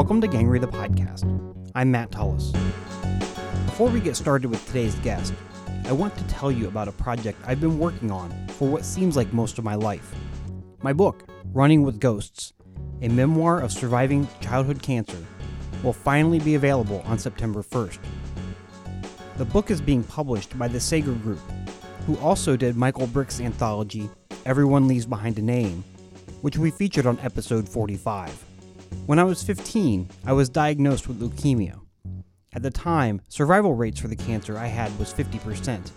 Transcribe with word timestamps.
Welcome 0.00 0.22
to 0.22 0.28
Gangrey 0.28 0.58
the 0.58 0.66
Podcast. 0.66 1.26
I'm 1.74 1.90
Matt 1.90 2.10
Tullis. 2.10 2.52
Before 3.66 3.90
we 3.90 4.00
get 4.00 4.16
started 4.16 4.50
with 4.50 4.66
today's 4.66 4.94
guest, 5.00 5.34
I 5.84 5.92
want 5.92 6.16
to 6.16 6.24
tell 6.24 6.50
you 6.50 6.68
about 6.68 6.88
a 6.88 6.92
project 6.92 7.38
I've 7.46 7.60
been 7.60 7.78
working 7.78 8.10
on 8.10 8.30
for 8.48 8.66
what 8.66 8.86
seems 8.86 9.14
like 9.14 9.30
most 9.34 9.58
of 9.58 9.64
my 9.64 9.74
life. 9.74 10.14
My 10.80 10.94
book, 10.94 11.28
Running 11.52 11.82
with 11.82 12.00
Ghosts, 12.00 12.54
a 13.02 13.08
memoir 13.08 13.60
of 13.60 13.72
surviving 13.72 14.26
childhood 14.40 14.80
cancer, 14.80 15.18
will 15.82 15.92
finally 15.92 16.38
be 16.38 16.54
available 16.54 17.02
on 17.04 17.18
September 17.18 17.62
1st. 17.62 17.98
The 19.36 19.44
book 19.44 19.70
is 19.70 19.82
being 19.82 20.02
published 20.02 20.58
by 20.58 20.68
the 20.68 20.80
Sager 20.80 21.12
Group, 21.12 21.40
who 22.06 22.16
also 22.20 22.56
did 22.56 22.74
Michael 22.74 23.06
Brick's 23.06 23.38
anthology, 23.38 24.08
Everyone 24.46 24.88
Leaves 24.88 25.04
Behind 25.04 25.38
a 25.38 25.42
Name, 25.42 25.84
which 26.40 26.56
we 26.56 26.70
featured 26.70 27.04
on 27.04 27.18
episode 27.18 27.68
45. 27.68 28.46
When 29.06 29.18
I 29.18 29.24
was 29.24 29.42
15, 29.42 30.08
I 30.24 30.32
was 30.32 30.48
diagnosed 30.48 31.08
with 31.08 31.20
leukemia. 31.20 31.80
At 32.52 32.62
the 32.62 32.70
time, 32.70 33.20
survival 33.28 33.74
rates 33.74 34.00
for 34.00 34.08
the 34.08 34.16
cancer 34.16 34.58
I 34.58 34.66
had 34.66 34.96
was 34.98 35.12
50%. 35.12 35.90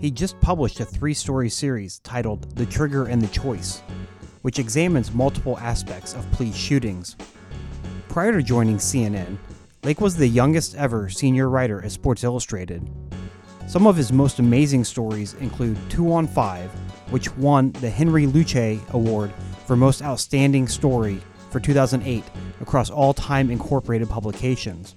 He 0.00 0.10
just 0.10 0.40
published 0.40 0.80
a 0.80 0.84
three 0.84 1.14
story 1.14 1.48
series 1.48 2.00
titled 2.00 2.56
The 2.56 2.66
Trigger 2.66 3.06
and 3.06 3.22
the 3.22 3.28
Choice, 3.28 3.84
which 4.42 4.58
examines 4.58 5.14
multiple 5.14 5.56
aspects 5.60 6.14
of 6.14 6.28
police 6.32 6.56
shootings. 6.56 7.14
Prior 8.08 8.32
to 8.32 8.42
joining 8.42 8.78
CNN, 8.78 9.36
Lake 9.84 10.00
was 10.00 10.16
the 10.16 10.26
youngest 10.26 10.74
ever 10.74 11.08
senior 11.08 11.48
writer 11.48 11.84
at 11.84 11.92
Sports 11.92 12.24
Illustrated. 12.24 12.90
Some 13.66 13.86
of 13.86 13.96
his 13.96 14.12
most 14.12 14.38
amazing 14.38 14.84
stories 14.84 15.34
include 15.34 15.78
2 15.90 16.12
on 16.12 16.26
5, 16.26 16.70
which 17.10 17.34
won 17.36 17.72
the 17.72 17.90
Henry 17.90 18.26
Luce 18.26 18.80
Award 18.92 19.32
for 19.66 19.74
Most 19.74 20.02
Outstanding 20.02 20.68
Story 20.68 21.20
for 21.50 21.60
2008 21.60 22.22
across 22.60 22.90
all 22.90 23.14
Time 23.14 23.50
Incorporated 23.50 24.08
publications. 24.08 24.94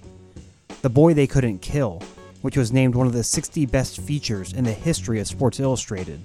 The 0.82 0.90
Boy 0.90 1.14
They 1.14 1.26
Couldn't 1.26 1.60
Kill, 1.60 2.02
which 2.42 2.56
was 2.56 2.72
named 2.72 2.94
one 2.94 3.06
of 3.06 3.14
the 3.14 3.24
60 3.24 3.66
best 3.66 4.00
features 4.00 4.52
in 4.52 4.64
the 4.64 4.72
history 4.72 5.18
of 5.18 5.26
Sports 5.26 5.58
Illustrated. 5.58 6.20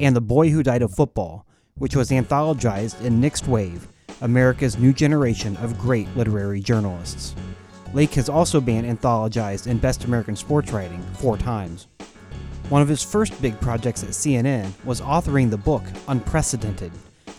And 0.00 0.16
The 0.16 0.20
Boy 0.20 0.48
Who 0.50 0.62
Died 0.62 0.82
of 0.82 0.94
Football, 0.94 1.46
which 1.76 1.94
was 1.94 2.10
anthologized 2.10 3.00
in 3.04 3.20
Next 3.20 3.46
Wave, 3.46 3.88
America's 4.20 4.78
new 4.78 4.92
generation 4.92 5.56
of 5.58 5.78
great 5.78 6.08
literary 6.16 6.60
journalists. 6.60 7.34
Lake 7.94 8.14
has 8.14 8.30
also 8.30 8.58
been 8.58 8.86
anthologized 8.86 9.66
in 9.66 9.76
Best 9.76 10.04
American 10.04 10.34
Sports 10.34 10.72
Writing 10.72 11.02
four 11.14 11.36
times. 11.36 11.88
One 12.70 12.80
of 12.80 12.88
his 12.88 13.02
first 13.02 13.40
big 13.42 13.60
projects 13.60 14.02
at 14.02 14.10
CNN 14.10 14.72
was 14.86 15.02
authoring 15.02 15.50
the 15.50 15.58
book 15.58 15.82
Unprecedented 16.08 16.90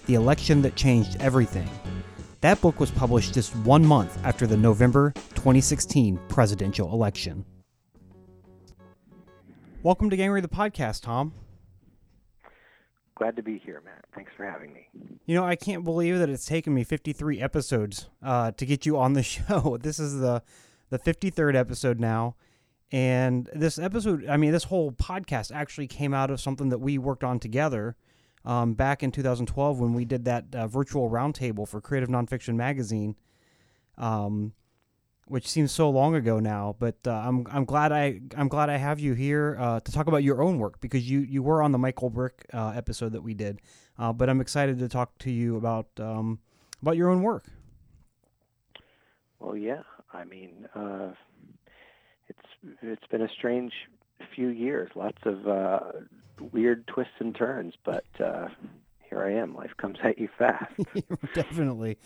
The 0.05 0.13
Election 0.13 0.61
That 0.61 0.75
Changed 0.75 1.17
Everything. 1.19 1.67
That 2.41 2.61
book 2.61 2.79
was 2.79 2.91
published 2.91 3.33
just 3.33 3.55
one 3.57 3.83
month 3.83 4.15
after 4.23 4.45
the 4.45 4.55
November 4.57 5.11
2016 5.29 6.19
presidential 6.29 6.93
election. 6.93 7.45
Welcome 9.81 10.11
to 10.11 10.17
Gangrey 10.17 10.43
the 10.43 10.47
Podcast, 10.47 11.01
Tom. 11.01 11.33
Glad 13.23 13.37
to 13.37 13.41
be 13.41 13.57
here, 13.57 13.81
Matt. 13.85 14.03
Thanks 14.13 14.33
for 14.35 14.43
having 14.43 14.73
me. 14.73 14.89
You 15.25 15.35
know, 15.35 15.45
I 15.45 15.55
can't 15.55 15.85
believe 15.85 16.19
that 16.19 16.27
it's 16.27 16.45
taken 16.45 16.73
me 16.73 16.83
53 16.83 17.39
episodes 17.39 18.09
uh, 18.21 18.51
to 18.51 18.65
get 18.65 18.85
you 18.85 18.97
on 18.97 19.13
the 19.13 19.23
show. 19.23 19.77
This 19.81 19.97
is 19.97 20.19
the 20.19 20.43
the 20.89 20.99
53rd 20.99 21.55
episode 21.55 22.01
now. 22.01 22.35
And 22.91 23.49
this 23.53 23.79
episode, 23.79 24.27
I 24.27 24.35
mean, 24.35 24.51
this 24.51 24.65
whole 24.65 24.91
podcast 24.91 25.55
actually 25.55 25.87
came 25.87 26.13
out 26.13 26.31
of 26.31 26.41
something 26.41 26.67
that 26.67 26.79
we 26.79 26.97
worked 26.97 27.23
on 27.23 27.39
together 27.39 27.95
um, 28.43 28.73
back 28.73 29.03
in 29.03 29.09
2012 29.09 29.79
when 29.79 29.93
we 29.93 30.03
did 30.03 30.25
that 30.25 30.53
uh, 30.53 30.67
virtual 30.67 31.09
roundtable 31.09 31.65
for 31.65 31.79
Creative 31.79 32.09
Nonfiction 32.09 32.55
Magazine. 32.55 33.15
Um, 33.97 34.51
which 35.27 35.47
seems 35.47 35.71
so 35.71 35.89
long 35.89 36.15
ago 36.15 36.39
now. 36.39 36.75
But 36.79 36.95
uh, 37.05 37.11
I'm 37.11 37.45
I'm 37.51 37.65
glad 37.65 37.91
I 37.91 38.21
I'm 38.37 38.47
glad 38.47 38.69
I 38.69 38.77
have 38.77 38.99
you 38.99 39.13
here 39.13 39.57
uh, 39.59 39.79
to 39.79 39.91
talk 39.91 40.07
about 40.07 40.23
your 40.23 40.41
own 40.41 40.57
work 40.59 40.81
because 40.81 41.09
you 41.09 41.19
you 41.19 41.41
were 41.43 41.61
on 41.61 41.71
the 41.71 41.77
Michael 41.77 42.09
Brick 42.09 42.45
uh, 42.53 42.73
episode 42.75 43.13
that 43.13 43.21
we 43.21 43.33
did. 43.33 43.61
Uh, 43.97 44.11
but 44.11 44.29
I'm 44.29 44.41
excited 44.41 44.79
to 44.79 44.87
talk 44.87 45.17
to 45.19 45.31
you 45.31 45.55
about 45.57 45.87
um, 45.99 46.39
about 46.81 46.97
your 46.97 47.09
own 47.09 47.21
work. 47.21 47.45
Well, 49.39 49.57
yeah. 49.57 49.83
I 50.11 50.23
mean, 50.25 50.67
uh, 50.75 51.13
it's 52.27 52.77
it's 52.81 53.07
been 53.07 53.21
a 53.21 53.29
strange 53.29 53.73
few 54.35 54.49
years. 54.49 54.91
Lots 54.95 55.19
of 55.25 55.47
uh, 55.47 55.79
weird 56.51 56.87
twists 56.87 57.13
and 57.19 57.35
turns, 57.35 57.73
but 57.83 58.05
here 58.17 59.23
I 59.23 59.33
am. 59.33 59.55
Life 59.55 59.71
comes 59.77 59.97
at 60.03 60.17
you 60.17 60.27
fast. 60.37 60.73
Definitely. 61.33 61.97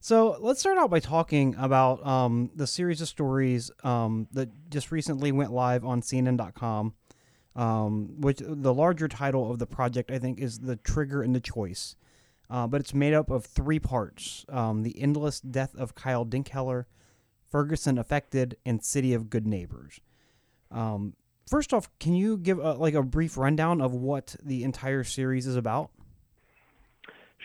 So 0.00 0.36
let's 0.40 0.60
start 0.60 0.78
out 0.78 0.90
by 0.90 1.00
talking 1.00 1.56
about 1.58 2.06
um, 2.06 2.50
the 2.54 2.66
series 2.66 3.00
of 3.00 3.08
stories 3.08 3.70
um, 3.82 4.28
that 4.32 4.48
just 4.70 4.92
recently 4.92 5.32
went 5.32 5.52
live 5.52 5.84
on 5.84 6.02
CNN.com. 6.02 6.94
Um, 7.56 8.20
which 8.20 8.40
the 8.40 8.72
larger 8.72 9.08
title 9.08 9.50
of 9.50 9.58
the 9.58 9.66
project, 9.66 10.12
I 10.12 10.20
think, 10.20 10.38
is 10.38 10.60
"The 10.60 10.76
Trigger 10.76 11.22
and 11.22 11.34
the 11.34 11.40
Choice," 11.40 11.96
uh, 12.48 12.68
but 12.68 12.80
it's 12.80 12.94
made 12.94 13.14
up 13.14 13.30
of 13.30 13.44
three 13.46 13.80
parts: 13.80 14.46
um, 14.48 14.84
the 14.84 15.00
endless 15.00 15.40
death 15.40 15.74
of 15.74 15.96
Kyle 15.96 16.24
Dinkheller, 16.24 16.84
Ferguson 17.50 17.98
affected, 17.98 18.56
and 18.64 18.84
City 18.84 19.12
of 19.12 19.28
Good 19.28 19.44
Neighbors. 19.44 19.98
Um, 20.70 21.14
first 21.48 21.74
off, 21.74 21.88
can 21.98 22.14
you 22.14 22.36
give 22.36 22.60
a, 22.60 22.74
like 22.74 22.94
a 22.94 23.02
brief 23.02 23.36
rundown 23.36 23.80
of 23.80 23.92
what 23.92 24.36
the 24.40 24.62
entire 24.62 25.02
series 25.02 25.48
is 25.48 25.56
about? 25.56 25.90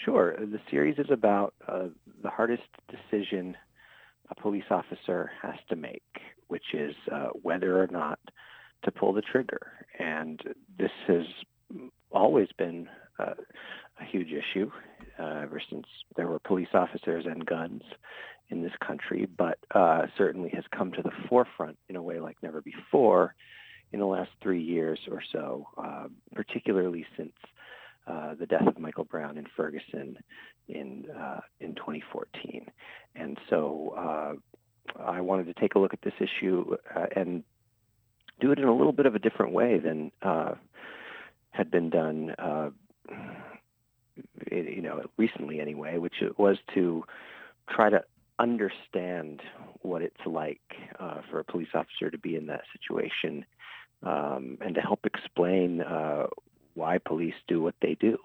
Sure. 0.03 0.35
The 0.38 0.59
series 0.69 0.97
is 0.97 1.09
about 1.11 1.53
uh, 1.67 1.88
the 2.21 2.29
hardest 2.29 2.63
decision 2.89 3.55
a 4.29 4.41
police 4.41 4.63
officer 4.69 5.31
has 5.41 5.55
to 5.69 5.75
make, 5.75 6.03
which 6.47 6.73
is 6.73 6.95
uh, 7.11 7.27
whether 7.41 7.81
or 7.81 7.88
not 7.88 8.19
to 8.83 8.91
pull 8.91 9.13
the 9.13 9.21
trigger. 9.21 9.85
And 10.00 10.41
this 10.77 10.91
has 11.07 11.25
always 12.11 12.47
been 12.57 12.88
uh, 13.19 13.35
a 14.00 14.05
huge 14.11 14.29
issue 14.29 14.71
uh, 15.19 15.41
ever 15.44 15.61
since 15.69 15.85
there 16.15 16.27
were 16.27 16.39
police 16.39 16.73
officers 16.73 17.25
and 17.25 17.45
guns 17.45 17.83
in 18.50 18.61
this 18.61 18.73
country, 18.85 19.27
but 19.38 19.57
uh, 19.73 20.07
certainly 20.17 20.50
has 20.53 20.63
come 20.75 20.91
to 20.91 21.01
the 21.01 21.11
forefront 21.29 21.77
in 21.89 21.95
a 21.95 22.01
way 22.01 22.19
like 22.19 22.38
never 22.41 22.61
before 22.61 23.35
in 23.91 24.00
the 24.00 24.05
last 24.05 24.31
three 24.41 24.61
years 24.61 25.00
or 25.09 25.21
so, 25.31 25.67
uh, 25.77 26.07
particularly 26.33 27.05
since 27.15 27.33
uh, 28.07 28.35
the 28.35 28.45
death 28.45 28.67
of 28.67 28.79
Michael 28.79 29.05
Brown 29.05 29.38
in 29.38 29.45
Ferguson 29.55 30.17
in 30.67 31.05
uh, 31.11 31.41
in 31.59 31.75
2014. 31.75 32.67
And 33.15 33.38
so 33.50 33.94
uh, 33.97 35.01
I 35.01 35.21
wanted 35.21 35.45
to 35.45 35.53
take 35.53 35.75
a 35.75 35.79
look 35.79 35.94
at 35.94 36.01
this 36.01 36.13
issue 36.19 36.75
uh, 36.95 37.05
and 37.15 37.44
do 38.39 38.51
it 38.51 38.59
in 38.59 38.65
a 38.65 38.75
little 38.75 38.91
bit 38.91 39.05
of 39.05 39.15
a 39.15 39.19
different 39.19 39.53
way 39.53 39.79
than 39.79 40.11
had 41.51 41.69
been 41.69 41.91
done, 41.91 42.33
you 44.51 44.81
know, 44.81 45.03
recently 45.17 45.59
anyway, 45.59 45.97
which 45.97 46.15
was 46.38 46.57
to 46.73 47.03
try 47.69 47.89
to 47.89 48.03
understand 48.39 49.41
what 49.81 50.01
it's 50.01 50.25
like 50.25 50.61
uh, 51.00 51.21
for 51.29 51.39
a 51.39 51.44
police 51.44 51.69
officer 51.73 52.09
to 52.09 52.17
be 52.17 52.35
in 52.35 52.47
that 52.47 52.61
situation 52.73 53.45
um, 54.03 54.57
and 54.61 54.75
to 54.75 54.81
help 54.81 55.05
explain 55.05 55.81
uh, 55.81 56.25
why 56.74 56.98
police 56.98 57.36
do 57.48 57.62
what 57.62 57.75
they 57.81 57.96
do. 57.96 58.18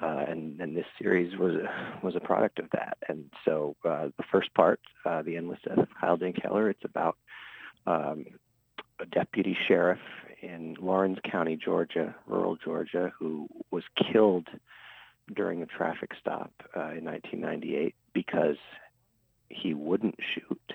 Uh, 0.00 0.24
and, 0.28 0.60
and 0.60 0.76
this 0.76 0.84
series 1.00 1.38
was 1.38 1.54
was 2.02 2.14
a 2.14 2.20
product 2.20 2.58
of 2.58 2.66
that. 2.72 2.98
And 3.08 3.30
so 3.46 3.76
uh, 3.82 4.08
the 4.18 4.24
first 4.30 4.52
part, 4.52 4.78
uh, 5.06 5.22
the 5.22 5.36
endless 5.36 5.58
death 5.66 5.78
of 5.78 5.88
Kyle 5.98 6.18
Dinkheller, 6.18 6.70
it's 6.70 6.84
about 6.84 7.16
um, 7.86 8.26
a 9.00 9.06
deputy 9.06 9.56
sheriff 9.66 10.00
in 10.42 10.76
Laurens 10.80 11.18
County, 11.30 11.56
Georgia, 11.56 12.14
rural 12.26 12.56
Georgia, 12.62 13.10
who 13.18 13.48
was 13.70 13.84
killed 14.12 14.48
during 15.34 15.62
a 15.62 15.66
traffic 15.66 16.10
stop 16.20 16.52
uh, 16.76 16.92
in 16.92 17.04
1998 17.04 17.94
because 18.12 18.56
he 19.48 19.74
wouldn't 19.74 20.18
shoot. 20.34 20.72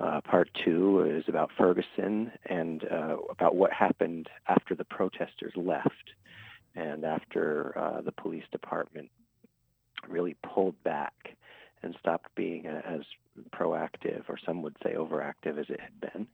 Uh, 0.00 0.20
part 0.22 0.48
two 0.64 1.02
is 1.02 1.24
about 1.28 1.50
Ferguson 1.58 2.32
and 2.46 2.84
uh, 2.90 3.16
about 3.28 3.54
what 3.54 3.70
happened 3.70 4.30
after 4.48 4.74
the 4.74 4.84
protesters 4.84 5.52
left 5.56 6.14
and 6.74 7.04
after 7.04 7.76
uh, 7.76 8.00
the 8.00 8.12
police 8.12 8.44
department 8.50 9.10
really 10.08 10.36
pulled 10.42 10.82
back 10.84 11.12
and 11.82 11.94
stopped 12.00 12.34
being 12.34 12.66
as 12.66 13.00
proactive, 13.50 14.22
or 14.28 14.38
some 14.44 14.62
would 14.62 14.76
say 14.82 14.94
overactive, 14.94 15.58
as 15.58 15.66
it 15.68 15.80
had 15.80 16.12
been, 16.12 16.26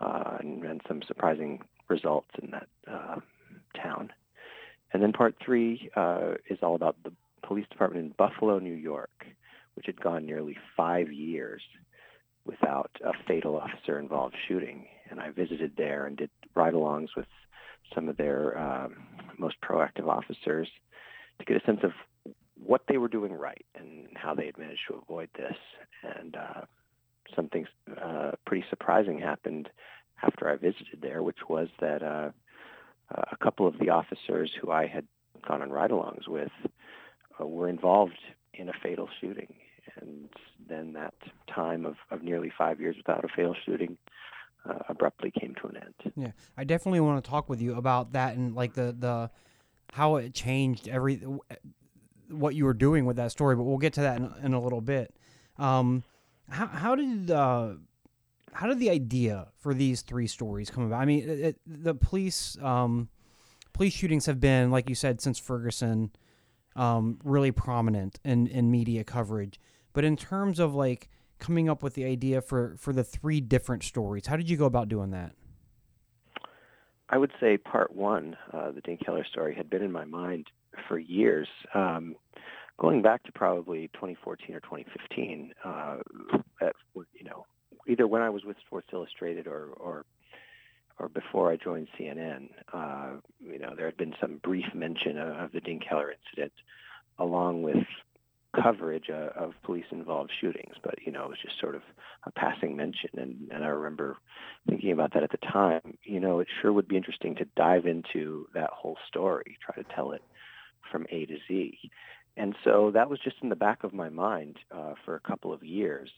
uh, 0.00 0.38
and, 0.40 0.64
and, 0.64 0.80
some 0.86 1.02
surprising 1.06 1.60
results 1.88 2.30
in 2.42 2.50
that 2.50 2.68
uh, 2.90 3.16
town. 3.80 4.10
And 4.92 5.02
then 5.02 5.12
part 5.12 5.36
three 5.44 5.90
is 6.48 6.58
all 6.62 6.74
about 6.74 6.96
the 7.04 7.12
police 7.42 7.66
department 7.70 8.06
in 8.06 8.14
Buffalo, 8.16 8.58
New 8.58 8.74
York, 8.74 9.26
which 9.74 9.86
had 9.86 10.00
gone 10.00 10.24
nearly 10.24 10.56
five 10.76 11.12
years 11.12 11.62
without 12.50 12.90
a 13.04 13.12
fatal 13.28 13.56
officer-involved 13.56 14.34
shooting. 14.48 14.86
And 15.10 15.20
I 15.20 15.30
visited 15.30 15.72
there 15.76 16.06
and 16.06 16.16
did 16.16 16.30
ride-alongs 16.54 17.08
with 17.16 17.26
some 17.94 18.08
of 18.08 18.16
their 18.16 18.58
um, 18.58 18.96
most 19.38 19.56
proactive 19.60 20.08
officers 20.08 20.68
to 21.38 21.44
get 21.44 21.56
a 21.62 21.64
sense 21.64 21.80
of 21.82 21.92
what 22.62 22.82
they 22.88 22.98
were 22.98 23.08
doing 23.08 23.32
right 23.32 23.64
and 23.74 24.06
how 24.14 24.34
they 24.34 24.46
had 24.46 24.58
managed 24.58 24.86
to 24.88 24.94
avoid 25.02 25.28
this. 25.36 25.56
And 26.18 26.36
uh, 26.36 26.62
something 27.34 27.66
uh, 28.02 28.32
pretty 28.46 28.64
surprising 28.68 29.18
happened 29.18 29.68
after 30.22 30.48
I 30.48 30.56
visited 30.56 30.98
there, 31.00 31.22
which 31.22 31.48
was 31.48 31.68
that 31.80 32.02
uh, 32.02 32.30
a 33.10 33.36
couple 33.36 33.66
of 33.66 33.78
the 33.78 33.90
officers 33.90 34.50
who 34.60 34.70
I 34.70 34.86
had 34.86 35.06
gone 35.46 35.62
on 35.62 35.70
ride-alongs 35.70 36.28
with 36.28 36.52
uh, 37.40 37.46
were 37.46 37.68
involved 37.68 38.18
in 38.54 38.68
a 38.68 38.72
fatal 38.82 39.08
shooting. 39.20 39.54
And 40.00 40.28
then 40.68 40.92
that 40.94 41.14
time 41.52 41.84
of, 41.86 41.96
of 42.10 42.22
nearly 42.22 42.52
five 42.56 42.80
years 42.80 42.96
without 42.96 43.24
a 43.24 43.28
fatal 43.28 43.56
shooting 43.64 43.96
uh, 44.68 44.78
abruptly 44.88 45.30
came 45.30 45.54
to 45.62 45.68
an 45.68 45.76
end. 45.76 46.12
Yeah, 46.16 46.32
I 46.56 46.64
definitely 46.64 47.00
want 47.00 47.24
to 47.24 47.30
talk 47.30 47.48
with 47.48 47.60
you 47.60 47.76
about 47.76 48.12
that 48.12 48.36
and 48.36 48.54
like 48.54 48.74
the 48.74 48.94
the 48.98 49.30
how 49.92 50.16
it 50.16 50.34
changed 50.34 50.88
every 50.88 51.22
what 52.28 52.54
you 52.54 52.64
were 52.64 52.74
doing 52.74 53.06
with 53.06 53.16
that 53.16 53.32
story. 53.32 53.56
But 53.56 53.64
we'll 53.64 53.78
get 53.78 53.94
to 53.94 54.02
that 54.02 54.18
in, 54.18 54.32
in 54.42 54.54
a 54.54 54.60
little 54.60 54.80
bit. 54.80 55.14
Um, 55.58 56.04
how 56.48 56.66
how 56.66 56.94
did 56.94 57.30
uh, 57.30 57.74
how 58.52 58.66
did 58.66 58.78
the 58.78 58.90
idea 58.90 59.48
for 59.58 59.74
these 59.74 60.02
three 60.02 60.26
stories 60.26 60.70
come 60.70 60.84
about? 60.84 61.00
I 61.00 61.04
mean, 61.04 61.28
it, 61.28 61.56
the 61.66 61.94
police 61.94 62.58
um, 62.60 63.08
police 63.72 63.94
shootings 63.94 64.26
have 64.26 64.40
been, 64.40 64.70
like 64.70 64.88
you 64.88 64.94
said, 64.94 65.20
since 65.20 65.38
Ferguson, 65.38 66.10
um, 66.76 67.18
really 67.24 67.52
prominent 67.52 68.18
in 68.24 68.46
in 68.46 68.70
media 68.70 69.04
coverage. 69.04 69.58
But 69.92 70.04
in 70.04 70.16
terms 70.16 70.58
of 70.58 70.74
like 70.74 71.08
coming 71.38 71.68
up 71.68 71.82
with 71.82 71.94
the 71.94 72.04
idea 72.04 72.40
for 72.40 72.76
for 72.78 72.92
the 72.92 73.04
three 73.04 73.40
different 73.40 73.82
stories, 73.82 74.26
how 74.26 74.36
did 74.36 74.48
you 74.48 74.56
go 74.56 74.66
about 74.66 74.88
doing 74.88 75.10
that? 75.10 75.32
I 77.08 77.18
would 77.18 77.32
say 77.40 77.58
part 77.58 77.94
one, 77.94 78.36
uh, 78.52 78.70
the 78.70 78.96
Keller 79.04 79.24
story, 79.24 79.54
had 79.54 79.68
been 79.68 79.82
in 79.82 79.90
my 79.90 80.04
mind 80.04 80.46
for 80.88 80.96
years, 80.96 81.48
um, 81.74 82.14
going 82.78 83.02
back 83.02 83.24
to 83.24 83.32
probably 83.32 83.88
2014 83.94 84.54
or 84.54 84.60
2015. 84.60 85.52
Uh, 85.64 85.96
at, 86.60 86.76
you 86.94 87.24
know, 87.24 87.46
either 87.88 88.06
when 88.06 88.22
I 88.22 88.30
was 88.30 88.44
with 88.44 88.56
Sports 88.64 88.88
Illustrated 88.92 89.48
or 89.48 89.70
or 89.76 90.04
or 91.00 91.08
before 91.08 91.50
I 91.50 91.56
joined 91.56 91.88
CNN, 91.98 92.50
uh, 92.72 93.12
you 93.40 93.58
know, 93.58 93.74
there 93.74 93.86
had 93.86 93.96
been 93.96 94.14
some 94.20 94.38
brief 94.42 94.66
mention 94.74 95.18
of, 95.18 95.28
of 95.36 95.52
the 95.52 95.60
Keller 95.60 96.12
incident, 96.12 96.52
along 97.18 97.62
with 97.62 97.86
coverage 98.54 99.10
uh, 99.10 99.28
of 99.36 99.52
police-involved 99.62 100.30
shootings, 100.40 100.74
but 100.82 100.94
you 101.04 101.12
know 101.12 101.24
it 101.24 101.28
was 101.28 101.38
just 101.42 101.60
sort 101.60 101.74
of 101.74 101.82
a 102.24 102.30
passing 102.32 102.76
mention. 102.76 103.10
And, 103.16 103.48
and 103.50 103.64
I 103.64 103.68
remember 103.68 104.16
thinking 104.68 104.92
about 104.92 105.14
that 105.14 105.22
at 105.22 105.30
the 105.30 105.38
time. 105.38 105.96
You 106.04 106.20
know, 106.20 106.40
it 106.40 106.48
sure 106.60 106.72
would 106.72 106.88
be 106.88 106.96
interesting 106.96 107.34
to 107.36 107.44
dive 107.56 107.86
into 107.86 108.46
that 108.54 108.70
whole 108.70 108.96
story, 109.08 109.58
try 109.64 109.82
to 109.82 109.88
tell 109.94 110.12
it 110.12 110.22
from 110.90 111.06
A 111.10 111.26
to 111.26 111.36
Z. 111.48 111.78
And 112.36 112.54
so 112.64 112.90
that 112.94 113.10
was 113.10 113.18
just 113.20 113.36
in 113.42 113.48
the 113.48 113.56
back 113.56 113.84
of 113.84 113.92
my 113.92 114.08
mind 114.08 114.56
uh, 114.74 114.94
for 115.04 115.14
a 115.14 115.20
couple 115.20 115.52
of 115.52 115.62
years 115.62 116.10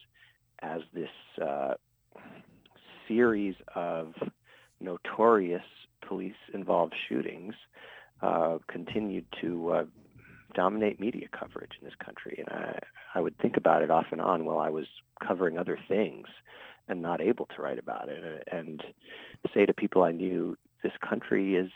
as 0.61 0.81
this 0.94 1.08
uh, 1.43 1.75
series 3.08 3.55
of 3.75 4.14
notorious 4.81 5.62
police-involved 6.06 6.94
shootings 7.08 7.55
uh, 8.23 8.58
continued 8.69 9.25
to 9.40 9.70
uh, 9.70 9.85
dominate 10.54 11.00
media 11.00 11.26
coverage 11.38 11.72
in 11.81 11.84
this 11.84 11.96
country. 12.04 12.37
And 12.38 12.49
I, 12.49 12.78
I 13.14 13.20
would 13.20 13.37
think 13.38 13.56
about 13.56 13.82
it 13.82 13.90
off 13.90 14.06
and 14.10 14.20
on 14.20 14.44
while 14.44 14.58
I 14.58 14.70
was 14.70 14.87
covering 15.26 15.58
other 15.58 15.78
things 15.88 16.26
and 16.88 17.00
not 17.00 17.20
able 17.20 17.46
to 17.54 17.62
write 17.62 17.78
about 17.78 18.08
it. 18.08 18.49
And 18.50 18.82
say 19.54 19.66
to 19.66 19.75
people 19.75 20.02
I 20.02 20.12
knew, 20.12 20.56
this 20.82 20.92
country 21.09 21.56
is 21.56 21.71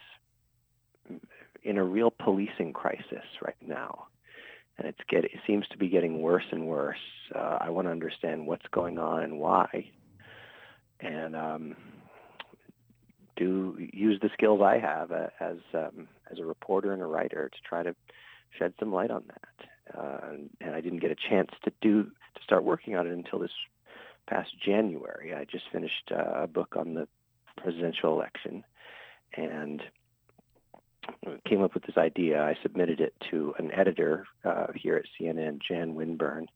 in 1.62 1.78
a 1.78 1.85
real 1.85 2.11
policing 2.11 2.73
crisis 2.73 3.25
right 3.45 3.56
now. 3.64 4.06
And 4.78 4.87
it's 4.87 4.99
get, 5.09 5.25
it 5.25 5.40
seems 5.47 5.66
to 5.68 5.78
be 5.78 5.88
getting 5.88 6.21
worse 6.21 6.45
and 6.50 6.66
worse. 6.66 6.99
Uh, 7.35 7.59
I 7.61 7.71
want 7.71 7.87
to 7.87 7.92
understand 7.92 8.47
what's 8.47 8.66
going 8.73 8.99
on 8.99 9.23
and 9.23 9.38
why. 9.38 9.90
And 11.00 11.35
um, 11.35 11.76
do 13.37 13.76
use 13.92 14.18
the 14.21 14.30
skills 14.33 14.61
I 14.62 14.78
have 14.78 15.12
uh, 15.12 15.28
as 15.40 15.56
um, 15.75 16.09
as 16.30 16.38
a 16.38 16.45
reporter 16.45 16.92
and 16.92 17.02
a 17.02 17.06
writer 17.06 17.49
to 17.49 17.59
try 17.68 17.83
to 17.83 17.95
shed 18.59 18.75
some 18.79 18.93
light 18.93 19.11
on 19.11 19.25
that. 19.29 19.99
Uh, 19.99 20.19
and, 20.61 20.75
I 20.75 20.81
didn't 20.81 20.99
get 20.99 21.11
a 21.11 21.17
chance 21.17 21.51
to 21.65 21.73
do 21.81 22.05
to 22.05 22.43
start 22.43 22.65
working 22.65 22.97
on 22.97 23.07
it 23.07 23.13
until 23.13 23.39
this 23.39 23.53
past 24.27 24.51
January. 24.65 25.35
I 25.35 25.45
just 25.45 25.65
finished 25.73 26.11
uh, 26.11 26.43
a 26.43 26.47
book 26.47 26.75
on 26.77 26.95
the 26.95 27.09
presidential 27.57 28.13
election 28.13 28.65
and 29.37 29.83
came 31.49 31.63
up 31.63 31.75
with 31.75 31.85
this 31.85 31.97
idea. 31.97 32.43
I 32.43 32.57
submitted 32.63 33.01
it 33.01 33.15
to 33.31 33.55
an 33.59 33.71
editor 33.73 34.27
uh, 34.45 34.67
here 34.75 34.97
at 34.97 35.05
CNN, 35.19 35.61
Jan 35.67 35.95
Winburn, 35.95 36.49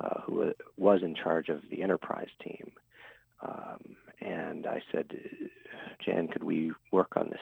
uh, 0.00 0.20
who 0.22 0.52
was 0.76 1.02
in 1.02 1.14
charge 1.14 1.48
of 1.48 1.62
the 1.70 1.82
enterprise 1.82 2.30
team. 2.42 2.72
Um, 3.42 3.96
and 4.20 4.66
I 4.66 4.82
said, 4.92 5.12
Jan, 6.04 6.28
could 6.28 6.44
we 6.44 6.72
work 6.92 7.16
on 7.16 7.28
this 7.30 7.40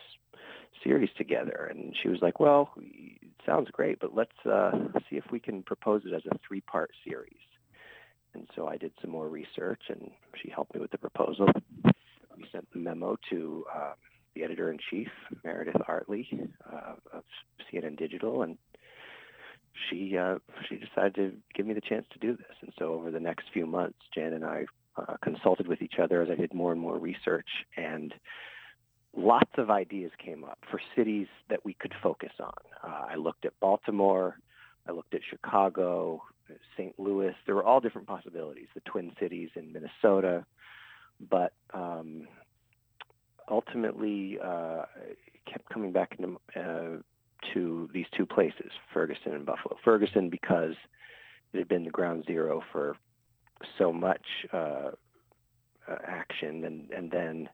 series 0.83 1.11
together? 1.17 1.69
And 1.71 1.95
she 2.03 2.09
was 2.09 2.21
like, 2.23 2.41
well, 2.41 2.71
sounds 3.47 3.69
great, 3.71 3.99
but 4.01 4.15
let's 4.15 4.37
uh, 4.47 4.73
see 5.09 5.17
if 5.17 5.25
we 5.31 5.41
can 5.41 5.63
propose 5.63 6.03
it 6.05 6.15
as 6.15 6.23
a 6.31 6.39
three-part 6.47 6.91
series. 7.07 7.35
And 8.35 8.47
so 8.55 8.69
I 8.69 8.77
did 8.77 8.93
some 9.01 9.11
more 9.11 9.29
research, 9.29 9.83
and 9.89 10.11
she 10.41 10.51
helped 10.51 10.75
me 10.75 10.81
with 10.81 10.91
the 10.91 10.99
proposal. 10.99 11.49
We 11.85 12.47
sent 12.53 12.71
the 12.73 12.79
memo 12.79 13.17
to 13.31 13.65
uh, 13.75 13.93
the 14.35 14.45
editor-in-chief, 14.45 15.09
Meredith 15.45 15.83
Artley 15.89 16.49
uh, 16.73 16.95
of 17.13 17.25
CNN 17.73 17.99
Digital, 17.99 18.43
and 18.43 18.57
she 19.89 20.17
uh, 20.17 20.37
she 20.69 20.77
decided 20.77 21.15
to 21.15 21.33
give 21.55 21.67
me 21.67 21.75
the 21.75 21.81
chance 21.81 22.07
to 22.13 22.19
do 22.19 22.37
this. 22.37 22.57
And 22.61 22.73
so 22.79 22.95
over 22.95 23.11
the 23.11 23.21
next 23.21 23.47
few 23.53 23.67
months, 23.67 23.99
Jan 24.15 24.33
and 24.33 24.45
I 24.45 24.67
uh, 24.97 25.17
consulted 25.23 25.67
with 25.67 25.83
each 25.83 25.99
other 26.03 26.23
as 26.23 26.29
I 26.31 26.35
did 26.35 26.55
more 26.55 26.73
and 26.73 26.81
more 26.81 26.99
research, 26.99 27.49
and 27.77 28.15
lots 29.17 29.51
of 29.59 29.71
ideas 29.71 30.11
came 30.25 30.45
up 30.45 30.59
for 30.71 30.81
cities 30.97 31.27
that 31.49 31.65
we 31.65 31.75
could 31.75 31.93
focus 32.03 32.33
on. 32.41 32.53
Uh, 32.83 33.07
I 33.11 33.15
looked 33.17 33.45
at 33.45 33.59
Baltimore, 33.61 34.37
I 34.89 34.93
looked 34.93 35.15
at 35.15 35.21
Chicago, 35.29 36.23
St. 36.77 36.99
Louis. 36.99 37.35
There 37.47 37.55
were 37.55 37.65
all 37.65 37.81
different 37.81 38.07
possibilities, 38.07 38.69
the 38.75 38.81
Twin 38.81 39.13
Cities 39.21 39.51
in 39.55 39.73
Minnesota, 39.73 40.45
but 41.29 41.53
um, 41.75 42.27
ultimately 43.49 44.39
uh, 44.43 44.85
kept 45.51 45.69
coming 45.69 45.93
back 45.93 46.17
into, 46.19 46.39
uh, 46.57 47.03
to 47.55 47.89
these 47.93 48.07
two 48.17 48.27
places, 48.27 48.71
Ferguson 48.93 49.33
and 49.33 49.47
Buffalo. 49.47 49.77
Ferguson 49.85 50.31
because 50.31 50.75
it 51.53 51.59
had 51.59 51.69
been 51.69 51.85
the 51.85 51.91
ground 51.91 52.25
zero 52.27 52.63
for 52.73 52.97
so 53.79 53.93
much 53.93 54.25
uh, 54.53 54.91
uh, 55.89 55.97
action, 56.07 56.65
and 56.65 56.91
and 56.91 57.11
then 57.11 57.49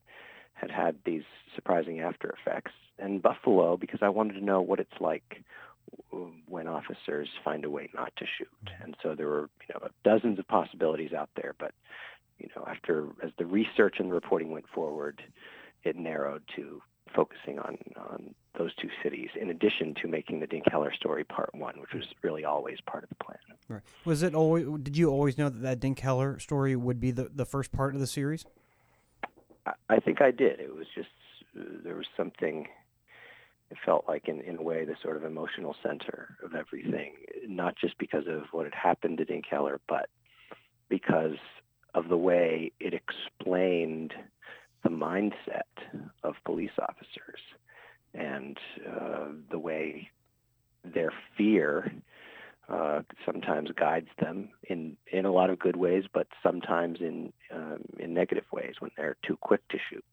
had 0.57 0.71
had 0.71 0.97
these 1.05 1.23
surprising 1.55 2.01
after 2.01 2.35
effects. 2.41 2.73
And 2.99 3.23
Buffalo 3.23 3.77
because 3.77 4.01
I 4.03 4.09
wanted 4.09 4.35
to 4.35 4.45
know 4.45 4.61
what 4.61 4.81
it's 4.81 5.01
like 5.01 5.45
when 6.49 6.67
officers 6.67 7.29
find 7.45 7.65
a 7.65 7.71
way 7.71 7.91
not 7.95 8.13
to 8.17 8.25
shoot. 8.39 8.49
Mm-hmm. 8.65 8.83
And 8.83 8.97
so 9.03 9.15
there 9.15 9.29
were 9.29 9.49
you 9.69 9.75
know 9.75 9.89
dozens 10.05 10.39
of 10.39 10.49
possibilities 10.49 11.13
out 11.13 11.31
there, 11.37 11.55
but 11.59 11.73
you 12.39 12.49
know 12.57 12.65
after 12.67 13.09
as 13.23 13.31
the 13.39 13.47
research 13.47 13.97
and 13.99 14.11
the 14.11 14.15
reporting 14.15 14.51
went 14.51 14.67
forward, 14.75 15.23
it 15.85 15.97
narrowed 15.97 16.43
to 16.57 16.83
focusing 17.15 17.59
on 17.59 17.77
on 17.97 18.35
those 18.59 18.75
two 18.77 18.89
cities, 19.03 19.29
in 19.39 19.51
addition 19.51 19.95
to 20.03 20.09
making 20.09 20.41
the 20.41 20.47
Dinkheller 20.47 20.95
story 20.95 21.25
part 21.25 21.55
one, 21.55 21.79
which 21.81 21.93
was 21.93 22.05
really 22.23 22.45
always 22.45 22.79
part 22.87 23.05
of 23.05 23.11
the 23.11 23.17
plan. 23.17 23.39
Right. 23.69 23.83
Was 24.07 24.23
it 24.23 24.35
always? 24.35 24.67
Did 24.83 24.97
you 24.97 25.11
always 25.11 25.37
know 25.37 25.51
that 25.51 25.61
that 25.61 25.81
Dinkheller 25.81 26.41
story 26.41 26.75
would 26.75 27.01
be 27.01 27.11
the 27.11 27.31
the 27.35 27.45
first 27.45 27.73
part 27.73 27.95
of 27.95 28.01
the 28.01 28.07
series? 28.07 28.45
I, 29.89 30.01
think 30.01 30.21
I 30.21 30.31
did. 30.31 30.61
It 30.61 30.75
was 30.75 30.87
just 30.95 31.09
uh, 31.59 31.65
there 31.85 31.97
was 31.97 32.07
something. 32.17 32.67
It 33.71 33.79
felt 33.85 34.05
like, 34.07 34.29
in, 34.29 34.41
in 34.43 34.59
a 34.59 34.63
way, 34.63 34.85
the 34.85 34.95
sort 35.03 35.17
of 35.17 35.25
emotional 35.25 35.75
center 35.83 36.37
of 36.45 36.55
everything, 36.55 37.15
not 37.49 37.75
just 37.77 37.99
because 37.99 38.25
of 38.29 38.45
what 38.53 38.65
had 38.65 38.75
happened 38.75 39.19
to 39.19 39.25
Dinkheller, 39.25 39.79
but 39.89 40.09
because 40.89 41.39
of 41.95 42.09
the 42.09 42.17
way 42.17 42.71
it 42.79 42.95
explained 42.95 44.15
the 44.85 44.89
mindset 44.89 45.63
of 46.23 46.35
police 46.45 46.71
officers 46.81 47.41
and 48.15 48.57
uh, 48.89 49.29
the 49.51 49.59
way 49.59 50.11
their 50.85 51.13
fear 51.37 51.93
uh, 52.69 53.03
sometimes 53.25 53.71
guides 53.77 54.09
them 54.21 54.49
in, 54.65 54.97
in 55.13 55.25
a 55.25 55.33
lot 55.33 55.51
of 55.51 55.59
good 55.59 55.77
ways, 55.77 56.05
but 56.13 56.27
sometimes 56.43 56.99
in 57.01 57.33
um, 57.55 57.85
in 57.99 58.13
negative 58.13 58.45
ways 58.53 58.75
when 58.81 58.91
they're 58.97 59.17
too 59.27 59.37
quick 59.41 59.67
to 59.69 59.79
shoot. 59.89 60.05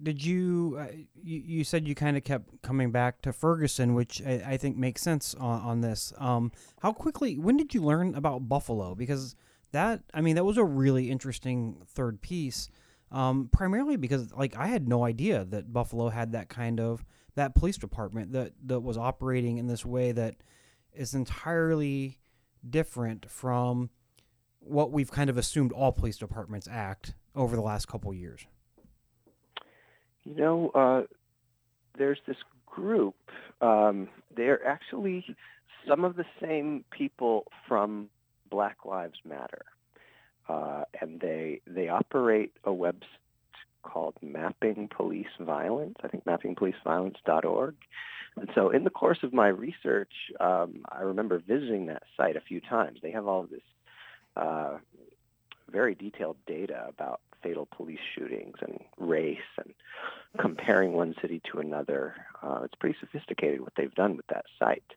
Did 0.00 0.24
you, 0.24 0.76
uh, 0.78 0.86
you, 1.20 1.42
you 1.44 1.64
said 1.64 1.88
you 1.88 1.96
kind 1.96 2.16
of 2.16 2.22
kept 2.22 2.62
coming 2.62 2.92
back 2.92 3.20
to 3.22 3.32
Ferguson, 3.32 3.94
which 3.94 4.22
I, 4.24 4.42
I 4.46 4.56
think 4.56 4.76
makes 4.76 5.02
sense 5.02 5.34
on, 5.34 5.60
on 5.60 5.80
this. 5.80 6.12
Um, 6.18 6.52
how 6.80 6.92
quickly? 6.92 7.36
When 7.36 7.56
did 7.56 7.74
you 7.74 7.82
learn 7.82 8.14
about 8.14 8.48
Buffalo? 8.48 8.94
Because 8.94 9.34
that 9.72 10.02
I 10.14 10.20
mean 10.20 10.36
that 10.36 10.44
was 10.44 10.56
a 10.56 10.64
really 10.64 11.10
interesting 11.10 11.82
third 11.86 12.20
piece. 12.20 12.68
Um, 13.10 13.48
primarily 13.50 13.96
because 13.96 14.32
like 14.34 14.54
I 14.56 14.66
had 14.66 14.86
no 14.86 15.04
idea 15.04 15.44
that 15.46 15.72
Buffalo 15.72 16.10
had 16.10 16.32
that 16.32 16.48
kind 16.48 16.78
of 16.78 17.04
that 17.34 17.54
police 17.54 17.76
department 17.76 18.32
that 18.32 18.52
that 18.64 18.80
was 18.80 18.96
operating 18.96 19.58
in 19.58 19.66
this 19.66 19.84
way 19.84 20.12
that 20.12 20.36
is 20.92 21.14
entirely 21.14 22.18
different 22.68 23.30
from 23.30 23.90
what 24.60 24.90
we've 24.90 25.10
kind 25.10 25.30
of 25.30 25.36
assumed 25.38 25.72
all 25.72 25.92
police 25.92 26.16
departments 26.16 26.68
act 26.70 27.14
over 27.34 27.54
the 27.54 27.62
last 27.62 27.86
couple 27.88 28.12
years. 28.12 28.46
You 30.24 30.34
know, 30.34 30.70
uh, 30.70 31.02
there's 31.96 32.18
this 32.26 32.36
group. 32.66 33.14
Um, 33.60 34.08
they're 34.36 34.66
actually 34.66 35.36
some 35.86 36.04
of 36.04 36.16
the 36.16 36.24
same 36.40 36.84
people 36.90 37.44
from 37.66 38.08
Black 38.50 38.84
Lives 38.84 39.18
Matter, 39.24 39.64
uh, 40.48 40.84
and 41.00 41.20
they 41.20 41.60
they 41.66 41.88
operate 41.88 42.52
a 42.64 42.70
website 42.70 43.04
called 43.82 44.14
Mapping 44.22 44.88
Police 44.88 45.26
Violence. 45.40 45.96
I 46.02 46.08
think 46.08 46.24
mappingpoliceviolence.org. 46.24 47.74
And 48.36 48.50
so, 48.54 48.70
in 48.70 48.84
the 48.84 48.90
course 48.90 49.22
of 49.22 49.32
my 49.32 49.48
research, 49.48 50.12
um, 50.38 50.84
I 50.90 51.02
remember 51.02 51.38
visiting 51.38 51.86
that 51.86 52.02
site 52.16 52.36
a 52.36 52.40
few 52.40 52.60
times. 52.60 53.00
They 53.02 53.10
have 53.10 53.26
all 53.26 53.44
this 53.44 53.62
uh, 54.36 54.78
very 55.70 55.94
detailed 55.94 56.36
data 56.46 56.86
about 56.88 57.20
fatal 57.42 57.66
police 57.66 58.00
shootings 58.14 58.56
and 58.60 58.80
race 58.96 59.38
and 59.58 59.74
comparing 60.38 60.92
one 60.92 61.14
city 61.20 61.40
to 61.52 61.58
another. 61.58 62.14
Uh, 62.42 62.60
it's 62.64 62.74
pretty 62.74 62.96
sophisticated 63.00 63.60
what 63.60 63.72
they've 63.76 63.94
done 63.94 64.16
with 64.16 64.26
that 64.28 64.44
site. 64.58 64.92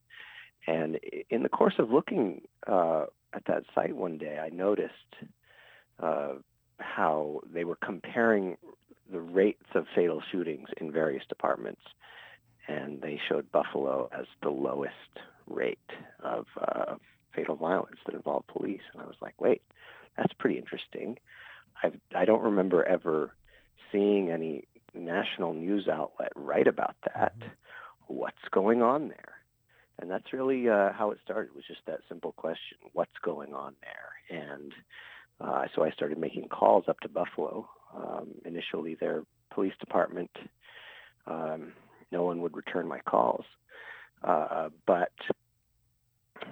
And 0.68 1.00
in 1.30 1.44
the 1.44 1.50
course 1.50 1.76
of 1.80 1.92
looking 1.92 2.42
uh, 2.68 3.06
at 3.34 3.46
that 3.46 3.64
site 3.74 3.96
one 3.96 4.18
day, 4.18 4.40
I 4.40 4.50
noticed 4.50 4.94
uh, 6.00 6.34
how 6.82 7.42
they 7.54 7.64
were 7.64 7.78
comparing 7.78 8.58
the 9.12 9.20
rates 9.20 9.66
of 9.76 9.86
fatal 9.94 10.22
shootings 10.32 10.70
in 10.78 10.92
various 10.92 11.24
departments, 11.28 11.82
and 12.68 13.02
they 13.02 13.20
showed 13.28 13.52
Buffalo 13.52 14.10
as 14.18 14.26
the 14.42 14.50
lowest 14.50 14.94
rate 15.48 15.80
of 16.24 16.46
uh, 16.60 16.96
fatal 17.36 17.56
violence 17.56 17.98
that 18.06 18.16
involved 18.16 18.48
police. 18.48 18.82
And 18.94 19.02
I 19.02 19.06
was 19.06 19.16
like, 19.22 19.40
wait, 19.40 19.62
that's 20.18 20.34
pretty 20.34 20.58
interesting. 20.58 21.18
I've, 21.84 22.00
I 22.16 22.26
don't 22.26 22.44
remember 22.44 22.84
ever 22.84 23.32
seeing 23.92 24.30
any 24.32 24.66
national 24.94 25.54
news 25.54 25.88
outlet 25.88 26.32
write 26.36 26.68
about 26.68 26.96
that. 27.06 27.38
Mm-hmm. 27.40 27.48
What's 28.08 28.50
going 28.52 28.82
on 28.82 29.10
there? 29.10 29.34
And 30.00 30.10
that's 30.10 30.34
really 30.34 30.68
uh, 30.68 30.92
how 30.94 31.12
it 31.12 31.20
started. 31.24 31.56
Was 31.56 31.64
just 31.68 31.86
that 31.86 32.00
simple 32.10 32.32
question: 32.32 32.78
What's 32.94 33.12
going 33.22 33.54
on 33.54 33.76
there? 33.82 34.42
And 34.42 34.74
uh, 35.44 35.66
so 35.76 35.84
I 35.84 35.92
started 35.92 36.18
making 36.18 36.48
calls 36.50 36.86
up 36.88 37.00
to 37.02 37.10
Buffalo. 37.10 37.68
Um, 37.96 38.30
initially, 38.46 38.96
their 38.96 39.24
police 39.54 39.74
department, 39.80 40.32
um, 41.28 41.74
no 42.12 42.24
one 42.24 42.42
would 42.42 42.56
return 42.56 42.88
my 42.88 43.00
calls. 43.00 43.46
Uh, 44.24 44.70
but 44.86 45.12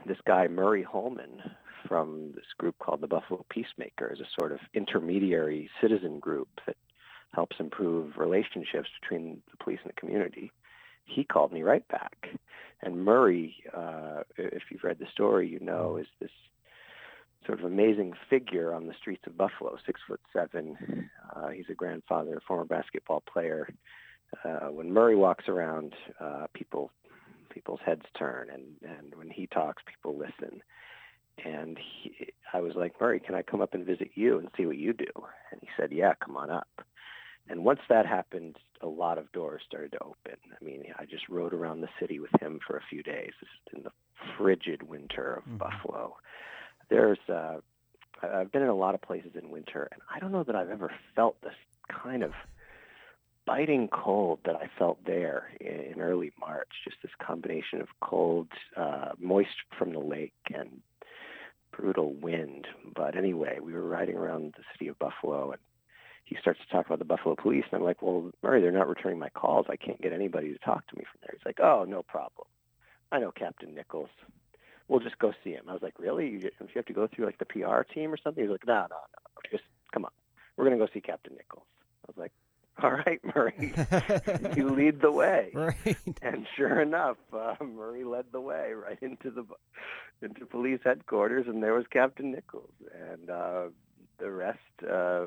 this 0.05 0.17
guy 0.25 0.47
Murray 0.47 0.83
Holman 0.83 1.41
from 1.87 2.31
this 2.35 2.45
group 2.57 2.77
called 2.79 3.01
the 3.01 3.07
Buffalo 3.07 3.45
Peacemakers, 3.49 4.19
a 4.19 4.27
sort 4.39 4.51
of 4.51 4.59
intermediary 4.73 5.69
citizen 5.81 6.19
group 6.19 6.49
that 6.65 6.75
helps 7.33 7.57
improve 7.59 8.17
relationships 8.17 8.89
between 9.01 9.41
the 9.51 9.63
police 9.63 9.79
and 9.83 9.91
the 9.95 9.99
community 9.99 10.51
he 11.09 11.23
called 11.23 11.51
me 11.51 11.63
right 11.63 11.87
back. 11.87 12.29
And 12.81 13.03
Murray, 13.03 13.55
uh, 13.75 14.21
if 14.37 14.63
you've 14.69 14.83
read 14.83 14.99
the 14.99 15.07
story, 15.11 15.47
you 15.49 15.59
know, 15.59 15.97
is 15.97 16.07
this 16.21 16.31
sort 17.45 17.59
of 17.59 17.65
amazing 17.65 18.13
figure 18.29 18.73
on 18.73 18.87
the 18.87 18.93
streets 18.99 19.23
of 19.27 19.37
Buffalo, 19.37 19.77
six 19.85 20.01
foot 20.07 20.21
seven. 20.33 21.09
Uh, 21.35 21.49
he's 21.49 21.65
a 21.69 21.73
grandfather, 21.73 22.37
a 22.37 22.41
former 22.41 22.65
basketball 22.65 23.21
player. 23.31 23.69
Uh, 24.43 24.67
when 24.71 24.91
Murray 24.91 25.15
walks 25.15 25.47
around, 25.47 25.93
uh, 26.19 26.47
people 26.53 26.91
people's 27.49 27.79
heads 27.85 28.05
turn, 28.17 28.49
and 28.49 28.63
and 28.81 29.15
when 29.15 29.29
he 29.29 29.47
talks, 29.47 29.83
people 29.85 30.17
listen. 30.17 30.61
And 31.45 31.77
he, 31.77 32.33
I 32.53 32.59
was 32.59 32.75
like, 32.75 32.99
Murray, 32.99 33.19
can 33.19 33.33
I 33.33 33.41
come 33.41 33.61
up 33.61 33.73
and 33.73 33.85
visit 33.85 34.11
you 34.15 34.39
and 34.39 34.49
see 34.57 34.65
what 34.65 34.77
you 34.77 34.91
do? 34.91 35.05
And 35.51 35.61
he 35.61 35.69
said, 35.77 35.91
Yeah, 35.91 36.13
come 36.23 36.35
on 36.35 36.49
up. 36.49 36.67
And 37.49 37.65
once 37.65 37.79
that 37.89 38.05
happened, 38.05 38.57
a 38.81 38.87
lot 38.87 39.17
of 39.17 39.31
doors 39.31 39.61
started 39.67 39.93
to 39.93 40.03
open. 40.03 40.37
I 40.49 40.63
mean, 40.63 40.83
I 40.97 41.05
just 41.05 41.27
rode 41.29 41.53
around 41.53 41.81
the 41.81 41.89
city 41.99 42.19
with 42.19 42.29
him 42.41 42.59
for 42.65 42.77
a 42.77 42.83
few 42.89 43.01
days 43.01 43.31
in 43.75 43.83
the 43.83 43.91
frigid 44.37 44.83
winter 44.83 45.35
of 45.35 45.43
mm-hmm. 45.43 45.57
Buffalo. 45.57 46.15
There's, 46.89 47.19
uh, 47.27 47.57
I've 48.21 48.51
been 48.51 48.63
in 48.63 48.69
a 48.69 48.75
lot 48.75 48.95
of 48.95 49.01
places 49.01 49.31
in 49.35 49.49
winter, 49.49 49.87
and 49.91 50.01
I 50.13 50.19
don't 50.19 50.31
know 50.31 50.43
that 50.43 50.55
I've 50.55 50.69
ever 50.69 50.91
felt 51.15 51.41
this 51.41 51.53
kind 52.03 52.23
of 52.23 52.31
biting 53.45 53.87
cold 53.87 54.39
that 54.45 54.55
I 54.55 54.69
felt 54.77 55.03
there 55.05 55.51
in 55.59 56.01
early 56.01 56.31
March. 56.39 56.69
Just 56.83 56.97
this 57.01 57.11
combination 57.25 57.81
of 57.81 57.87
cold, 58.01 58.47
uh, 58.75 59.11
moist 59.19 59.49
from 59.77 59.93
the 59.93 59.99
lake, 59.99 60.33
and 60.53 60.81
brutal 61.71 62.13
wind. 62.13 62.67
But 62.95 63.15
anyway, 63.15 63.59
we 63.61 63.73
were 63.73 63.87
riding 63.87 64.17
around 64.17 64.53
the 64.57 64.63
city 64.73 64.87
of 64.87 64.99
Buffalo, 64.99 65.51
and 65.51 65.61
he 66.25 66.37
starts 66.39 66.59
to 66.59 66.71
talk 66.71 66.85
about 66.85 66.99
the 66.99 67.05
Buffalo 67.05 67.35
Police, 67.35 67.65
and 67.71 67.79
I'm 67.79 67.85
like, 67.85 68.01
well, 68.01 68.31
Murray, 68.43 68.61
they're 68.61 68.71
not 68.71 68.87
returning 68.87 69.17
my 69.17 69.29
calls. 69.29 69.65
I 69.69 69.77
can't 69.77 70.01
get 70.01 70.13
anybody 70.13 70.51
to 70.53 70.59
talk 70.59 70.85
to 70.87 70.95
me 70.95 71.03
from 71.11 71.19
there. 71.21 71.31
He's 71.33 71.45
like, 71.45 71.59
oh, 71.59 71.85
no 71.87 72.03
problem. 72.03 72.47
I 73.11 73.19
know 73.19 73.31
Captain 73.31 73.73
Nichols. 73.73 74.09
We'll 74.89 74.99
just 74.99 75.19
go 75.19 75.31
see 75.43 75.51
him. 75.51 75.63
I 75.69 75.73
was 75.73 75.81
like, 75.81 75.97
really? 75.97 76.27
You, 76.27 76.39
you 76.39 76.67
have 76.75 76.85
to 76.85 76.93
go 76.93 77.07
through 77.07 77.25
like 77.25 77.37
the 77.37 77.45
PR 77.45 77.83
team 77.83 78.11
or 78.11 78.17
something? 78.17 78.43
He's 78.43 78.51
like, 78.51 78.67
no, 78.67 78.73
no, 78.73 78.87
no. 78.89 79.49
Just 79.51 79.63
come 79.93 80.03
on. 80.03 80.11
We're 80.57 80.65
gonna 80.65 80.77
go 80.77 80.87
see 80.93 80.99
Captain 80.99 81.33
Nichols. 81.33 81.63
I 82.05 82.11
was 82.11 82.17
like, 82.17 82.31
all 82.83 82.91
right, 82.91 83.19
Murray, 83.35 83.73
you 84.57 84.69
lead 84.69 85.01
the 85.01 85.11
way. 85.11 85.51
Right. 85.53 85.97
And 86.21 86.45
sure 86.55 86.81
enough, 86.81 87.17
uh, 87.33 87.55
Murray 87.63 88.03
led 88.03 88.25
the 88.31 88.41
way 88.41 88.73
right 88.73 88.97
into 89.01 89.31
the 89.31 89.45
into 90.21 90.45
police 90.45 90.79
headquarters, 90.83 91.45
and 91.47 91.63
there 91.63 91.73
was 91.73 91.85
Captain 91.91 92.31
Nichols, 92.31 92.71
and 92.93 93.29
uh, 93.29 93.63
the 94.17 94.31
rest 94.31 94.59
uh, 94.89 95.25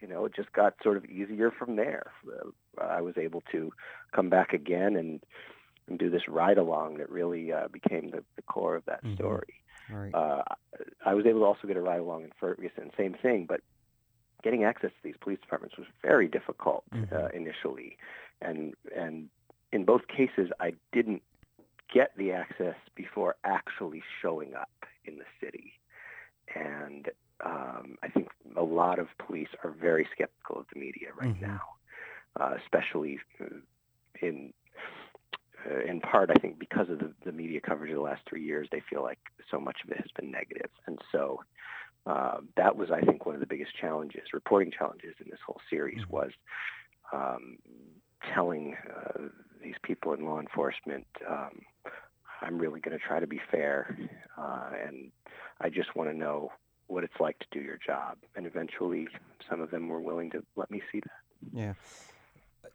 you 0.00 0.08
know, 0.08 0.24
it 0.24 0.34
just 0.34 0.52
got 0.52 0.74
sort 0.82 0.96
of 0.96 1.04
easier 1.06 1.50
from 1.50 1.76
there. 1.76 2.12
Uh, 2.26 2.82
I 2.82 3.00
was 3.00 3.16
able 3.18 3.42
to 3.52 3.72
come 4.12 4.30
back 4.30 4.52
again 4.52 4.96
and, 4.96 5.20
and 5.90 5.98
do 5.98 6.08
this 6.08 6.28
ride 6.28 6.56
along 6.56 6.98
that 6.98 7.10
really 7.10 7.52
uh, 7.52 7.68
became 7.70 8.10
the, 8.10 8.24
the 8.36 8.42
core 8.42 8.76
of 8.76 8.84
that 8.86 9.04
mm-hmm. 9.04 9.16
story. 9.16 9.54
Right. 9.92 10.14
Uh, 10.14 10.44
I 11.04 11.14
was 11.14 11.26
able 11.26 11.40
to 11.40 11.46
also 11.46 11.66
get 11.66 11.76
a 11.76 11.80
ride 11.80 12.00
along 12.00 12.22
in 12.22 12.30
Ferguson, 12.38 12.90
same 12.96 13.14
thing, 13.20 13.44
but 13.46 13.60
getting 14.42 14.64
access 14.64 14.90
to 14.90 15.02
these 15.02 15.16
police 15.20 15.40
departments 15.40 15.76
was 15.76 15.88
very 16.00 16.28
difficult 16.28 16.84
Mhm. 16.94 17.12
uh, 17.12 17.28
initially, 17.34 17.98
and 18.40 18.74
and 18.96 19.28
in 19.72 19.84
both 19.84 20.06
cases 20.06 20.50
I 20.60 20.74
didn't 20.92 21.22
get 21.92 22.16
the 22.16 22.32
access 22.32 22.76
before 22.94 23.34
actually 23.42 24.02
showing 24.22 24.54
up 24.54 24.86
in 25.04 25.18
the 25.18 25.26
city, 25.40 25.74
and 26.54 27.10
um, 27.44 27.98
I 28.02 28.08
think 28.08 28.28
a 28.56 28.62
lot 28.62 28.98
of 28.98 29.08
police 29.18 29.48
are 29.64 29.70
very 29.70 30.06
skeptical 30.12 30.60
of 30.60 30.66
the 30.72 30.78
media 30.78 31.08
right 31.20 31.34
Mhm. 31.34 31.40
now, 31.40 31.62
uh, 32.36 32.54
especially 32.62 33.18
uh, 33.40 33.46
in 34.20 34.52
uh, 35.68 35.80
in 35.90 36.00
part, 36.00 36.30
I 36.30 36.34
think 36.34 36.58
because 36.58 36.88
of 36.88 36.98
the, 36.98 37.12
the 37.24 37.32
media 37.32 37.60
coverage 37.60 37.90
of 37.90 37.96
the 37.96 38.02
last 38.02 38.22
three 38.28 38.44
years, 38.44 38.68
they 38.70 38.82
feel 38.88 39.02
like 39.02 39.18
so 39.50 39.60
much 39.60 39.78
of 39.84 39.90
it 39.90 39.98
has 39.98 40.10
been 40.18 40.30
negative. 40.30 40.70
And 40.86 40.98
so 41.12 41.40
uh, 42.06 42.38
that 42.56 42.76
was, 42.76 42.90
I 42.90 43.00
think, 43.00 43.26
one 43.26 43.34
of 43.34 43.40
the 43.40 43.46
biggest 43.46 43.76
challenges, 43.76 44.22
reporting 44.32 44.72
challenges 44.76 45.14
in 45.22 45.30
this 45.30 45.40
whole 45.46 45.60
series 45.68 46.02
Mhm. 46.04 46.10
was 46.10 46.30
um, 47.12 47.58
telling 48.34 48.76
uh, 48.96 49.28
these 49.62 49.74
people 49.82 50.12
in 50.14 50.24
law 50.24 50.40
enforcement, 50.40 51.06
um, 51.28 51.60
I'm 52.40 52.58
really 52.58 52.80
going 52.80 52.98
to 52.98 53.04
try 53.04 53.20
to 53.20 53.26
be 53.26 53.40
fair, 53.50 53.98
uh, 54.38 54.70
and 54.86 55.10
I 55.60 55.68
just 55.68 55.94
want 55.94 56.10
to 56.10 56.16
know 56.16 56.52
what 56.86 57.04
it's 57.04 57.20
like 57.20 57.38
to 57.40 57.46
do 57.50 57.60
your 57.60 57.78
job. 57.84 58.16
And 58.34 58.46
eventually, 58.46 59.08
some 59.48 59.60
of 59.60 59.70
them 59.70 59.88
were 59.88 60.00
willing 60.00 60.30
to 60.30 60.42
let 60.56 60.70
me 60.70 60.82
see 60.90 61.00
that. 61.00 61.20
Yeah. 61.52 61.74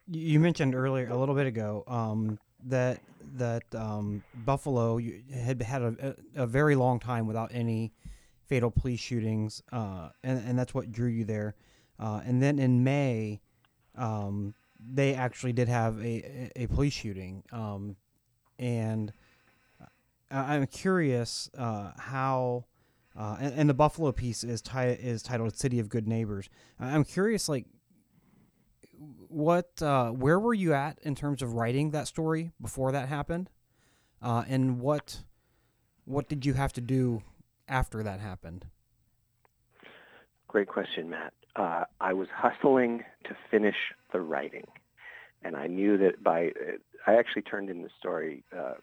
You 0.08 0.22
you 0.22 0.40
mentioned 0.40 0.76
earlier 0.76 1.08
a 1.10 1.18
little 1.18 1.36
bit 1.36 1.48
ago 1.48 1.84
um, 1.88 2.38
that 2.66 3.00
that 3.36 3.64
um, 3.74 4.24
Buffalo 4.34 5.00
had 5.34 5.62
had 5.62 5.82
a, 5.82 6.16
a, 6.36 6.48
very 6.48 6.76
long 6.76 7.00
time 7.00 7.28
without 7.28 7.52
any 7.54 7.92
fatal 8.48 8.72
police 8.72 9.00
shootings, 9.00 9.62
uh, 9.72 10.10
and 10.24 10.44
and 10.48 10.58
that's 10.58 10.74
what 10.74 10.92
drew 10.92 11.10
you 11.10 11.26
there. 11.26 11.56
Uh, 12.00 12.22
and 12.26 12.42
then 12.42 12.60
in 12.60 12.84
May, 12.84 13.42
um, 13.96 14.54
they 14.80 15.16
actually 15.16 15.54
did 15.54 15.68
have 15.68 15.98
a 16.04 16.52
a, 16.56 16.68
police 16.68 16.94
shooting, 16.94 17.44
um, 17.52 17.96
and 18.60 19.14
I'm 20.30 20.68
curious 20.68 21.50
uh, 21.58 21.92
how. 21.98 22.66
Uh, 23.18 23.38
and, 23.40 23.54
and 23.54 23.70
the 23.70 23.74
Buffalo 23.74 24.12
piece 24.12 24.44
is 24.44 24.62
ti- 24.62 24.78
is 24.80 25.24
titled 25.24 25.56
"City 25.56 25.80
of 25.80 25.88
Good 25.88 26.06
Neighbors." 26.06 26.50
I'm 26.82 27.06
curious, 27.06 27.48
like, 27.48 27.66
what 29.28 29.82
uh, 29.82 30.10
where 30.12 30.40
were 30.40 30.54
you 30.54 30.74
at 30.74 31.00
in 31.02 31.16
terms 31.16 31.42
of 31.42 31.54
writing 31.54 31.92
that 31.92 32.08
story 32.08 32.52
before 32.62 32.92
that 32.92 33.08
happened 33.08 33.50
uh, 34.22 34.44
and 34.48 34.80
what 34.80 35.24
what 36.06 36.30
did 36.30 36.46
you 36.46 36.54
have 36.54 36.74
to 36.74 36.82
do 36.82 37.22
after 37.68 38.04
that 38.04 38.20
happened 38.20 38.66
Great 40.56 40.70
question, 40.70 41.10
Matt. 41.10 41.34
Uh, 41.58 41.84
I 42.00 42.14
was 42.14 42.30
hustling 42.34 43.04
to 43.26 43.36
finish 43.52 43.76
the 44.14 44.22
writing, 44.22 44.64
and 45.44 45.58
I 45.58 45.68
knew 45.68 45.98
that 45.98 46.24
by 46.24 46.52
I 47.06 47.16
actually 47.16 47.42
turned 47.42 47.70
in 47.70 47.82
the 47.82 47.90
story 48.00 48.46
uh, 48.58 48.76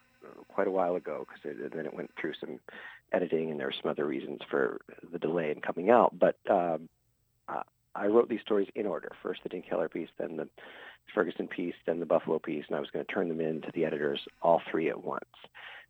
quite 0.49 0.67
a 0.67 0.71
while 0.71 0.97
ago 0.97 1.27
because 1.27 1.57
then 1.73 1.87
it 1.87 1.95
went 1.95 2.11
through 2.21 2.35
some 2.39 2.61
editing, 3.11 3.51
and 3.51 3.59
there 3.59 3.69
were 3.69 3.75
some 3.83 3.91
other 3.91 4.05
reasons 4.05 4.41
for 4.51 4.83
the 5.11 5.19
delay 5.19 5.51
in 5.51 5.63
coming 5.63 5.89
out. 5.89 6.13
But 6.19 6.37
um, 6.51 6.91
uh, 7.49 7.63
I 7.95 8.07
wrote 8.07 8.29
these 8.29 8.41
stories 8.41 8.69
in 8.75 8.87
order: 8.87 9.11
first 9.23 9.41
the 9.43 9.49
Dinkheller 9.49 9.91
piece, 9.91 10.09
then 10.19 10.37
the 10.37 10.49
Ferguson 11.15 11.49
piece, 11.49 11.75
then 11.87 12.01
the 12.01 12.07
Buffalo 12.07 12.39
piece, 12.39 12.65
and 12.69 12.77
I 12.77 12.81
was 12.81 12.91
going 12.91 13.05
to 13.05 13.13
turn 13.13 13.29
them 13.29 13.41
in 13.41 13.61
to 13.63 13.73
the 13.75 13.85
editors 13.85 14.21
all 14.41 14.63
three 14.71 14.89
at 14.89 15.05
once. 15.05 15.25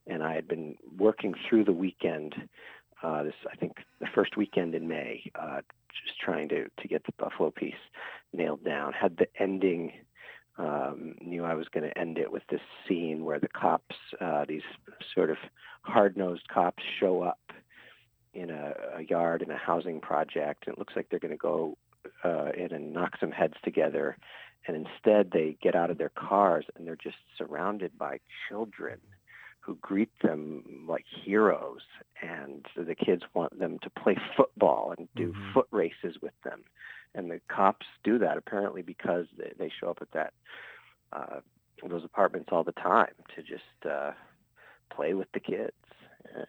And 0.06 0.22
I 0.22 0.34
had 0.34 0.48
been 0.48 0.76
working 0.98 1.34
through 1.48 1.64
the 1.64 1.72
weekend 1.72 2.34
uh, 3.02 3.22
this 3.22 3.34
I 3.50 3.56
think 3.56 3.78
the 4.00 4.06
first 4.14 4.36
weekend 4.36 4.74
in 4.74 4.86
May, 4.86 5.22
uh, 5.34 5.60
just 6.04 6.18
trying 6.20 6.48
to 6.50 6.64
to 6.64 6.88
get 6.88 7.04
the 7.04 7.12
Buffalo 7.18 7.50
piece 7.50 7.74
nailed 8.32 8.64
down. 8.64 8.92
Had 8.92 9.16
the 9.16 9.26
ending. 9.40 9.92
Um, 10.58 11.14
knew 11.22 11.46
I 11.46 11.54
was 11.54 11.66
going 11.68 11.88
to 11.88 11.98
end 11.98 12.18
it 12.18 12.30
with 12.30 12.42
this 12.50 12.60
scene 12.86 13.24
where 13.24 13.40
the 13.40 13.48
cops, 13.48 13.96
uh, 14.20 14.44
these 14.46 14.60
sort 15.14 15.30
of 15.30 15.38
hard-nosed 15.80 16.46
cops, 16.52 16.82
show 17.00 17.22
up 17.22 17.40
in 18.34 18.50
a, 18.50 18.74
a 18.98 19.02
yard 19.08 19.40
in 19.40 19.50
a 19.50 19.56
housing 19.56 19.98
project, 19.98 20.66
and 20.66 20.74
it 20.74 20.78
looks 20.78 20.92
like 20.94 21.08
they're 21.08 21.18
going 21.18 21.30
to 21.30 21.38
go 21.38 21.78
uh, 22.24 22.50
in 22.56 22.72
and 22.72 22.92
knock 22.92 23.12
some 23.20 23.30
heads 23.32 23.54
together. 23.64 24.16
And 24.66 24.76
instead, 24.76 25.30
they 25.32 25.56
get 25.60 25.74
out 25.74 25.90
of 25.90 25.98
their 25.98 26.10
cars 26.10 26.66
and 26.76 26.86
they're 26.86 26.96
just 26.96 27.16
surrounded 27.36 27.98
by 27.98 28.20
children 28.48 28.98
who 29.60 29.76
greet 29.76 30.10
them 30.22 30.84
like 30.88 31.04
heroes 31.24 31.82
and 32.20 32.66
the 32.76 32.94
kids 32.96 33.22
want 33.32 33.56
them 33.58 33.78
to 33.82 33.90
play 33.90 34.16
football 34.36 34.92
and 34.96 35.08
do 35.14 35.32
Mhm. 35.32 35.52
foot 35.52 35.68
races 35.70 36.20
with 36.20 36.34
them 36.42 36.64
and 37.14 37.30
the 37.30 37.40
cops 37.48 37.86
do 38.02 38.18
that 38.18 38.36
apparently 38.36 38.82
because 38.82 39.26
they, 39.36 39.52
they 39.58 39.68
show 39.68 39.90
up 39.90 40.02
at 40.02 40.10
that 40.10 40.32
uh, 41.12 41.40
those 41.88 42.04
apartments 42.04 42.48
all 42.52 42.64
the 42.64 42.72
time 42.72 43.14
to 43.34 43.42
just 43.42 43.86
uh, 43.88 44.12
play 44.90 45.14
with 45.14 45.30
the 45.32 45.40
kids 45.40 45.72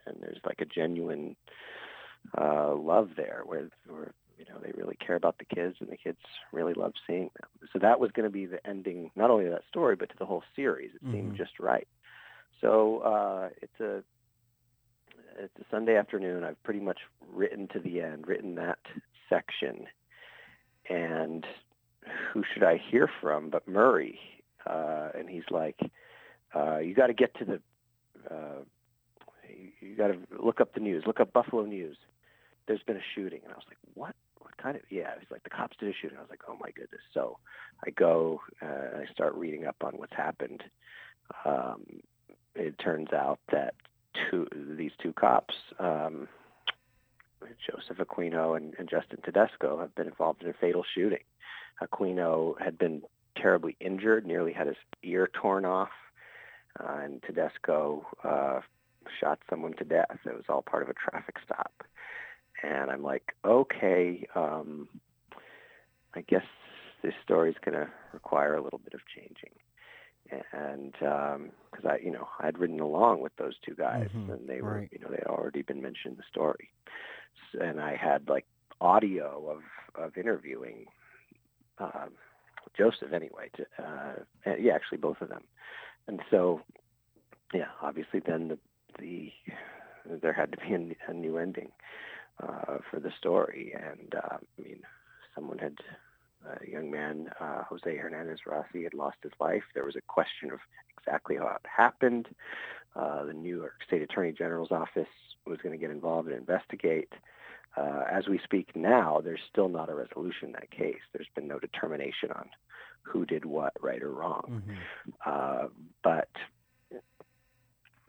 and 0.05 0.17
there's 0.21 0.39
like 0.45 0.61
a 0.61 0.65
genuine 0.65 1.35
uh, 2.37 2.73
love 2.73 3.09
there 3.15 3.43
where, 3.45 3.69
where 3.87 4.13
you 4.37 4.45
know 4.45 4.59
they 4.63 4.71
really 4.75 4.95
care 4.95 5.15
about 5.15 5.37
the 5.37 5.45
kids 5.45 5.75
and 5.79 5.89
the 5.89 5.97
kids 5.97 6.17
really 6.51 6.73
love 6.73 6.93
seeing 7.05 7.29
them 7.39 7.49
so 7.71 7.79
that 7.79 7.99
was 7.99 8.11
going 8.11 8.23
to 8.25 8.29
be 8.33 8.45
the 8.45 8.65
ending 8.67 9.11
not 9.15 9.29
only 9.29 9.45
of 9.45 9.51
that 9.51 9.63
story 9.69 9.95
but 9.95 10.09
to 10.09 10.15
the 10.17 10.25
whole 10.25 10.43
series 10.55 10.91
it 10.95 11.01
seemed 11.11 11.33
Mhm. 11.33 11.37
just 11.37 11.59
right 11.59 11.87
so 12.61 12.99
uh, 12.99 13.49
it's 13.61 13.79
a 13.79 14.03
it's 15.37 15.57
a 15.59 15.65
Sunday 15.71 15.97
afternoon. 15.97 16.43
I've 16.43 16.61
pretty 16.63 16.79
much 16.79 16.99
written 17.33 17.67
to 17.69 17.79
the 17.79 18.01
end, 18.01 18.27
written 18.27 18.55
that 18.55 18.79
section, 19.29 19.87
and 20.89 21.45
who 22.31 22.43
should 22.53 22.63
I 22.63 22.77
hear 22.77 23.09
from 23.21 23.49
but 23.49 23.67
Murray? 23.67 24.19
Uh, 24.65 25.09
and 25.17 25.29
he's 25.29 25.49
like, 25.49 25.79
uh, 26.55 26.77
"You 26.77 26.93
got 26.93 27.07
to 27.07 27.13
get 27.13 27.33
to 27.39 27.45
the, 27.45 27.61
uh, 28.33 28.63
you, 29.49 29.89
you 29.89 29.95
got 29.95 30.07
to 30.07 30.17
look 30.39 30.61
up 30.61 30.73
the 30.73 30.79
news, 30.79 31.03
look 31.05 31.19
up 31.19 31.33
Buffalo 31.33 31.63
News. 31.65 31.97
There's 32.67 32.83
been 32.83 32.97
a 32.97 33.03
shooting." 33.15 33.41
And 33.43 33.51
I 33.51 33.55
was 33.55 33.65
like, 33.67 33.77
"What? 33.95 34.15
Kind 34.63 34.77
of?" 34.77 34.83
Yeah, 34.89 35.11
he's 35.19 35.29
like, 35.29 35.43
"The 35.43 35.49
cops 35.49 35.75
did 35.77 35.89
a 35.89 35.93
shooting." 35.93 36.17
I 36.17 36.21
was 36.21 36.29
like, 36.29 36.43
"Oh 36.47 36.57
my 36.59 36.71
goodness!" 36.71 37.01
So 37.13 37.37
I 37.85 37.89
go 37.89 38.41
uh, 38.61 38.65
and 38.93 39.07
I 39.07 39.11
start 39.11 39.35
reading 39.35 39.65
up 39.65 39.75
on 39.83 39.97
what's 39.97 40.15
happened. 40.15 40.63
Um, 41.45 42.01
it 42.55 42.77
turns 42.79 43.11
out 43.11 43.39
that 43.51 43.75
two 44.13 44.47
these 44.77 44.91
two 45.01 45.13
cops, 45.13 45.55
um, 45.79 46.27
Joseph 47.69 47.97
Aquino 47.97 48.55
and, 48.55 48.73
and 48.79 48.89
Justin 48.89 49.19
Tedesco, 49.23 49.79
have 49.79 49.93
been 49.95 50.07
involved 50.07 50.43
in 50.43 50.49
a 50.49 50.53
fatal 50.53 50.85
shooting. 50.95 51.23
Aquino 51.81 52.59
had 52.61 52.77
been 52.77 53.01
terribly 53.35 53.75
injured, 53.79 54.25
nearly 54.25 54.53
had 54.53 54.67
his 54.67 54.77
ear 55.03 55.29
torn 55.33 55.65
off, 55.65 55.89
uh, 56.79 56.99
and 57.03 57.21
Tedesco 57.23 58.05
uh, 58.23 58.61
shot 59.19 59.39
someone 59.49 59.73
to 59.73 59.83
death. 59.83 60.19
It 60.25 60.35
was 60.35 60.45
all 60.49 60.61
part 60.61 60.83
of 60.83 60.89
a 60.89 60.93
traffic 60.93 61.37
stop. 61.43 61.83
And 62.63 62.89
I'm 62.89 63.03
like, 63.03 63.33
okay, 63.45 64.27
um, 64.35 64.87
I 66.15 66.21
guess 66.21 66.45
this 67.03 67.13
story's 67.23 67.55
going 67.63 67.77
to 67.77 67.89
require 68.13 68.55
a 68.55 68.63
little 68.63 68.79
bit 68.79 68.93
of 68.93 69.01
changing 69.15 69.51
and 70.51 70.91
because 70.93 71.85
I, 71.85 71.97
you 72.03 72.11
know, 72.11 72.27
I 72.39 72.45
had 72.45 72.57
ridden 72.59 72.79
along 72.79 73.21
with 73.21 73.35
those 73.37 73.55
two 73.65 73.75
guys, 73.75 74.09
Mhm, 74.15 74.29
and 74.29 74.47
they 74.47 74.61
were, 74.61 74.79
right. 74.79 74.89
you 74.91 74.99
know, 74.99 75.09
they 75.09 75.17
had 75.17 75.27
already 75.27 75.61
been 75.61 75.81
mentioned 75.81 76.13
in 76.13 76.17
the 76.17 76.23
story, 76.29 76.69
and 77.59 77.79
I 77.79 77.95
had 77.95 78.29
like 78.29 78.45
audio 78.81 79.49
of 79.49 80.03
of 80.03 80.17
interviewing 80.17 80.85
um, 81.79 82.11
Joseph 82.77 83.13
anyway. 83.13 83.49
To, 83.57 83.65
uh, 83.83 84.13
and- 84.45 84.63
yeah, 84.63 84.73
actually 84.73 84.99
both 84.99 85.21
of 85.21 85.29
them, 85.29 85.43
and 86.07 86.21
so 86.31 86.61
yeah, 87.53 87.69
obviously 87.81 88.19
then 88.25 88.47
the 88.49 88.59
the 88.99 89.31
there 90.21 90.33
had 90.33 90.51
to 90.51 90.57
be 90.57 90.73
a 91.07 91.13
new 91.13 91.37
ending 91.37 91.71
uh, 92.41 92.77
for 92.89 92.99
the 92.99 93.11
story, 93.17 93.73
and 93.75 94.15
uh, 94.15 94.37
I 94.37 94.61
mean, 94.61 94.79
someone 95.35 95.57
had 95.57 95.77
a 96.61 96.69
young 96.69 96.91
man, 96.91 97.29
uh, 97.39 97.63
Jose 97.63 97.95
Hernandez 97.95 98.39
Rossy, 98.45 98.83
had 98.83 98.93
lost 98.93 99.17
his 99.23 99.31
life. 99.39 99.63
There 99.73 99.85
was 99.85 99.95
a 99.95 100.01
question 100.01 100.51
of 100.51 100.59
exactly 100.97 101.37
how 101.37 101.47
it 101.47 101.61
happened. 101.63 102.27
Uh, 102.95 103.25
the 103.25 103.33
New 103.33 103.57
York 103.57 103.75
State 103.85 104.01
Attorney 104.01 104.31
General's 104.31 104.71
office 104.71 105.07
was 105.45 105.59
going 105.59 105.71
to 105.71 105.79
get 105.79 105.91
involved 105.91 106.27
and 106.27 106.37
investigate. 106.37 107.11
Uh, 107.75 108.03
as 108.11 108.27
we 108.27 108.39
speak 108.43 108.75
now, 108.75 109.19
there's 109.23 109.39
still 109.49 109.67
not 109.67 109.89
a 109.89 109.95
resolution 109.95 110.47
in 110.47 110.51
that 110.53 110.69
case. 110.69 110.99
There's 111.11 111.27
been 111.33 111.47
no 111.47 111.59
determination 111.59 112.31
on 112.31 112.49
who 113.01 113.25
did 113.25 113.45
what, 113.45 113.73
right 113.81 114.01
or 114.01 114.11
wrong. 114.11 114.63
Mhm. 114.67 114.77
Uh, 115.25 115.67
but 116.03 116.29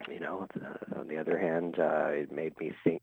you 0.07 0.19
know, 0.19 0.47
on 0.95 1.07
the 1.07 1.17
other 1.17 1.39
hand, 1.39 1.79
uh, 1.79 2.09
it 2.11 2.31
made 2.31 2.57
me 2.59 2.73
think 2.83 3.01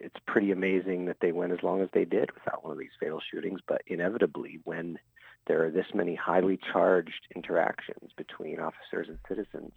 it's 0.00 0.16
pretty 0.26 0.50
amazing 0.50 1.06
that 1.06 1.18
they 1.20 1.32
went 1.32 1.52
as 1.52 1.62
long 1.62 1.80
as 1.80 1.88
they 1.92 2.04
did 2.04 2.30
without 2.32 2.64
one 2.64 2.72
of 2.72 2.78
these 2.78 2.90
fatal 2.98 3.20
shootings. 3.32 3.60
But 3.66 3.82
inevitably, 3.86 4.60
when 4.64 4.98
there 5.46 5.64
are 5.64 5.70
this 5.70 5.86
many 5.94 6.14
highly 6.14 6.58
charged 6.72 7.26
interactions 7.34 8.10
between 8.16 8.58
officers 8.58 9.08
and 9.08 9.18
citizens, 9.28 9.72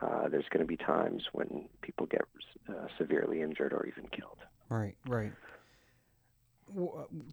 uh, 0.00 0.28
there's 0.28 0.48
going 0.50 0.60
to 0.60 0.66
be 0.66 0.76
times 0.76 1.24
when 1.32 1.68
people 1.82 2.06
get 2.06 2.22
uh, 2.68 2.86
severely 2.98 3.42
injured 3.42 3.72
or 3.72 3.86
even 3.86 4.08
killed. 4.08 4.38
right 4.68 4.96
right 5.06 5.32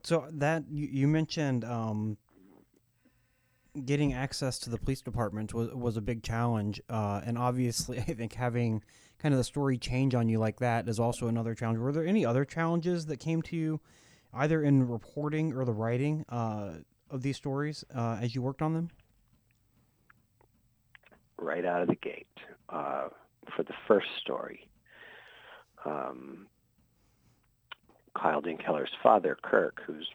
So 0.04 0.28
that 0.32 0.64
you, 0.70 0.88
you 0.92 1.08
mentioned 1.08 1.66
um, 1.66 2.18
getting 3.86 4.14
access 4.14 4.60
to 4.60 4.70
the 4.70 4.78
police 4.78 5.02
department 5.02 5.54
was 5.54 5.74
was 5.74 5.98
a 5.98 6.02
big 6.02 6.24
challenge, 6.24 6.82
uh, 6.90 7.22
and 7.26 7.38
obviously, 7.38 8.00
I 8.08 8.14
think 8.14 8.34
having 8.34 8.84
kind 9.24 9.34
of 9.34 9.40
the 9.40 9.44
story 9.46 9.78
change 9.78 10.14
on 10.14 10.28
you 10.28 10.38
like 10.38 10.60
that 10.60 10.90
is 10.90 11.00
also 11.00 11.28
another 11.28 11.56
challenge. 11.56 11.80
Were 11.80 11.94
there 11.94 12.06
any 12.06 12.26
other 12.26 12.44
challenges 12.44 13.06
that 13.06 13.22
came 13.22 13.42
to 13.44 13.56
you, 13.56 13.80
either 14.34 14.62
in 14.62 14.86
reporting 14.86 15.54
or 15.54 15.64
the 15.64 15.72
writing 15.72 16.26
uh, 16.28 16.74
of 17.10 17.22
these 17.22 17.38
stories 17.38 17.86
uh, 17.96 18.20
as 18.22 18.36
you 18.36 18.42
worked 18.42 18.62
on 18.62 18.74
them? 18.74 18.90
Right 21.38 21.64
out 21.64 21.82
of 21.82 21.88
the 21.88 21.96
gate, 21.96 22.28
uh, 22.68 23.08
for 23.56 23.64
the 23.64 23.74
first 23.88 24.08
story, 24.20 24.68
um, 25.86 26.48
Kyle 28.18 28.42
Dinkheller's 28.42 28.92
father, 29.02 29.38
Kirk, 29.42 29.82
who's 29.88 30.08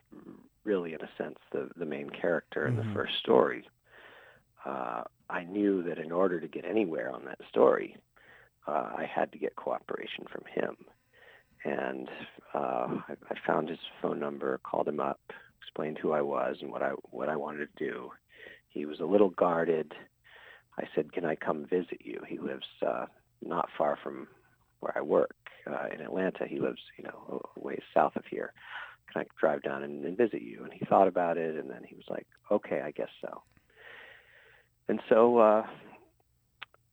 really, 0.64 0.92
in 0.92 1.00
a 1.00 1.08
sense, 1.16 1.38
the, 1.50 1.70
the 1.76 1.86
main 1.86 2.10
character 2.10 2.66
in 2.66 2.76
mm-hmm. 2.76 2.88
the 2.88 2.94
first 2.94 3.14
story, 3.20 3.64
uh, 4.66 5.02
I 5.30 5.44
knew 5.44 5.82
that 5.84 5.98
in 5.98 6.12
order 6.12 6.40
to 6.40 6.48
get 6.48 6.66
anywhere 6.66 7.10
on 7.10 7.24
that 7.24 7.38
story, 7.48 7.96
uh, 8.68 8.90
I 8.96 9.10
had 9.12 9.32
to 9.32 9.38
get 9.38 9.56
cooperation 9.56 10.26
from 10.30 10.42
him. 10.54 10.76
And 11.64 12.08
uh, 12.54 13.00
I, 13.08 13.14
I 13.30 13.34
found 13.46 13.68
his 13.68 13.78
phone 14.00 14.20
number, 14.20 14.60
called 14.62 14.86
him 14.86 15.00
up, 15.00 15.20
explained 15.60 15.98
who 16.00 16.12
I 16.12 16.22
was 16.22 16.56
and 16.60 16.70
what 16.70 16.82
I 16.82 16.90
what 17.10 17.28
I 17.28 17.36
wanted 17.36 17.68
to 17.76 17.84
do. 17.84 18.10
He 18.68 18.86
was 18.86 19.00
a 19.00 19.04
little 19.04 19.30
guarded. 19.30 19.92
I 20.78 20.84
said, 20.94 21.12
"Can 21.12 21.24
I 21.24 21.34
come 21.34 21.66
visit 21.66 22.00
you?" 22.04 22.20
He 22.26 22.38
lives 22.38 22.66
uh, 22.86 23.06
not 23.42 23.68
far 23.76 23.98
from 24.02 24.28
where 24.80 24.96
I 24.96 25.00
work 25.00 25.34
uh, 25.66 25.86
in 25.92 26.00
Atlanta. 26.00 26.46
He 26.46 26.60
lives, 26.60 26.80
you 26.96 27.04
know, 27.04 27.42
a 27.56 27.60
ways 27.60 27.82
south 27.92 28.14
of 28.14 28.24
here. 28.30 28.52
Can 29.12 29.22
I 29.22 29.26
drive 29.40 29.62
down 29.62 29.82
and, 29.82 30.04
and 30.04 30.16
visit 30.16 30.42
you? 30.42 30.62
And 30.62 30.72
he 30.72 30.84
thought 30.84 31.08
about 31.08 31.38
it, 31.38 31.58
and 31.58 31.68
then 31.68 31.82
he 31.84 31.96
was 31.96 32.04
like, 32.08 32.26
"Okay, 32.52 32.82
I 32.82 32.92
guess 32.92 33.10
so." 33.20 33.42
And 34.88 35.00
so 35.08 35.38
uh, 35.38 35.66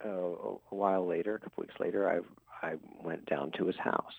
uh, 0.03 0.09
a 0.09 0.75
while 0.75 1.07
later, 1.07 1.35
a 1.35 1.39
couple 1.39 1.61
weeks 1.61 1.79
later, 1.79 2.09
I 2.09 2.19
I 2.65 2.75
went 3.03 3.25
down 3.25 3.51
to 3.57 3.65
his 3.65 3.77
house, 3.77 4.15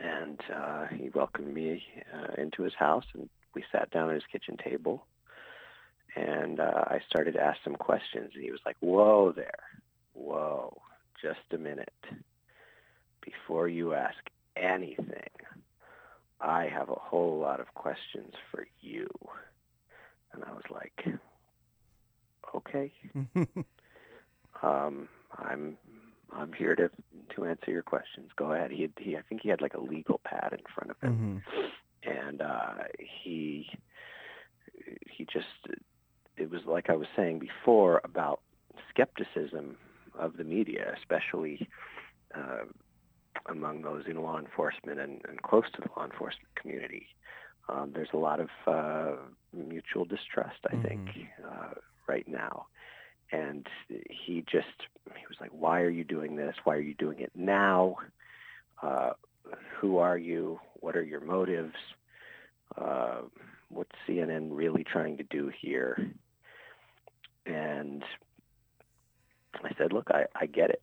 and 0.00 0.40
uh, 0.54 0.86
he 0.86 1.10
welcomed 1.14 1.52
me 1.52 1.82
uh, 2.14 2.40
into 2.40 2.62
his 2.62 2.74
house, 2.74 3.04
and 3.14 3.28
we 3.54 3.64
sat 3.72 3.90
down 3.90 4.08
at 4.10 4.14
his 4.14 4.24
kitchen 4.30 4.56
table, 4.56 5.06
and 6.14 6.60
uh, 6.60 6.84
I 6.86 7.00
started 7.08 7.32
to 7.32 7.40
ask 7.40 7.58
some 7.64 7.74
questions, 7.74 8.30
and 8.34 8.44
he 8.44 8.50
was 8.50 8.60
like, 8.64 8.76
"Whoa 8.80 9.32
there, 9.32 9.64
whoa, 10.14 10.80
just 11.20 11.40
a 11.52 11.58
minute, 11.58 11.92
before 13.20 13.68
you 13.68 13.94
ask 13.94 14.18
anything, 14.56 15.30
I 16.40 16.66
have 16.66 16.90
a 16.90 16.94
whole 16.94 17.38
lot 17.38 17.60
of 17.60 17.72
questions 17.74 18.34
for 18.50 18.66
you," 18.80 19.08
and 20.32 20.44
I 20.44 20.52
was 20.52 20.64
like, 20.70 21.04
"Okay." 22.54 22.92
Um, 24.62 25.08
I'm 25.36 25.76
I'm 26.32 26.52
here 26.52 26.74
to 26.76 26.90
to 27.34 27.44
answer 27.44 27.70
your 27.70 27.82
questions. 27.82 28.30
Go 28.36 28.52
ahead. 28.52 28.70
He, 28.70 28.88
he 28.98 29.16
I 29.16 29.22
think 29.28 29.42
he 29.42 29.48
had 29.48 29.60
like 29.60 29.74
a 29.74 29.80
legal 29.80 30.20
pad 30.24 30.52
in 30.52 30.60
front 30.74 30.90
of 30.90 31.00
him, 31.00 31.42
mm-hmm. 31.46 32.10
and 32.10 32.42
uh, 32.42 32.84
he 33.22 33.68
he 35.06 35.24
just 35.24 35.46
it 36.36 36.50
was 36.50 36.62
like 36.66 36.90
I 36.90 36.96
was 36.96 37.08
saying 37.16 37.38
before 37.38 38.00
about 38.04 38.40
skepticism 38.90 39.76
of 40.18 40.36
the 40.36 40.44
media, 40.44 40.94
especially 40.98 41.68
uh, 42.34 42.64
among 43.48 43.82
those 43.82 44.04
in 44.06 44.22
law 44.22 44.38
enforcement 44.38 44.98
and, 44.98 45.20
and 45.28 45.42
close 45.42 45.64
to 45.74 45.82
the 45.82 45.88
law 45.96 46.04
enforcement 46.04 46.48
community. 46.54 47.06
Um, 47.68 47.92
there's 47.94 48.10
a 48.12 48.18
lot 48.18 48.40
of 48.40 48.48
uh, 48.66 49.16
mutual 49.52 50.04
distrust, 50.04 50.58
I 50.70 50.74
mm-hmm. 50.74 50.88
think, 50.88 51.08
uh, 51.44 51.74
right 52.06 52.26
now 52.28 52.66
and 53.32 53.66
he 54.10 54.44
just 54.50 54.66
he 55.04 55.26
was 55.28 55.36
like 55.40 55.50
why 55.52 55.80
are 55.80 55.90
you 55.90 56.04
doing 56.04 56.36
this? 56.36 56.54
Why 56.64 56.74
are 56.74 56.80
you 56.80 56.94
doing 56.94 57.20
it 57.20 57.32
now? 57.34 57.96
Uh, 58.82 59.10
who 59.78 59.98
are 59.98 60.18
you? 60.18 60.58
What 60.80 60.96
are 60.96 61.02
your 61.02 61.20
motives? 61.20 61.74
Uh, 62.76 63.22
what's 63.68 63.90
cnn 64.08 64.48
really 64.50 64.84
trying 64.84 65.16
to 65.16 65.24
do 65.24 65.50
here? 65.60 66.10
And 67.46 68.02
i 69.64 69.70
said 69.78 69.92
look 69.92 70.08
i, 70.10 70.24
I 70.34 70.46
get 70.46 70.70
it. 70.70 70.82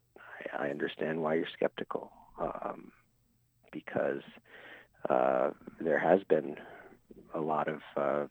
I, 0.54 0.68
I 0.68 0.70
understand 0.70 1.22
why 1.22 1.36
you're 1.36 1.46
skeptical 1.54 2.12
um, 2.40 2.92
because 3.72 4.22
uh, 5.10 5.52
there 5.80 6.00
has 6.00 6.22
been 6.30 6.56
a 7.34 7.40
lot 7.40 7.68
of 7.68 7.80
uh, 7.98 8.28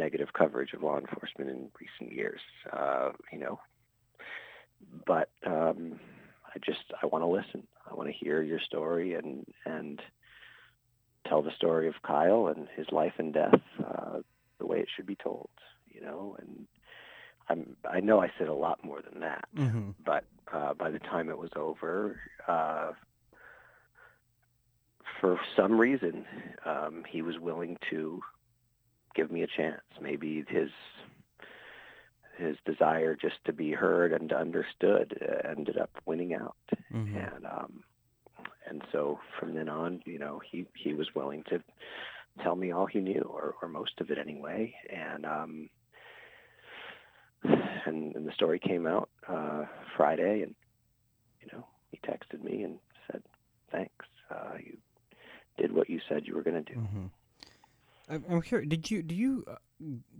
negative 0.00 0.32
coverage 0.32 0.72
of 0.72 0.82
law 0.82 0.98
enforcement 0.98 1.50
in 1.50 1.68
recent 1.78 2.16
years. 2.16 2.40
Uh, 2.72 3.10
you 3.32 3.38
know, 3.38 3.60
but 5.06 5.30
um, 5.46 6.00
I 6.54 6.58
just 6.64 6.92
I 7.02 7.06
want 7.06 7.22
to 7.22 7.28
listen. 7.28 7.66
I 7.88 7.94
want 7.94 8.08
to 8.08 8.14
hear 8.14 8.42
your 8.42 8.60
story 8.60 9.14
and 9.14 9.46
and 9.64 10.00
tell 11.28 11.42
the 11.42 11.54
story 11.54 11.86
of 11.86 11.94
Kyle 12.02 12.48
and 12.48 12.66
his 12.74 12.86
life 12.90 13.12
and 13.18 13.32
death 13.32 13.60
uh, 13.78 14.20
the 14.58 14.66
way 14.66 14.78
it 14.78 14.88
should 14.94 15.06
be 15.06 15.16
told. 15.16 15.50
You 15.88 16.00
know, 16.00 16.36
and 16.40 16.66
I'm 17.48 17.76
I 17.88 18.00
know 18.00 18.20
I 18.20 18.32
said 18.38 18.48
a 18.48 18.54
lot 18.54 18.84
more 18.84 19.02
than 19.02 19.20
that, 19.20 19.44
mm-hmm. 19.54 19.90
but 20.04 20.24
uh, 20.52 20.74
by 20.74 20.90
the 20.90 20.98
time 20.98 21.28
it 21.28 21.38
was 21.38 21.50
over. 21.54 22.18
Uh, 22.48 22.92
for 25.20 25.38
some 25.54 25.78
reason, 25.78 26.24
um, 26.64 27.04
he 27.06 27.20
was 27.20 27.38
willing 27.38 27.76
to 27.90 28.22
give 29.20 29.30
me 29.30 29.42
a 29.42 29.46
chance. 29.46 29.82
Maybe 30.00 30.44
his 30.48 30.70
his 32.38 32.56
desire 32.64 33.14
just 33.14 33.36
to 33.44 33.52
be 33.52 33.70
heard 33.70 34.14
and 34.14 34.32
understood 34.32 35.18
uh, 35.20 35.46
ended 35.50 35.76
up 35.76 35.90
winning 36.06 36.32
out, 36.32 36.56
mm-hmm. 36.90 37.16
and 37.16 37.44
um, 37.44 37.84
and 38.66 38.82
so 38.92 39.18
from 39.38 39.54
then 39.54 39.68
on, 39.68 40.00
you 40.06 40.18
know, 40.18 40.40
he 40.50 40.66
he 40.74 40.94
was 40.94 41.14
willing 41.14 41.44
to 41.50 41.62
tell 42.42 42.56
me 42.56 42.72
all 42.72 42.86
he 42.86 43.00
knew, 43.00 43.20
or 43.20 43.56
or 43.60 43.68
most 43.68 44.00
of 44.00 44.10
it 44.10 44.16
anyway, 44.16 44.74
and 44.88 45.26
um, 45.26 45.68
and, 47.44 48.16
and 48.16 48.26
the 48.26 48.32
story 48.32 48.58
came 48.58 48.86
out 48.86 49.10
uh, 49.28 49.64
Friday, 49.98 50.42
and 50.42 50.54
you 51.42 51.48
know, 51.52 51.66
he 51.90 51.98
texted 51.98 52.42
me 52.42 52.62
and 52.62 52.78
said, 53.12 53.22
"Thanks, 53.70 54.06
uh, 54.30 54.56
you 54.58 54.78
did 55.58 55.72
what 55.72 55.90
you 55.90 56.00
said 56.08 56.26
you 56.26 56.34
were 56.34 56.42
going 56.42 56.64
to 56.64 56.72
do." 56.72 56.80
Mm-hmm. 56.80 57.06
I'm 58.10 58.42
curious. 58.42 58.68
Did 58.68 58.90
you 58.90 59.02
do 59.02 59.14
you 59.14 59.44
uh, 59.46 59.54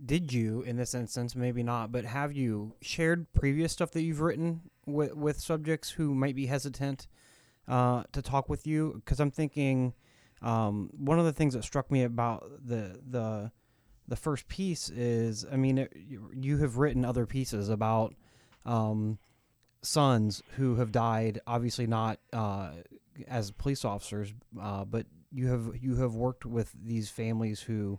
did 0.05 0.31
you 0.31 0.61
in 0.61 0.77
this 0.77 0.93
instance 0.93 1.35
maybe 1.35 1.63
not, 1.63 1.91
but 1.91 2.05
have 2.05 2.33
you 2.33 2.73
shared 2.81 3.31
previous 3.33 3.71
stuff 3.71 3.91
that 3.91 4.01
you've 4.01 4.21
written 4.21 4.61
with 4.85 5.15
with 5.15 5.39
subjects 5.39 5.89
who 5.91 6.15
might 6.15 6.35
be 6.35 6.45
hesitant 6.45 7.07
uh, 7.67 8.03
to 8.13 8.21
talk 8.21 8.49
with 8.49 8.65
you? 8.65 8.93
Because 9.03 9.19
I'm 9.19 9.31
thinking 9.31 9.93
um, 10.41 10.89
one 10.97 11.19
of 11.19 11.25
the 11.25 11.33
things 11.33 11.53
that 11.53 11.63
struck 11.63 11.91
me 11.91 12.03
about 12.03 12.49
the 12.65 12.99
the 13.07 13.51
the 14.07 14.15
first 14.15 14.47
piece 14.47 14.89
is, 14.89 15.45
I 15.49 15.55
mean, 15.55 15.77
it, 15.77 15.93
you 16.33 16.57
have 16.57 16.77
written 16.77 17.05
other 17.05 17.25
pieces 17.25 17.69
about 17.69 18.13
um, 18.65 19.19
sons 19.81 20.43
who 20.57 20.75
have 20.75 20.91
died, 20.91 21.39
obviously 21.47 21.87
not 21.87 22.19
uh, 22.33 22.71
as 23.27 23.51
police 23.51 23.85
officers, 23.85 24.33
uh, 24.59 24.85
but 24.85 25.05
you 25.31 25.47
have 25.47 25.71
you 25.79 25.95
have 25.97 26.13
worked 26.13 26.45
with 26.45 26.73
these 26.83 27.09
families 27.09 27.61
who 27.61 27.97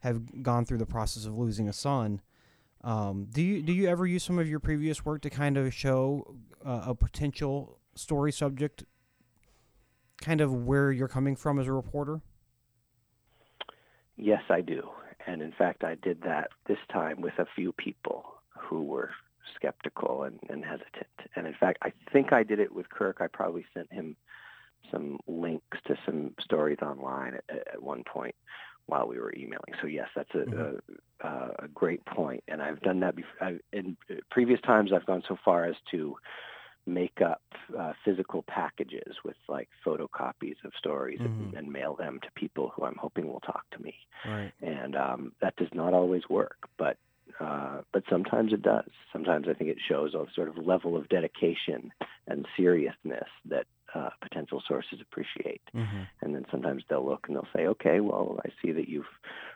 have 0.00 0.42
gone 0.42 0.64
through 0.64 0.78
the 0.78 0.86
process 0.86 1.24
of 1.24 1.36
losing 1.36 1.68
a 1.68 1.72
son. 1.72 2.20
Um, 2.82 3.26
do 3.30 3.40
you 3.40 3.62
do 3.62 3.72
you 3.72 3.88
ever 3.88 4.06
use 4.06 4.22
some 4.22 4.38
of 4.38 4.48
your 4.48 4.60
previous 4.60 5.04
work 5.04 5.22
to 5.22 5.30
kind 5.30 5.56
of 5.56 5.72
show 5.72 6.36
uh, 6.64 6.82
a 6.86 6.94
potential 6.94 7.78
story 7.94 8.32
subject, 8.32 8.84
kind 10.20 10.40
of 10.40 10.52
where 10.52 10.92
you're 10.92 11.08
coming 11.08 11.36
from 11.36 11.58
as 11.58 11.66
a 11.66 11.72
reporter? 11.72 12.20
Yes, 14.16 14.42
I 14.50 14.60
do, 14.60 14.90
and 15.26 15.42
in 15.42 15.52
fact, 15.52 15.82
I 15.82 15.96
did 15.96 16.22
that 16.22 16.50
this 16.66 16.78
time 16.92 17.20
with 17.20 17.38
a 17.38 17.46
few 17.56 17.72
people 17.72 18.24
who 18.56 18.82
were 18.82 19.10
skeptical 19.56 20.24
and, 20.24 20.38
and 20.48 20.64
hesitant. 20.64 21.06
And 21.36 21.46
in 21.46 21.54
fact, 21.54 21.78
I 21.82 21.92
think 22.12 22.32
I 22.32 22.42
did 22.42 22.58
it 22.60 22.74
with 22.74 22.88
Kirk. 22.90 23.18
I 23.20 23.26
probably 23.26 23.64
sent 23.74 23.92
him 23.92 24.16
some 24.90 25.18
links 25.26 25.78
to 25.86 25.96
some 26.06 26.34
stories 26.40 26.78
online 26.82 27.34
at, 27.48 27.68
at 27.74 27.82
one 27.82 28.04
point 28.04 28.34
while 28.86 29.06
we 29.06 29.18
were 29.18 29.32
emailing. 29.34 29.72
So 29.80 29.86
yes, 29.86 30.08
that's 30.14 30.34
a, 30.34 30.38
mm-hmm. 30.38 31.26
a, 31.26 31.64
a, 31.64 31.68
great 31.68 32.04
point, 32.04 32.44
and 32.48 32.60
I've 32.60 32.80
done 32.82 33.00
that 33.00 33.16
before. 33.16 33.58
in 33.72 33.96
previous 34.30 34.60
times. 34.60 34.92
I've 34.92 35.06
gone 35.06 35.22
so 35.26 35.38
far 35.44 35.64
as 35.64 35.76
to 35.92 36.16
make 36.86 37.20
up 37.22 37.42
uh, 37.78 37.92
physical 38.04 38.44
packages 38.46 39.16
with 39.24 39.36
like 39.48 39.68
photocopies 39.86 40.56
of 40.64 40.72
stories 40.78 41.18
mm-hmm. 41.18 41.44
and, 41.44 41.54
and, 41.54 41.72
mail 41.72 41.96
them 41.96 42.20
to 42.22 42.28
people 42.34 42.72
who 42.76 42.84
I'm 42.84 42.96
hoping 42.96 43.26
will 43.26 43.40
talk 43.40 43.64
to 43.70 43.82
me. 43.82 43.94
Right. 44.26 44.52
And 44.60 44.94
um, 44.94 45.32
that 45.40 45.56
does 45.56 45.68
not 45.72 45.94
always 45.94 46.22
work, 46.28 46.68
but 46.76 46.98
uh, 47.40 47.80
but 47.92 48.04
sometimes 48.08 48.52
it 48.52 48.62
does. 48.62 48.88
Sometimes 49.12 49.46
I 49.48 49.54
think 49.54 49.70
it 49.70 49.78
shows 49.88 50.14
a 50.14 50.26
sort 50.34 50.48
of 50.48 50.58
level 50.58 50.96
of 50.96 51.08
dedication 51.08 51.90
and 52.28 52.46
seriousness 52.56 53.28
that 53.46 53.66
uh, 53.94 54.10
potential 54.20 54.62
sources 54.66 55.00
appreciate. 55.00 55.62
Mm-hmm. 55.74 56.02
And 56.22 56.34
then 56.34 56.44
sometimes 56.50 56.82
they'll 56.88 57.04
look 57.04 57.26
and 57.26 57.36
they'll 57.36 57.48
say, 57.54 57.66
okay, 57.66 58.00
well, 58.00 58.40
I 58.44 58.50
see 58.62 58.72
that 58.72 58.88
you've 58.88 59.04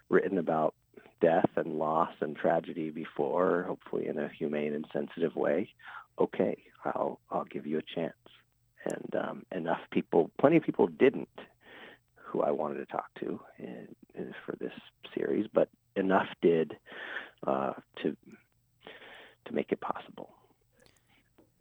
written 0.08 0.38
about 0.38 0.74
death 1.20 1.50
and 1.56 1.78
loss 1.78 2.12
and 2.20 2.36
tragedy 2.36 2.90
before, 2.90 3.64
hopefully 3.66 4.06
in 4.06 4.18
a 4.18 4.28
humane 4.28 4.74
and 4.74 4.86
sensitive 4.92 5.34
way. 5.34 5.70
Okay, 6.18 6.56
I'll 6.84 7.20
I'll 7.30 7.44
give 7.44 7.66
you 7.66 7.78
a 7.78 7.94
chance. 7.94 8.14
And 8.84 9.14
um, 9.14 9.46
enough 9.54 9.80
people, 9.90 10.30
plenty 10.40 10.56
of 10.56 10.62
people 10.62 10.86
didn't, 10.86 11.28
who 12.16 12.42
I 12.42 12.50
wanted 12.52 12.76
to 12.76 12.86
talk 12.86 13.06
to 13.20 13.40
in, 13.58 13.88
in, 14.14 14.34
for 14.46 14.54
this 14.56 14.72
series, 15.14 15.46
but 15.52 15.68
enough 15.96 16.28
did 16.40 16.76
uh, 17.46 17.72
to 18.02 18.16
to 19.46 19.54
make 19.54 19.72
it 19.72 19.80
possible. 19.80 20.30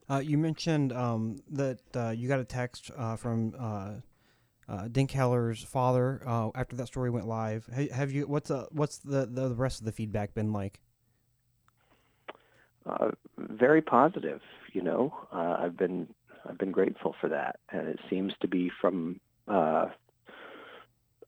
Uh, 0.10 0.20
you 0.20 0.38
mentioned 0.38 0.94
um, 0.94 1.38
that 1.50 1.80
uh, 1.96 2.10
you 2.10 2.28
got 2.28 2.40
a 2.40 2.46
text 2.46 2.92
uh, 2.98 3.16
from 3.18 3.54
uh, 3.60 3.92
uh, 4.70 4.88
Dinkheller's 4.88 5.64
father 5.64 6.22
uh, 6.26 6.50
after 6.56 6.76
that 6.78 6.88
story 6.88 7.10
went 7.10 7.28
live. 7.28 7.68
Have, 7.74 7.92
have 7.92 8.12
you? 8.12 8.26
What's 8.28 8.50
what's 8.72 9.00
the, 9.00 9.26
the 9.26 9.54
rest 9.54 9.80
of 9.80 9.86
the 9.86 9.92
feedback 9.92 10.34
been 10.34 10.54
like? 10.54 10.80
very 13.38 13.82
positive. 13.82 14.40
You 14.72 14.82
know, 14.82 15.14
I've 15.32 15.76
been 15.76 16.08
I've 16.48 16.58
been 16.58 16.72
grateful 16.72 17.16
for 17.20 17.28
that, 17.30 17.60
and 17.70 17.88
it 17.90 18.00
seems 18.10 18.34
to 18.42 18.48
be 18.48 18.72
from 18.80 19.20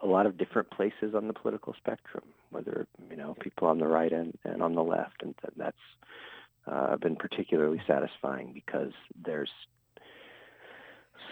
a 0.02 0.08
lot 0.08 0.26
of 0.26 0.38
different 0.38 0.70
places 0.72 1.14
on 1.14 1.28
the 1.28 1.34
political 1.34 1.74
spectrum, 1.74 2.24
whether 2.50 2.88
you 3.10 3.18
know 3.18 3.36
people 3.42 3.68
on 3.68 3.80
the 3.80 3.88
right 3.88 4.14
and, 4.14 4.38
and 4.46 4.64
on 4.64 4.74
the 4.74 4.84
left, 4.84 5.22
and 5.22 5.36
that's 5.58 5.78
uh, 6.72 6.98
been 6.98 7.16
particularly 7.16 7.82
satisfying 7.88 8.52
because 8.54 8.92
there's 9.26 9.50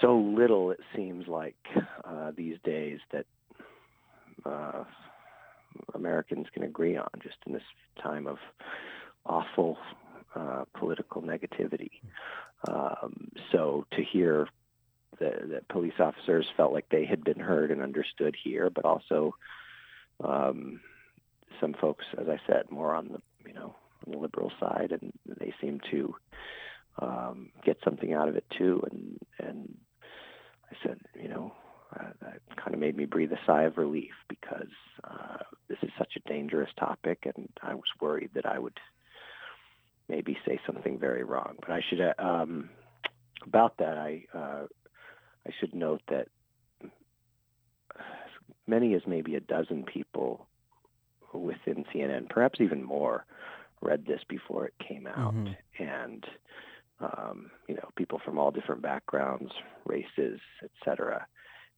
so 0.01 0.17
little 0.17 0.71
it 0.71 0.79
seems 0.95 1.27
like 1.27 1.55
uh, 2.03 2.31
these 2.35 2.57
days 2.63 2.99
that 3.11 3.25
uh, 4.45 4.83
Americans 5.93 6.47
can 6.53 6.63
agree 6.63 6.97
on 6.97 7.09
just 7.21 7.37
in 7.45 7.53
this 7.53 7.63
time 8.01 8.27
of 8.27 8.37
awful 9.25 9.77
uh, 10.35 10.65
political 10.77 11.21
negativity. 11.21 11.91
Um, 12.67 13.31
so 13.51 13.85
to 13.91 14.03
hear 14.03 14.47
that, 15.19 15.49
that, 15.49 15.67
police 15.67 15.93
officers 15.99 16.45
felt 16.55 16.73
like 16.73 16.85
they 16.89 17.05
had 17.05 17.23
been 17.23 17.39
heard 17.39 17.71
and 17.71 17.81
understood 17.81 18.35
here, 18.43 18.69
but 18.69 18.85
also 18.85 19.35
um, 20.23 20.79
some 21.59 21.73
folks, 21.79 22.05
as 22.19 22.27
I 22.27 22.39
said, 22.47 22.69
more 22.69 22.93
on 22.93 23.09
the 23.09 23.21
you 23.47 23.53
know 23.53 23.75
the 24.11 24.17
liberal 24.17 24.51
side, 24.59 24.91
and 24.91 25.11
they 25.39 25.53
seem 25.61 25.79
to 25.91 26.15
um, 26.99 27.49
get 27.63 27.77
something 27.83 28.13
out 28.13 28.29
of 28.29 28.35
it 28.35 28.45
too. 28.57 28.81
And 28.91 29.19
and 29.39 29.77
I 30.71 30.75
said, 30.83 30.99
you 31.21 31.29
know, 31.29 31.53
uh, 31.97 32.09
that 32.21 32.41
kind 32.55 32.73
of 32.73 32.79
made 32.79 32.97
me 32.97 33.05
breathe 33.05 33.31
a 33.31 33.39
sigh 33.45 33.63
of 33.63 33.77
relief 33.77 34.13
because 34.27 34.73
uh, 35.03 35.37
this 35.69 35.77
is 35.81 35.89
such 35.97 36.13
a 36.15 36.29
dangerous 36.29 36.69
topic, 36.79 37.27
and 37.35 37.49
I 37.61 37.75
was 37.75 37.89
worried 38.01 38.31
that 38.35 38.45
I 38.45 38.59
would 38.59 38.77
maybe 40.09 40.37
say 40.45 40.59
something 40.65 40.99
very 40.99 41.23
wrong. 41.23 41.55
But 41.59 41.71
I 41.71 41.81
should 41.89 42.01
uh, 42.01 42.13
um, 42.19 42.69
about 43.45 43.77
that. 43.77 43.97
I 43.97 44.23
uh, 44.33 44.65
I 45.45 45.51
should 45.59 45.73
note 45.73 46.01
that 46.09 46.27
many 48.67 48.93
as 48.93 49.01
maybe 49.07 49.35
a 49.35 49.39
dozen 49.39 49.83
people 49.83 50.47
within 51.33 51.85
CNN, 51.93 52.29
perhaps 52.29 52.59
even 52.59 52.83
more, 52.83 53.25
read 53.81 54.05
this 54.05 54.21
before 54.27 54.65
it 54.65 54.73
came 54.85 55.07
out, 55.07 55.33
mm-hmm. 55.33 55.83
and 55.83 56.25
um, 56.99 57.51
you 57.67 57.75
know, 57.75 57.89
people 57.95 58.19
from 58.23 58.39
all 58.39 58.51
different 58.51 58.81
backgrounds, 58.81 59.51
races, 59.85 60.39
etc., 60.63 61.27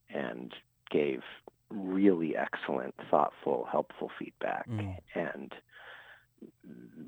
and 0.10 0.54
gave 0.90 1.22
really 1.70 2.36
excellent, 2.36 2.96
thoughtful, 3.12 3.68
helpful 3.72 4.10
feedback, 4.18 4.68
mm. 4.70 4.96
and 5.14 5.54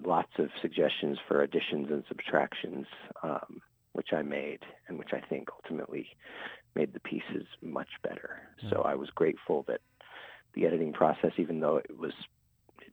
lots 0.05 0.31
of 0.37 0.49
suggestions 0.61 1.17
for 1.27 1.41
additions 1.41 1.87
and 1.89 2.03
subtractions, 2.07 2.85
um, 3.23 3.61
which 3.93 4.09
I 4.13 4.21
made, 4.21 4.59
and 4.87 4.99
which 4.99 5.13
I 5.13 5.21
think 5.27 5.47
ultimately 5.63 6.07
made 6.75 6.93
the 6.93 6.99
pieces 6.99 7.47
much 7.61 7.89
better. 8.03 8.41
Mm. 8.63 8.69
So 8.71 8.81
I 8.81 8.95
was 8.95 9.09
grateful 9.09 9.63
that 9.67 9.81
the 10.53 10.65
editing 10.65 10.93
process, 10.93 11.31
even 11.37 11.59
though 11.59 11.77
it 11.77 11.97
was 11.97 12.13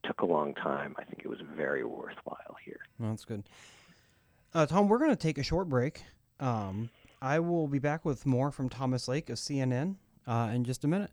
it 0.01 0.07
took 0.07 0.21
a 0.21 0.25
long 0.25 0.53
time. 0.55 0.95
I 0.97 1.03
think 1.03 1.21
it 1.23 1.27
was 1.27 1.39
very 1.55 1.83
worthwhile 1.83 2.57
here. 2.63 2.79
Well, 2.99 3.11
that's 3.11 3.25
good. 3.25 3.43
Uh, 4.53 4.65
Tom, 4.65 4.87
we're 4.87 4.97
going 4.97 5.11
to 5.11 5.15
take 5.15 5.37
a 5.37 5.43
short 5.43 5.69
break. 5.69 6.03
Um, 6.39 6.89
I 7.21 7.39
will 7.39 7.67
be 7.67 7.79
back 7.79 8.05
with 8.05 8.25
more 8.25 8.51
from 8.51 8.69
Thomas 8.69 9.07
Lake 9.07 9.29
of 9.29 9.37
CNN 9.37 9.95
uh, 10.25 10.51
in 10.53 10.63
just 10.63 10.83
a 10.83 10.87
minute. 10.87 11.11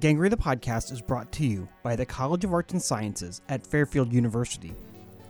Gangrey 0.00 0.30
the 0.30 0.36
podcast 0.36 0.92
is 0.92 1.02
brought 1.02 1.30
to 1.32 1.44
you 1.44 1.68
by 1.82 1.94
the 1.94 2.06
College 2.06 2.44
of 2.44 2.54
Arts 2.54 2.72
and 2.72 2.80
Sciences 2.82 3.42
at 3.50 3.66
Fairfield 3.66 4.14
University 4.14 4.74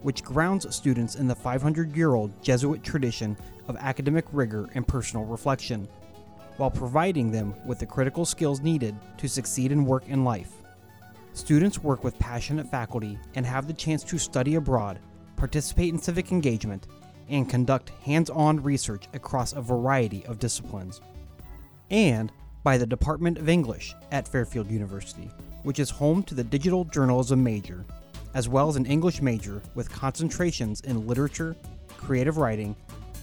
which 0.03 0.25
grounds 0.25 0.75
students 0.75 1.17
in 1.17 1.27
the 1.27 1.35
500 1.35 1.97
year 1.97 2.15
old 2.15 2.31
Jesuit 2.43 2.83
tradition 2.83 3.37
of 3.69 3.77
academic 3.77 4.25
rigor 4.33 4.69
and 4.75 4.87
personal 4.87 5.25
reflection, 5.25 5.89
while 6.57 6.71
providing 6.71 7.31
them 7.31 7.55
with 7.67 7.79
the 7.79 7.87
critical 7.87 8.25
skills 8.25 8.61
needed 8.61 8.95
to 9.19 9.29
succeed 9.29 9.73
in 9.73 9.85
work 9.85 10.05
and 10.09 10.25
life. 10.25 10.53
Students 11.33 11.83
work 11.83 12.03
with 12.03 12.19
passionate 12.19 12.67
faculty 12.67 13.19
and 13.35 13.47
have 13.47 13.67
the 13.67 13.73
chance 13.73 14.03
to 14.05 14.19
study 14.19 14.57
abroad, 14.57 14.99
participate 15.37 15.93
in 15.93 15.99
civic 15.99 16.33
engagement, 16.33 16.87
and 17.29 17.49
conduct 17.49 17.91
hands 18.03 18.29
on 18.31 18.63
research 18.63 19.07
across 19.15 19.53
a 19.53 19.63
variety 19.63 20.27
of 20.27 20.39
disciplines. 20.41 21.01
And 21.91 22.33
by 22.63 22.77
the 22.77 22.87
Department 22.87 23.39
of 23.39 23.49
English 23.49 23.95
at 24.11 24.29
Fairfield 24.29 24.71
University, 24.71 25.31
which 25.63 25.79
is 25.79 25.89
home 25.89 26.23
to 26.25 26.35
the 26.35 26.45
digital 26.45 26.85
journalism 26.85 27.43
major 27.43 27.85
as 28.35 28.49
well 28.49 28.69
as 28.69 28.77
an 28.77 28.87
English 28.87 29.21
major 29.23 29.63
with 29.75 29.91
concentrations 29.91 30.81
in 30.83 31.07
literature, 31.07 31.57
creative 31.97 32.37
writing, 32.37 32.77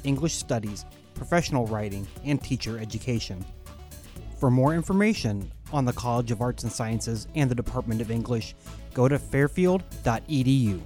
English 0.04 0.34
studies, 0.36 0.86
professional 1.14 1.66
writing, 1.68 2.08
and 2.24 2.42
teacher 2.44 2.80
education. 2.80 3.44
For 4.40 4.52
more 4.52 4.74
information 4.76 5.52
on 5.74 5.86
the 5.86 5.94
College 5.94 6.32
of 6.32 6.42
Arts 6.42 6.64
and 6.64 6.72
Sciences 6.72 7.28
and 7.36 7.50
the 7.50 7.56
Department 7.56 8.02
of 8.02 8.12
English, 8.12 8.56
go 8.94 9.08
to 9.08 9.18
fairfield.edu. 9.18 10.82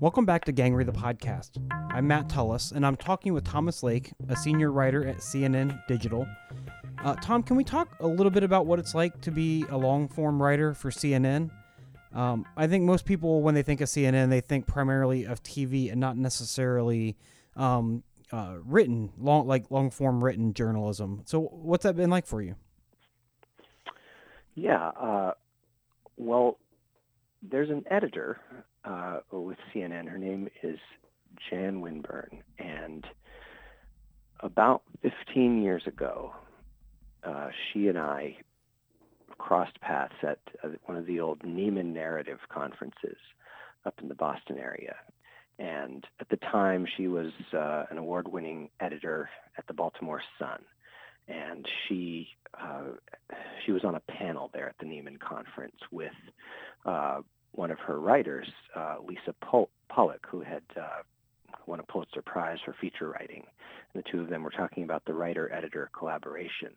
Welcome 0.00 0.24
back 0.24 0.44
to 0.46 0.52
Gangrey 0.52 0.84
the 0.84 0.92
podcast. 0.92 1.60
I'm 1.94 2.06
Matt 2.06 2.30
Tullis, 2.30 2.72
and 2.72 2.86
I'm 2.86 2.96
talking 2.96 3.34
with 3.34 3.44
Thomas 3.44 3.82
Lake, 3.82 4.12
a 4.30 4.34
senior 4.34 4.72
writer 4.72 5.06
at 5.06 5.18
CNN 5.18 5.78
Digital. 5.86 6.26
Uh, 7.04 7.14
Tom, 7.16 7.42
can 7.42 7.54
we 7.54 7.64
talk 7.64 7.94
a 8.00 8.06
little 8.06 8.30
bit 8.30 8.42
about 8.42 8.64
what 8.64 8.78
it's 8.78 8.94
like 8.94 9.20
to 9.20 9.30
be 9.30 9.66
a 9.68 9.76
long 9.76 10.08
form 10.08 10.42
writer 10.42 10.72
for 10.72 10.90
CNN? 10.90 11.50
Um, 12.14 12.46
I 12.56 12.66
think 12.66 12.84
most 12.84 13.04
people, 13.04 13.42
when 13.42 13.54
they 13.54 13.62
think 13.62 13.82
of 13.82 13.88
CNN, 13.88 14.30
they 14.30 14.40
think 14.40 14.66
primarily 14.66 15.26
of 15.26 15.42
TV 15.42 15.92
and 15.92 16.00
not 16.00 16.16
necessarily 16.16 17.18
um, 17.56 18.02
uh, 18.32 18.54
written, 18.64 19.10
long 19.18 19.46
like 19.46 19.70
long 19.70 19.90
form 19.90 20.24
written 20.24 20.54
journalism. 20.54 21.20
So, 21.26 21.42
what's 21.42 21.82
that 21.82 21.94
been 21.94 22.08
like 22.08 22.26
for 22.26 22.40
you? 22.40 22.54
Yeah, 24.54 24.88
uh, 24.98 25.32
well, 26.16 26.58
there's 27.42 27.68
an 27.68 27.84
editor 27.90 28.40
uh, 28.82 29.18
with 29.30 29.58
CNN. 29.74 30.08
Her 30.08 30.16
name 30.16 30.48
is 30.62 30.78
Jan 31.50 31.80
Winburn, 31.80 32.42
and 32.58 33.06
about 34.40 34.82
15 35.02 35.62
years 35.62 35.82
ago, 35.86 36.32
uh, 37.24 37.48
she 37.72 37.88
and 37.88 37.98
I 37.98 38.36
crossed 39.38 39.80
paths 39.80 40.14
at 40.22 40.38
uh, 40.62 40.68
one 40.86 40.98
of 40.98 41.06
the 41.06 41.20
old 41.20 41.40
Nieman 41.40 41.92
Narrative 41.92 42.38
conferences 42.48 43.16
up 43.84 43.94
in 44.00 44.08
the 44.08 44.14
Boston 44.14 44.58
area. 44.58 44.96
And 45.58 46.04
at 46.20 46.28
the 46.28 46.36
time, 46.36 46.86
she 46.96 47.08
was 47.08 47.32
uh, 47.52 47.84
an 47.90 47.98
award-winning 47.98 48.70
editor 48.80 49.28
at 49.58 49.66
the 49.66 49.74
Baltimore 49.74 50.22
Sun, 50.38 50.60
and 51.28 51.66
she 51.86 52.28
uh, 52.60 52.94
she 53.64 53.72
was 53.72 53.84
on 53.84 53.94
a 53.94 54.00
panel 54.00 54.50
there 54.52 54.68
at 54.68 54.76
the 54.78 54.84
Nieman 54.86 55.18
conference 55.18 55.76
with 55.90 56.12
uh, 56.84 57.20
one 57.52 57.70
of 57.70 57.78
her 57.78 57.98
writers, 58.00 58.48
uh, 58.74 58.96
Lisa 59.06 59.34
Pol- 59.40 59.70
Pollak, 59.90 60.26
who 60.26 60.40
had 60.40 60.62
won 61.66 61.80
a 61.80 61.84
Pulitzer 61.84 62.22
Prize 62.22 62.58
for 62.64 62.74
feature 62.80 63.08
writing. 63.08 63.44
And 63.92 64.02
the 64.02 64.10
two 64.10 64.20
of 64.20 64.28
them 64.28 64.42
were 64.42 64.50
talking 64.50 64.84
about 64.84 65.04
the 65.04 65.14
writer-editor 65.14 65.90
collaboration. 65.96 66.70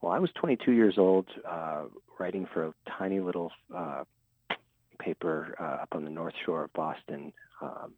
Well, 0.00 0.12
I 0.12 0.18
was 0.18 0.30
22 0.34 0.72
years 0.72 0.94
old, 0.96 1.26
uh, 1.48 1.84
writing 2.18 2.46
for 2.52 2.66
a 2.66 2.74
tiny 2.98 3.20
little 3.20 3.52
uh, 3.74 4.04
paper 4.98 5.54
uh, 5.60 5.82
up 5.82 5.88
on 5.92 6.04
the 6.04 6.10
North 6.10 6.34
Shore 6.44 6.64
of 6.64 6.72
Boston, 6.72 7.32
um, 7.60 7.92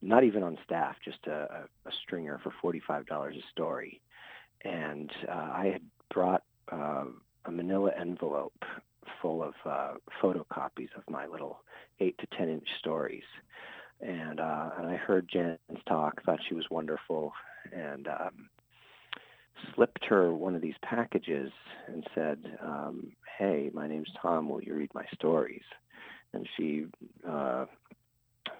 not 0.00 0.24
even 0.24 0.42
on 0.42 0.58
staff, 0.64 0.96
just 1.04 1.26
a, 1.26 1.66
a 1.86 1.90
stringer 2.02 2.40
for 2.42 2.72
$45 2.72 3.36
a 3.36 3.42
story. 3.50 4.00
And 4.64 5.10
uh, 5.28 5.50
I 5.52 5.70
had 5.72 5.82
brought 6.12 6.42
uh, 6.70 7.04
a 7.44 7.50
manila 7.50 7.90
envelope 7.98 8.64
full 9.20 9.42
of 9.42 9.54
uh, 9.64 9.94
photocopies 10.20 10.88
of 10.96 11.02
my 11.08 11.26
little 11.26 11.60
8 12.00 12.16
to 12.18 12.26
10 12.36 12.48
inch 12.48 12.68
stories. 12.78 13.24
And, 14.02 14.40
uh, 14.40 14.70
and 14.78 14.88
I 14.88 14.96
heard 14.96 15.28
Jan's 15.32 15.58
talk, 15.88 16.22
thought 16.24 16.40
she 16.48 16.54
was 16.54 16.66
wonderful, 16.70 17.32
and 17.72 18.08
um, 18.08 18.48
slipped 19.74 20.04
her 20.06 20.34
one 20.34 20.56
of 20.56 20.60
these 20.60 20.74
packages 20.82 21.52
and 21.86 22.04
said, 22.14 22.38
um, 22.60 23.12
hey, 23.38 23.70
my 23.72 23.86
name's 23.86 24.10
Tom, 24.20 24.48
will 24.48 24.62
you 24.62 24.74
read 24.74 24.90
my 24.92 25.04
stories? 25.14 25.62
And 26.34 26.48
she 26.56 26.86
uh, 27.28 27.66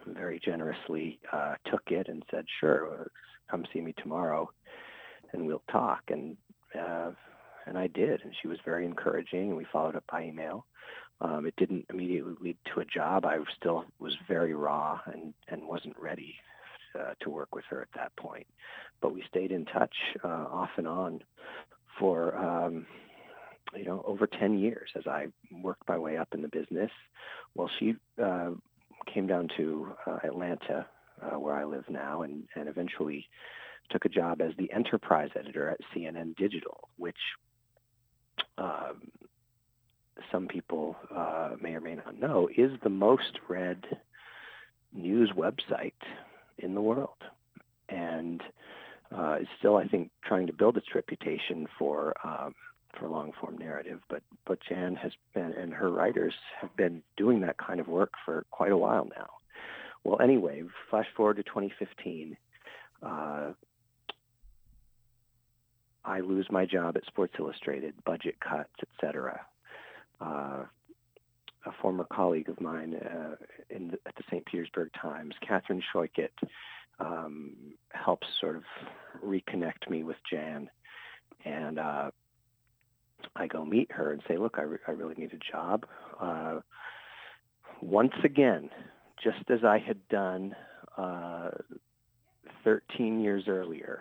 very 0.06 0.40
generously 0.44 1.18
uh, 1.32 1.54
took 1.70 1.82
it 1.88 2.08
and 2.08 2.22
said, 2.30 2.44
"Sure, 2.60 3.10
come 3.50 3.64
see 3.72 3.80
me 3.80 3.94
tomorrow, 3.98 4.50
and 5.32 5.46
we'll 5.46 5.62
talk." 5.70 6.02
And 6.08 6.36
uh, 6.78 7.12
and 7.66 7.78
I 7.78 7.86
did, 7.88 8.20
and 8.22 8.34
she 8.40 8.48
was 8.48 8.58
very 8.64 8.84
encouraging, 8.84 9.48
and 9.48 9.56
we 9.56 9.66
followed 9.72 9.96
up 9.96 10.04
by 10.10 10.24
email. 10.24 10.66
Um, 11.22 11.46
it 11.46 11.54
didn't 11.56 11.86
immediately 11.88 12.34
lead 12.40 12.56
to 12.74 12.80
a 12.80 12.84
job. 12.84 13.24
I 13.24 13.38
still 13.56 13.84
was 13.98 14.16
very 14.28 14.54
raw 14.54 15.00
and 15.06 15.32
and 15.48 15.62
wasn't 15.66 15.96
ready 15.98 16.34
uh, 16.98 17.14
to 17.20 17.30
work 17.30 17.54
with 17.54 17.64
her 17.70 17.80
at 17.80 17.88
that 17.94 18.14
point, 18.16 18.46
but 19.00 19.14
we 19.14 19.22
stayed 19.28 19.52
in 19.52 19.64
touch 19.64 19.94
uh, 20.24 20.28
off 20.28 20.70
and 20.76 20.88
on 20.88 21.22
for. 21.98 22.36
Um, 22.36 22.86
you 23.74 23.84
know, 23.86 24.04
over 24.06 24.26
10 24.26 24.58
years 24.58 24.90
as 24.96 25.06
I 25.06 25.28
worked 25.62 25.88
my 25.88 25.96
way 25.96 26.18
up 26.18 26.28
in 26.34 26.42
the 26.42 26.48
business. 26.48 26.90
Well, 27.54 27.70
she 27.78 27.94
uh, 28.22 28.50
came 29.06 29.26
down 29.26 29.48
to 29.56 29.92
uh, 30.06 30.18
Atlanta, 30.24 30.86
uh, 31.22 31.38
where 31.38 31.54
I 31.54 31.64
live 31.64 31.84
now, 31.88 32.22
and, 32.22 32.44
and 32.54 32.68
eventually 32.68 33.26
took 33.90 34.04
a 34.04 34.08
job 34.08 34.40
as 34.40 34.52
the 34.58 34.70
enterprise 34.72 35.30
editor 35.38 35.70
at 35.70 35.80
CNN 35.94 36.36
Digital, 36.36 36.88
which 36.96 37.16
um, 38.58 39.02
some 40.30 40.48
people 40.48 40.96
uh, 41.14 41.50
may 41.60 41.74
or 41.74 41.80
may 41.80 41.94
not 41.94 42.18
know 42.18 42.48
is 42.56 42.72
the 42.82 42.90
most 42.90 43.38
read 43.48 43.84
news 44.92 45.32
website 45.36 45.92
in 46.58 46.74
the 46.74 46.80
world, 46.80 47.16
and 47.88 48.42
uh, 49.16 49.38
is 49.40 49.48
still, 49.58 49.76
I 49.76 49.86
think, 49.86 50.10
trying 50.24 50.46
to 50.46 50.52
build 50.52 50.76
its 50.76 50.94
reputation 50.94 51.66
for 51.78 52.14
um, 52.24 52.54
for 52.98 53.08
long 53.08 53.32
form 53.40 53.56
narrative. 53.58 54.00
But 54.08 54.22
but 54.46 54.58
Jan 54.68 54.96
has 54.96 55.12
been 55.34 55.52
and 55.52 55.72
her 55.72 55.90
writers 55.90 56.34
have 56.60 56.74
been 56.76 57.02
doing 57.16 57.40
that 57.40 57.56
kind 57.58 57.80
of 57.80 57.88
work 57.88 58.12
for 58.24 58.44
quite 58.50 58.72
a 58.72 58.76
while 58.76 59.08
now. 59.16 59.28
Well, 60.04 60.20
anyway, 60.20 60.62
flash 60.90 61.06
forward 61.16 61.36
to 61.36 61.42
2015. 61.44 62.36
Uh, 63.02 63.52
I 66.04 66.20
lose 66.20 66.46
my 66.50 66.66
job 66.66 66.96
at 66.96 67.06
Sports 67.06 67.34
Illustrated, 67.38 67.94
budget 68.04 68.36
cuts, 68.40 68.72
etc. 68.82 69.40
Uh, 70.22 70.64
a 71.64 71.72
former 71.80 72.04
colleague 72.04 72.48
of 72.48 72.60
mine 72.60 72.94
uh, 72.96 73.36
the, 73.70 73.98
at 74.06 74.14
the 74.16 74.22
St. 74.30 74.44
Petersburg 74.46 74.90
Times, 75.00 75.34
Catherine 75.46 75.82
Scheuchert, 75.94 76.30
um, 76.98 77.54
helps 77.90 78.26
sort 78.40 78.56
of 78.56 78.62
reconnect 79.24 79.88
me 79.88 80.02
with 80.02 80.16
Jan. 80.30 80.68
And 81.44 81.78
uh, 81.78 82.10
I 83.36 83.46
go 83.46 83.64
meet 83.64 83.90
her 83.92 84.12
and 84.12 84.22
say, 84.28 84.36
look, 84.36 84.56
I, 84.58 84.62
re- 84.62 84.78
I 84.86 84.92
really 84.92 85.14
need 85.16 85.32
a 85.32 85.52
job. 85.52 85.86
Uh, 86.20 86.60
once 87.80 88.14
again, 88.24 88.70
just 89.22 89.48
as 89.50 89.64
I 89.64 89.78
had 89.78 90.06
done 90.08 90.54
uh, 90.96 91.50
13 92.64 93.20
years 93.20 93.44
earlier, 93.48 94.00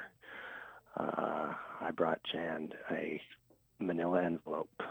uh, 0.97 1.53
I 1.79 1.91
brought 1.95 2.19
Jan 2.31 2.69
a 2.91 3.21
manila 3.79 4.23
envelope 4.23 4.81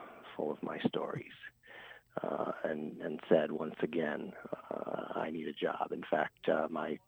of 0.49 0.63
my 0.63 0.79
stories 0.87 1.33
uh, 2.23 2.53
and, 2.65 3.01
and 3.01 3.21
said 3.29 3.53
once 3.53 3.75
again, 3.83 4.33
uh, 4.71 5.19
I 5.19 5.31
need 5.31 5.49
a 5.49 5.53
job. 5.53 5.93
In 5.93 6.03
fact, 6.09 6.49
uh, 6.49 6.67
my 6.71 6.99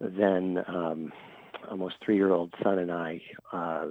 then 0.00 0.62
um, 0.68 1.12
almost 1.70 1.96
three-year-old 2.04 2.52
son 2.62 2.78
and 2.78 2.92
I 2.92 3.20
uh, 3.52 3.86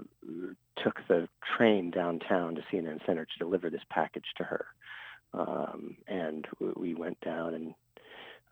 took 0.84 1.00
the 1.08 1.28
train 1.58 1.91
downtown 1.91 2.56
to 2.56 2.62
CNN 2.71 3.06
Center 3.06 3.26
to 3.26 3.39
deliver 3.39 3.69
this 3.69 3.82
package 3.89 4.26
to 4.38 4.43
her. 4.43 4.65
Um, 5.34 5.98
and 6.08 6.48
we 6.76 6.93
went 6.93 7.19
down 7.21 7.54
and 7.54 7.74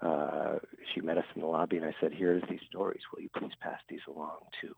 uh, 0.02 0.60
she 0.94 1.02
met 1.02 1.18
us 1.18 1.26
in 1.36 1.42
the 1.42 1.48
lobby 1.48 1.78
and 1.78 1.86
I 1.86 1.96
said, 2.02 2.12
here's 2.14 2.44
these 2.50 2.60
stories. 2.70 3.02
Will 3.14 3.22
you 3.22 3.30
please 3.38 3.54
pass 3.62 3.80
these 3.88 4.02
along 4.08 4.40
to 4.62 4.74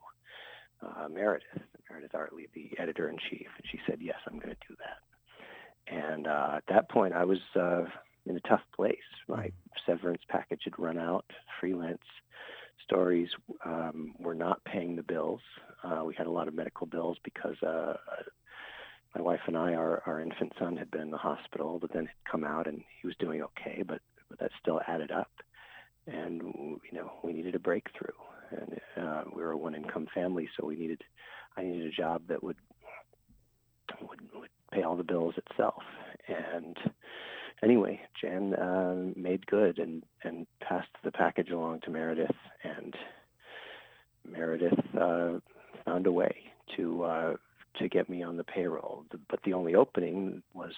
uh, 0.86 1.08
Meredith, 1.10 1.48
Meredith 1.90 2.14
Artley, 2.14 2.48
the 2.54 2.72
editor-in-chief? 2.80 3.48
And 3.58 3.66
she 3.72 3.80
said, 3.88 4.00
yes, 4.02 4.18
I'm 4.28 4.40
going 4.40 4.56
to 4.56 4.68
do 4.68 4.76
that. 4.80 5.94
And 5.94 6.28
uh, 6.28 6.54
at 6.58 6.64
that 6.70 6.90
point, 6.90 7.14
I 7.14 7.26
was 7.26 7.40
uh, 7.56 7.84
in 8.26 8.36
a 8.36 8.48
tough 8.48 8.62
place. 8.76 8.98
My 9.28 9.52
severance 9.86 10.22
package 10.30 10.62
had 10.64 10.78
run 10.80 10.98
out, 10.98 11.26
freelance 11.60 12.00
stories 12.84 13.30
um, 13.66 14.14
were 14.20 14.36
not 14.36 14.64
paying 14.66 14.96
the 14.96 15.04
bills. 15.04 15.42
Uh, 15.84 16.04
we 16.06 16.14
had 16.16 16.28
a 16.28 16.32
lot 16.32 16.48
of 16.48 16.54
medical 16.54 16.88
bills 16.88 17.18
because 17.24 17.56
uh, 17.64 17.94
my 19.16 19.22
wife 19.22 19.40
and 19.48 19.58
I, 19.58 19.74
our, 19.74 20.04
our 20.06 20.20
infant 20.20 20.54
son 20.60 20.76
had 20.76 20.92
been 20.92 21.02
in 21.02 21.12
the 21.12 21.18
hospital, 21.18 21.80
but 21.80 21.94
then 21.94 22.06
had 22.06 22.32
come 22.32 22.44
out 22.44 22.68
and 22.68 22.84
he 23.02 23.08
was 23.08 23.16
doing 23.18 23.42
okay, 23.42 23.84
but, 23.88 24.02
but 24.30 24.40
that 24.40 24.52
still 24.62 24.82
added 24.88 25.12
up. 25.12 25.32
And, 26.08 26.42
you 26.44 26.94
know, 26.94 27.12
we 27.24 27.34
needed 27.34 27.56
a 27.56 27.60
breakthrough. 27.60 28.10
And 28.52 28.80
uh, 28.98 29.24
we 29.36 29.42
were 29.42 29.52
a 29.52 29.58
one-income 29.58 30.08
family, 30.14 30.50
so 30.58 30.66
we 30.66 30.76
needed, 30.76 31.02
I 31.58 31.64
needed 31.64 31.88
a 31.88 31.92
job 31.92 32.24
that 32.30 32.44
would, 32.44 32.58
would, 34.02 34.20
would 34.34 34.50
pay 34.72 34.84
all 34.84 34.96
the 34.96 35.04
bills 35.04 35.36
itself. 35.38 35.84
And 36.28 36.78
anyway, 37.64 38.02
Jan 38.22 38.54
uh, 38.54 38.96
made 39.16 39.46
good 39.48 39.80
and, 39.80 40.04
and 40.24 40.48
passed 40.62 40.90
the 41.04 41.12
package 41.12 41.50
along 41.50 41.82
to 41.82 41.92
Meredith, 41.92 42.36
and 42.64 42.96
Meredith 44.30 44.80
uh, 45.00 45.40
found 45.86 46.08
a 46.08 46.12
way 46.12 46.36
to 46.76 47.04
uh, 47.04 47.34
to 47.80 47.90
get 47.90 48.10
me 48.10 48.24
on 48.24 48.38
the 48.38 48.44
payroll. 48.44 49.06
But 49.30 49.40
the 49.44 49.54
only 49.54 49.76
opening 49.76 50.42
was 50.54 50.74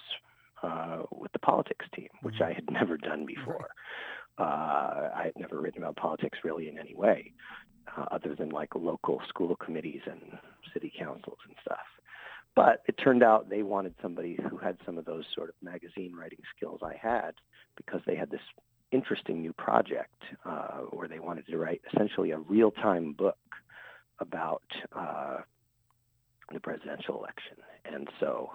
uh, 0.62 1.02
with 1.12 1.32
the 1.32 1.38
politics 1.38 1.86
team, 1.94 2.08
which 2.22 2.36
mm-hmm. 2.36 2.44
I 2.44 2.52
had 2.52 2.64
never 2.70 2.96
done 2.96 3.26
before. 3.26 3.68
Uh, 4.38 5.10
I 5.14 5.22
had 5.24 5.38
never 5.38 5.60
written 5.60 5.82
about 5.82 5.96
politics 5.96 6.38
really 6.44 6.68
in 6.68 6.78
any 6.78 6.94
way, 6.94 7.32
uh, 7.96 8.06
other 8.10 8.34
than 8.34 8.50
like 8.50 8.74
local 8.74 9.20
school 9.28 9.56
committees 9.56 10.02
and 10.06 10.38
city 10.72 10.92
councils 10.96 11.38
and 11.46 11.56
stuff. 11.60 11.78
But 12.54 12.82
it 12.88 12.96
turned 13.02 13.22
out 13.22 13.48
they 13.48 13.62
wanted 13.62 13.94
somebody 14.02 14.38
who 14.48 14.56
had 14.56 14.78
some 14.84 14.98
of 14.98 15.04
those 15.04 15.24
sort 15.34 15.48
of 15.48 15.54
magazine 15.62 16.14
writing 16.14 16.40
skills 16.56 16.80
I 16.82 16.96
had 17.00 17.34
because 17.76 18.00
they 18.06 18.16
had 18.16 18.30
this 18.30 18.40
interesting 18.90 19.42
new 19.42 19.52
project 19.52 20.22
uh, 20.44 20.78
where 20.90 21.08
they 21.08 21.18
wanted 21.18 21.46
to 21.46 21.58
write 21.58 21.82
essentially 21.92 22.30
a 22.30 22.38
real-time 22.38 23.12
book 23.12 23.36
about 24.18 24.62
uh, 24.92 25.38
the 26.52 26.60
presidential 26.60 27.18
election. 27.18 27.58
And 27.84 28.08
so, 28.18 28.50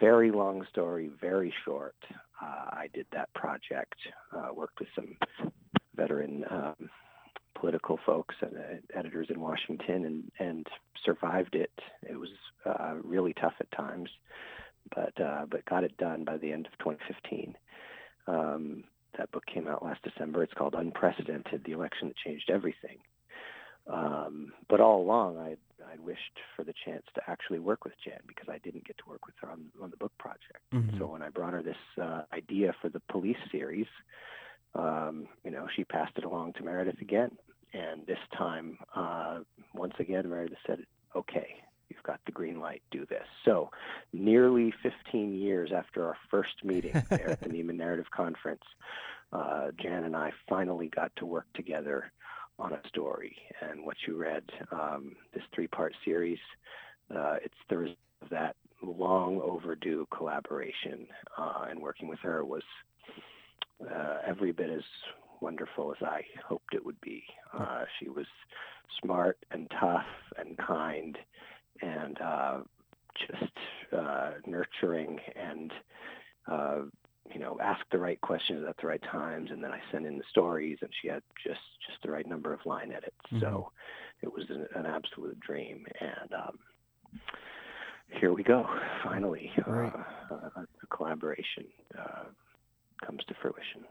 very 0.00 0.30
long 0.30 0.64
story, 0.70 1.10
very 1.20 1.52
short. 1.64 1.96
Uh, 2.42 2.70
I 2.70 2.88
did 2.92 3.06
that 3.12 3.32
project, 3.34 3.94
uh, 4.36 4.52
worked 4.54 4.80
with 4.80 4.88
some 4.94 5.16
veteran 5.94 6.44
um, 6.50 6.90
political 7.58 7.98
folks 8.04 8.34
and 8.40 8.56
uh, 8.56 8.98
editors 8.98 9.28
in 9.30 9.40
Washington 9.40 10.04
and, 10.04 10.30
and 10.38 10.66
survived 11.04 11.54
it. 11.54 11.72
It 12.02 12.18
was 12.18 12.28
uh, 12.64 12.94
really 13.02 13.32
tough 13.34 13.54
at 13.60 13.70
times, 13.72 14.10
but 14.94 15.18
uh, 15.20 15.46
but 15.50 15.64
got 15.64 15.84
it 15.84 15.96
done 15.96 16.24
by 16.24 16.36
the 16.36 16.52
end 16.52 16.66
of 16.66 16.78
2015. 16.78 17.56
Um, 18.26 18.84
that 19.16 19.30
book 19.30 19.44
came 19.46 19.66
out 19.66 19.84
last 19.84 20.02
December. 20.02 20.42
It's 20.42 20.52
called 20.52 20.74
Unprecedented: 20.74 21.64
The 21.64 21.72
Election 21.72 22.08
That 22.08 22.16
Changed 22.18 22.50
Everything. 22.50 22.98
Um, 23.88 24.52
but 24.68 24.80
all 24.80 25.00
along, 25.00 25.38
I 25.38 25.56
I 25.86 25.96
wished 26.04 26.38
for 26.54 26.64
the 26.64 26.74
chance 26.84 27.04
to 27.14 27.22
actually 27.28 27.58
work 27.58 27.84
with 27.84 27.94
Jan 28.04 28.20
because 28.26 28.48
I 28.48 28.58
didn't 28.58 28.84
get 28.84 28.98
to 28.98 29.04
work 29.08 29.26
with 29.26 29.34
her 29.40 29.50
on, 29.50 29.66
on 29.80 29.90
the 29.90 29.96
book 29.96 30.12
project. 30.18 30.62
Mm-hmm. 30.74 30.98
So 30.98 31.06
when 31.06 31.22
I 31.22 31.28
brought 31.28 31.52
her 31.52 31.62
this 31.62 31.76
uh, 32.00 32.22
idea 32.32 32.74
for 32.80 32.88
the 32.88 33.00
police 33.08 33.36
series, 33.52 33.86
um, 34.74 35.28
you 35.44 35.50
know, 35.50 35.66
she 35.74 35.84
passed 35.84 36.12
it 36.16 36.24
along 36.24 36.54
to 36.54 36.64
Meredith 36.64 37.00
again. 37.00 37.30
And 37.72 38.06
this 38.06 38.18
time, 38.36 38.78
uh, 38.94 39.40
once 39.74 39.94
again, 39.98 40.28
Meredith 40.28 40.58
said, 40.66 40.80
okay, 41.14 41.56
you've 41.88 42.02
got 42.02 42.20
the 42.26 42.32
green 42.32 42.60
light, 42.60 42.82
do 42.90 43.06
this. 43.06 43.26
So 43.44 43.70
nearly 44.12 44.72
15 44.82 45.34
years 45.34 45.70
after 45.74 46.06
our 46.06 46.16
first 46.30 46.64
meeting 46.64 47.02
there 47.10 47.30
at 47.30 47.40
the 47.40 47.48
Nieman 47.48 47.76
Narrative 47.76 48.10
Conference, 48.10 48.62
uh, 49.32 49.68
Jan 49.80 50.04
and 50.04 50.16
I 50.16 50.32
finally 50.48 50.88
got 50.88 51.14
to 51.16 51.26
work 51.26 51.46
together 51.54 52.12
on 52.58 52.72
a 52.72 52.88
story. 52.88 53.36
And 53.60 53.84
what 53.84 53.96
you 54.06 54.16
read, 54.16 54.44
um, 54.72 55.14
this 55.34 55.42
three-part 55.54 55.94
series, 56.04 56.38
uh, 57.14 57.36
it's 57.44 57.54
the 57.68 57.78
result 57.78 57.98
of 58.22 58.30
that 58.30 58.56
long 58.82 59.40
overdue 59.42 60.06
collaboration. 60.16 61.06
Uh, 61.38 61.66
and 61.70 61.80
working 61.80 62.08
with 62.08 62.18
her 62.20 62.44
was 62.44 62.62
uh, 63.82 64.18
every 64.26 64.52
bit 64.52 64.70
as 64.70 64.84
wonderful 65.40 65.92
as 65.92 66.06
I 66.06 66.22
hoped 66.46 66.74
it 66.74 66.84
would 66.84 67.00
be. 67.00 67.22
Uh, 67.56 67.84
she 67.98 68.08
was 68.08 68.26
smart 69.02 69.38
and 69.50 69.70
tough 69.80 70.06
and 70.38 70.56
kind 70.56 71.18
and 71.82 72.18
uh, 72.20 72.58
just 73.28 73.52
uh, 73.92 74.32
nurturing 74.46 75.18
and 75.34 75.72
uh, 76.50 76.78
you 77.32 77.40
know 77.40 77.56
ask 77.62 77.80
the 77.90 77.98
right 77.98 78.20
questions 78.20 78.64
at 78.68 78.76
the 78.80 78.86
right 78.86 79.02
times 79.10 79.50
and 79.50 79.62
then 79.62 79.72
I 79.72 79.80
sent 79.92 80.06
in 80.06 80.18
the 80.18 80.24
stories 80.30 80.78
and 80.80 80.90
she 81.00 81.08
had 81.08 81.22
just 81.44 81.60
just 81.86 82.02
the 82.02 82.10
right 82.10 82.26
number 82.26 82.52
of 82.52 82.60
line 82.64 82.92
edits. 82.92 83.16
Mm-hmm. 83.32 83.40
so 83.40 83.70
it 84.22 84.32
was 84.32 84.44
an, 84.48 84.66
an, 84.74 84.86
absolute 84.86 85.38
dream 85.40 85.84
and 86.00 86.32
um, 86.32 86.58
here 88.08 88.32
we 88.32 88.42
go 88.42 88.66
finally 89.04 89.50
right. 89.66 89.92
uh, 90.30 90.34
a, 90.34 90.60
a, 90.60 90.86
collaboration 90.90 91.64
uh, 91.98 92.24
comes 93.04 93.22
to 93.28 93.34
fruition. 93.40 93.84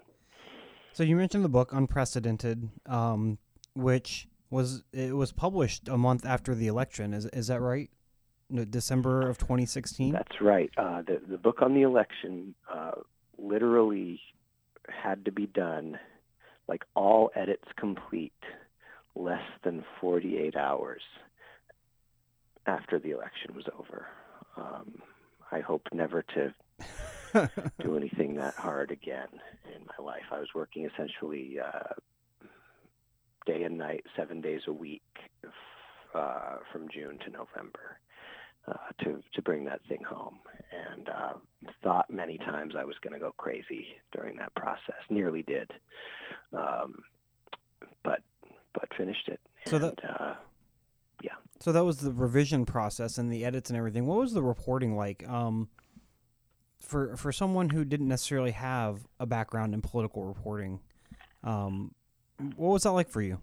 So 0.93 1.03
you 1.03 1.15
mentioned 1.15 1.43
the 1.43 1.49
book 1.49 1.71
unprecedented 1.73 2.69
um, 2.87 3.37
which 3.75 4.27
was 4.49 4.83
it 4.93 5.15
was 5.15 5.31
published 5.31 5.87
a 5.87 5.97
month 5.97 6.25
after 6.25 6.55
the 6.55 6.67
election. 6.67 7.13
Is 7.13 7.25
is 7.27 7.47
that 7.47 7.61
right? 7.61 7.89
December 8.69 9.27
of 9.27 9.39
2016 9.39 10.11
that's 10.11 10.39
right. 10.39 10.69
Uh, 10.77 11.01
the 11.01 11.19
the 11.27 11.37
book 11.37 11.61
on 11.61 11.73
the 11.73 11.81
election 11.81 12.53
uh, 12.71 12.91
literally 13.37 14.19
had 14.89 15.25
to 15.25 15.31
be 15.31 15.47
done, 15.47 15.99
like 16.67 16.83
all 16.95 17.31
edits 17.35 17.67
complete, 17.77 18.33
less 19.15 19.43
than 19.63 19.83
48 20.01 20.55
hours 20.55 21.01
after 22.65 22.99
the 22.99 23.11
election 23.11 23.55
was 23.55 23.65
over. 23.77 24.07
Um, 24.57 25.01
I 25.51 25.59
hope 25.59 25.87
never 25.93 26.23
to 26.35 26.53
do 27.81 27.97
anything 27.97 28.35
that 28.35 28.55
hard 28.55 28.91
again 28.91 29.27
in 29.75 29.85
my 29.97 30.03
life. 30.03 30.23
I 30.31 30.39
was 30.39 30.49
working 30.55 30.85
essentially 30.85 31.57
uh, 31.59 31.93
day 33.45 33.63
and 33.63 33.77
night, 33.77 34.05
seven 34.15 34.41
days 34.41 34.61
a 34.67 34.73
week 34.73 35.03
uh, 36.13 36.57
from 36.71 36.87
June 36.89 37.19
to 37.25 37.29
November 37.29 37.99
uh, 38.67 39.03
to 39.03 39.21
to 39.33 39.41
bring 39.41 39.65
that 39.65 39.81
thing 39.87 40.01
home, 40.07 40.39
and 40.71 41.09
uh, 41.09 41.33
thought 41.83 42.09
many 42.09 42.37
times 42.37 42.73
I 42.77 42.83
was 42.83 42.95
going 43.03 43.13
to 43.13 43.19
go 43.19 43.31
crazy 43.37 43.87
during 44.11 44.37
that 44.37 44.53
process. 44.55 44.95
Nearly 45.09 45.43
did, 45.43 45.71
um, 46.53 46.95
but 48.03 48.21
but 48.73 48.89
finished 48.97 49.27
it. 49.27 49.39
So 49.67 49.77
and, 49.77 49.85
that. 49.85 49.99
Uh, 50.03 50.35
yeah. 51.23 51.33
So 51.59 51.71
that 51.71 51.85
was 51.85 51.97
the 51.97 52.11
revision 52.11 52.65
process 52.65 53.17
and 53.17 53.31
the 53.31 53.45
edits 53.45 53.69
and 53.69 53.77
everything. 53.77 54.05
What 54.05 54.19
was 54.19 54.33
the 54.33 54.43
reporting 54.43 54.95
like? 54.95 55.27
Um, 55.27 55.69
for 56.79 57.15
for 57.17 57.31
someone 57.31 57.69
who 57.69 57.83
didn't 57.83 58.07
necessarily 58.07 58.51
have 58.51 59.07
a 59.19 59.25
background 59.25 59.73
in 59.73 59.81
political 59.81 60.23
reporting, 60.23 60.79
um, 61.43 61.93
what 62.55 62.69
was 62.69 62.83
that 62.83 62.91
like 62.91 63.09
for 63.09 63.21
you? 63.21 63.39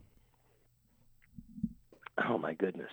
Oh 2.29 2.39
my 2.39 2.55
goodness. 2.55 2.91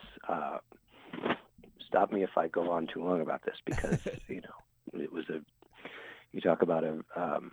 Stop 1.89 2.11
me 2.11 2.23
if 2.23 2.37
I 2.37 2.47
go 2.47 2.71
on 2.71 2.87
too 2.87 3.03
long 3.03 3.21
about 3.21 3.43
this 3.43 3.57
because 3.65 3.99
you 4.27 4.41
know 4.41 5.01
it 5.01 5.11
was 5.11 5.25
a 5.29 5.41
you 6.31 6.41
talk 6.41 6.61
about 6.61 6.83
a 6.83 6.99
um, 7.15 7.51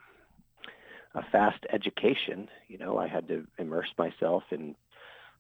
a 1.15 1.23
fast 1.33 1.65
education. 1.73 2.49
You 2.69 2.79
know, 2.79 2.99
I 2.99 3.09
had 3.09 3.29
to 3.29 3.47
immerse 3.59 3.89
myself 3.99 4.45
in 4.51 4.77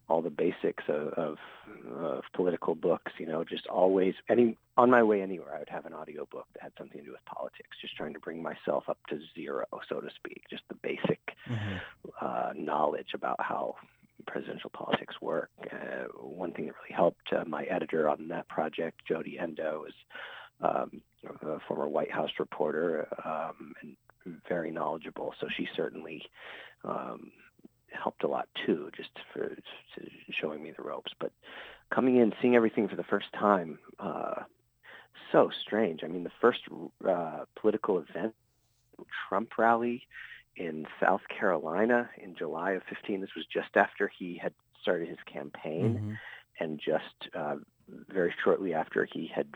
all 0.08 0.22
the 0.22 0.30
basics 0.30 0.84
of, 0.88 1.08
of, 1.14 1.36
of 1.98 2.22
political 2.32 2.74
books. 2.74 3.12
You 3.18 3.26
know, 3.26 3.44
just 3.44 3.66
always 3.66 4.14
any 4.28 4.56
on 4.76 4.90
my 4.90 5.02
way 5.02 5.22
anywhere, 5.22 5.54
I 5.54 5.58
would 5.58 5.68
have 5.68 5.86
an 5.86 5.92
audio 5.92 6.26
book 6.30 6.46
that 6.54 6.62
had 6.62 6.72
something 6.78 6.98
to 6.98 7.04
do 7.04 7.12
with 7.12 7.24
politics. 7.24 7.76
Just 7.80 7.96
trying 7.96 8.14
to 8.14 8.20
bring 8.20 8.42
myself 8.42 8.84
up 8.88 8.98
to 9.08 9.18
zero, 9.34 9.66
so 9.88 10.00
to 10.00 10.08
speak. 10.16 10.42
Just 10.50 10.62
the 10.68 10.76
basic 10.76 11.20
mm-hmm. 11.48 11.76
uh, 12.20 12.52
knowledge 12.54 13.08
about 13.14 13.40
how 13.40 13.74
presidential 14.26 14.70
politics 14.70 15.14
work. 15.20 15.50
Uh, 15.72 16.04
one 16.18 16.52
thing 16.52 16.66
that 16.66 16.74
really 16.82 16.94
helped 16.94 17.32
uh, 17.32 17.44
my 17.46 17.64
editor 17.64 18.08
on 18.08 18.28
that 18.28 18.48
project, 18.48 19.00
Jodi 19.06 19.38
Enda, 19.40 19.86
is 19.86 19.94
um, 20.60 21.02
a 21.42 21.58
former 21.68 21.88
White 21.88 22.10
House 22.10 22.30
reporter 22.38 23.08
um, 23.24 23.74
and 23.82 23.96
very 24.48 24.70
knowledgeable. 24.70 25.34
So 25.40 25.46
she 25.56 25.68
certainly 25.76 26.22
um, 26.84 27.30
helped 27.92 28.24
a 28.24 28.28
lot 28.28 28.48
too, 28.64 28.90
just 28.96 29.10
for 29.32 29.56
showing 30.30 30.62
me 30.62 30.72
the 30.76 30.82
ropes. 30.82 31.12
But 31.20 31.32
coming 31.90 32.16
in, 32.16 32.32
seeing 32.40 32.56
everything 32.56 32.88
for 32.88 32.96
the 32.96 33.04
first 33.04 33.26
time, 33.38 33.78
uh, 33.98 34.42
so 35.32 35.50
strange. 35.64 36.00
I 36.04 36.08
mean, 36.08 36.24
the 36.24 36.30
first 36.40 36.60
uh, 37.08 37.44
political 37.60 37.98
event, 37.98 38.34
Trump 39.28 39.50
rally 39.58 40.06
in 40.56 40.86
South 41.00 41.20
Carolina 41.28 42.08
in 42.22 42.34
July 42.34 42.72
of 42.72 42.82
15. 42.88 43.20
This 43.20 43.30
was 43.36 43.44
just 43.52 43.76
after 43.76 44.10
he 44.18 44.38
had 44.42 44.52
started 44.80 45.08
his 45.08 45.18
campaign 45.30 45.94
mm-hmm. 45.94 46.12
and 46.60 46.78
just 46.78 47.34
uh, 47.34 47.56
very 48.08 48.34
shortly 48.42 48.72
after 48.74 49.06
he 49.10 49.30
had 49.34 49.46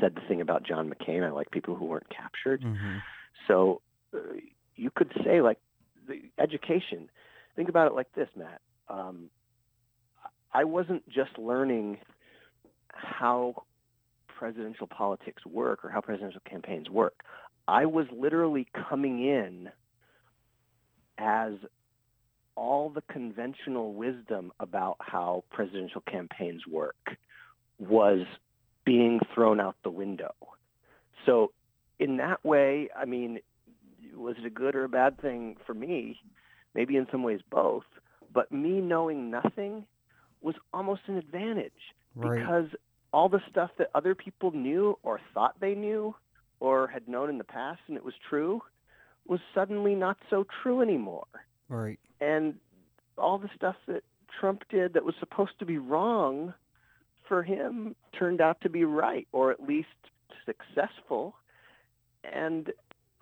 said 0.00 0.14
the 0.14 0.20
thing 0.28 0.40
about 0.40 0.66
John 0.66 0.90
McCain. 0.90 1.24
I 1.24 1.30
like 1.30 1.50
people 1.50 1.74
who 1.74 1.86
weren't 1.86 2.10
captured. 2.10 2.62
Mm-hmm. 2.62 2.98
So 3.46 3.80
uh, 4.14 4.18
you 4.76 4.90
could 4.90 5.12
say, 5.24 5.40
like, 5.40 5.58
the 6.06 6.22
education. 6.38 7.10
Think 7.56 7.68
about 7.68 7.86
it 7.88 7.94
like 7.94 8.12
this, 8.14 8.28
Matt. 8.36 8.60
Um, 8.88 9.30
I 10.52 10.64
wasn't 10.64 11.08
just 11.08 11.38
learning 11.38 11.98
how 12.92 13.64
presidential 14.38 14.86
politics 14.86 15.44
work 15.44 15.84
or 15.84 15.90
how 15.90 16.00
presidential 16.00 16.40
campaigns 16.48 16.88
work. 16.88 17.24
I 17.68 17.84
was 17.84 18.06
literally 18.10 18.66
coming 18.88 19.22
in 19.22 19.68
as 21.18 21.52
all 22.56 22.88
the 22.88 23.02
conventional 23.02 23.92
wisdom 23.92 24.52
about 24.58 24.96
how 25.00 25.44
presidential 25.50 26.00
campaigns 26.00 26.66
work 26.66 27.16
was 27.78 28.26
being 28.84 29.20
thrown 29.34 29.60
out 29.60 29.76
the 29.84 29.90
window. 29.90 30.34
So, 31.26 31.52
in 31.98 32.16
that 32.16 32.42
way, 32.42 32.88
I 32.96 33.04
mean, 33.04 33.40
was 34.14 34.36
it 34.38 34.46
a 34.46 34.50
good 34.50 34.74
or 34.74 34.84
a 34.84 34.88
bad 34.88 35.20
thing 35.20 35.56
for 35.66 35.74
me? 35.74 36.18
Maybe 36.74 36.96
in 36.96 37.06
some 37.12 37.22
ways 37.22 37.40
both. 37.50 37.84
But 38.32 38.50
me 38.50 38.80
knowing 38.80 39.30
nothing 39.30 39.84
was 40.40 40.54
almost 40.72 41.02
an 41.06 41.18
advantage 41.18 41.72
right. 42.14 42.38
because 42.38 42.66
all 43.12 43.28
the 43.28 43.42
stuff 43.50 43.70
that 43.78 43.90
other 43.94 44.14
people 44.14 44.52
knew 44.52 44.98
or 45.02 45.20
thought 45.34 45.54
they 45.60 45.74
knew 45.74 46.14
or 46.60 46.88
had 46.88 47.08
known 47.08 47.28
in 47.28 47.38
the 47.38 47.44
past 47.44 47.80
and 47.88 47.96
it 47.96 48.04
was 48.04 48.14
true 48.28 48.60
was 49.26 49.40
suddenly 49.54 49.94
not 49.94 50.16
so 50.30 50.44
true 50.62 50.80
anymore. 50.80 51.26
Right. 51.68 52.00
And 52.20 52.54
all 53.16 53.38
the 53.38 53.50
stuff 53.54 53.76
that 53.86 54.02
Trump 54.40 54.62
did 54.70 54.94
that 54.94 55.04
was 55.04 55.14
supposed 55.20 55.58
to 55.58 55.66
be 55.66 55.78
wrong 55.78 56.54
for 57.28 57.42
him 57.42 57.94
turned 58.18 58.40
out 58.40 58.60
to 58.62 58.70
be 58.70 58.84
right 58.84 59.28
or 59.32 59.52
at 59.52 59.62
least 59.62 59.88
successful. 60.46 61.34
And 62.24 62.72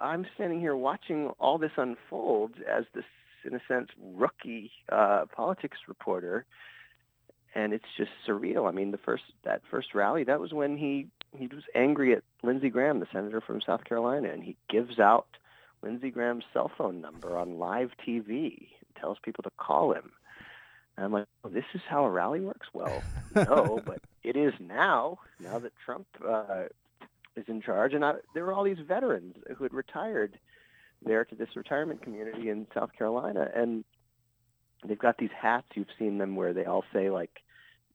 I'm 0.01 0.27
standing 0.35 0.61
here 0.61 0.77
watching 0.77 1.31
all 1.41 1.59
this 1.59 1.73
unfold 1.77 2.53
as 2.71 2.85
this, 2.95 3.05
in 3.45 3.55
a 3.55 3.61
sense, 3.69 3.89
rookie 4.15 4.71
uh, 4.91 5.25
politics 5.35 5.79
reporter. 5.89 6.45
And 7.55 7.73
it's 7.73 7.85
just 7.97 8.11
surreal. 8.29 8.69
I 8.69 8.73
mean, 8.73 8.91
the 8.91 8.99
first 8.99 9.25
that 9.45 9.63
first 9.71 9.95
rally, 9.95 10.25
that 10.25 10.41
was 10.41 10.53
when 10.53 10.77
he 10.77 11.07
he 11.37 11.47
was 11.47 11.63
angry 11.75 12.13
at 12.15 12.23
Lindsey 12.47 12.71
Graham, 12.71 13.01
the 13.01 13.07
senator 13.13 13.41
from 13.41 13.61
South 13.61 13.85
Carolina, 13.85 14.31
and 14.31 14.43
he 14.43 14.57
gives 14.69 14.99
out 14.99 15.27
Lindsey 15.83 16.11
Graham's 16.11 16.45
cell 16.53 16.71
phone 16.77 17.01
number 17.01 17.37
on 17.37 17.59
live 17.59 17.91
TV, 18.07 18.69
tells 18.99 19.19
people 19.23 19.43
to 19.43 19.51
call 19.59 19.93
him. 19.93 20.13
And 20.97 21.05
I'm 21.05 21.13
like, 21.13 21.27
oh, 21.45 21.49
this 21.49 21.65
is 21.75 21.83
how 21.89 22.05
a 22.05 22.11
rally 22.11 22.41
works? 22.41 22.69
Well, 22.73 23.03
no, 23.35 23.81
but 23.85 24.01
it 24.23 24.37
is 24.37 24.55
now, 24.59 25.19
now 25.41 25.59
that 25.59 25.73
Trump 25.85 26.07
uh, 26.27 26.65
is 27.37 27.45
in 27.49 27.61
charge. 27.61 27.93
And 27.93 28.05
I, 28.05 28.15
there 28.35 28.45
were 28.45 28.53
all 28.53 28.65
these 28.65 28.79
veterans 28.79 29.37
who 29.57 29.65
had 29.65 29.75
retired 29.75 30.39
there 31.05 31.25
to 31.25 31.35
this 31.35 31.51
retirement 31.55 32.03
community 32.03 32.49
in 32.49 32.67
South 32.73 32.93
Carolina. 32.97 33.51
And 33.55 33.85
they've 34.87 34.99
got 34.99 35.19
these 35.19 35.31
hats, 35.39 35.67
you've 35.75 35.87
seen 35.99 36.19
them, 36.19 36.37
where 36.37 36.55
they 36.55 36.65
all 36.65 36.85
say, 36.93 37.11
like, 37.11 37.43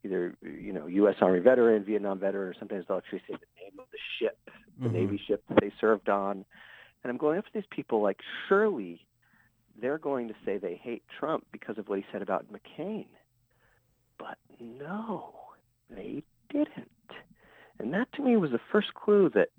either 0.03 0.35
you 0.41 0.73
know 0.73 0.87
U.S. 0.87 1.15
Army 1.21 1.39
veteran, 1.39 1.83
Vietnam 1.83 2.19
veteran, 2.19 2.49
or 2.49 2.55
sometimes 2.57 2.85
they'll 2.87 2.97
actually 2.97 3.21
say 3.27 3.35
the 3.35 3.50
name 3.62 3.80
of 3.80 3.86
the 3.91 3.97
ship, 4.20 4.38
the 4.80 4.86
mm-hmm. 4.86 4.93
Navy 4.93 5.22
ship 5.28 5.43
that 5.49 5.59
they 5.62 5.72
served 5.80 6.09
on. 6.09 6.45
And 7.03 7.12
I'm 7.12 7.18
going 7.18 7.38
after 7.38 7.51
these 7.53 7.64
people 7.70 8.01
like 8.01 8.20
surely 8.47 9.05
they're 9.80 9.97
going 9.97 10.28
to 10.28 10.36
say 10.45 10.57
they 10.57 10.80
hate 10.82 11.03
Trump 11.20 11.45
because 11.51 11.78
of 11.78 11.88
what 11.88 11.99
he 11.99 12.05
said 12.12 12.22
about 12.22 12.45
McCain. 12.51 13.05
But 14.18 14.38
no, 14.59 15.34
they 15.89 16.24
didn't. 16.51 16.89
And 17.80 17.93
that 17.93 18.12
to 18.14 18.22
me 18.22 18.38
was 18.38 18.51
the 18.51 18.59
first 18.72 18.93
clue 18.93 19.32
that 19.34 19.49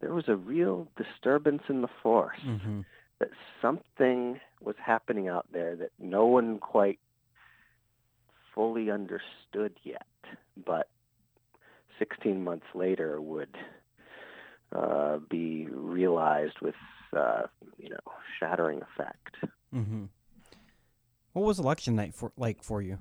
there 0.00 0.14
was 0.14 0.24
a 0.28 0.36
real 0.36 0.86
disturbance 0.96 1.62
in 1.68 1.82
the 1.82 1.88
force, 2.02 2.38
mm-hmm. 2.46 2.82
that 3.18 3.30
something 3.60 4.38
was 4.60 4.76
happening 4.84 5.28
out 5.28 5.46
there 5.52 5.74
that 5.76 5.90
no 5.98 6.26
one 6.26 6.58
quite 6.58 6.98
fully 8.54 8.90
understood 8.90 9.74
yet, 9.82 10.06
but 10.64 10.88
16 11.98 12.42
months 12.42 12.66
later 12.74 13.20
would 13.20 13.56
uh, 14.72 15.18
be 15.30 15.66
realized 15.70 16.60
with 16.60 16.74
uh, 17.16 17.42
you 17.78 17.90
know, 17.90 17.96
shattering 18.38 18.82
effect. 18.82 19.36
Mm-hmm. 19.74 20.04
What 21.32 21.44
was 21.44 21.58
election 21.58 21.96
night 21.96 22.14
for 22.14 22.32
like 22.36 22.62
for 22.62 22.80
you? 22.80 22.98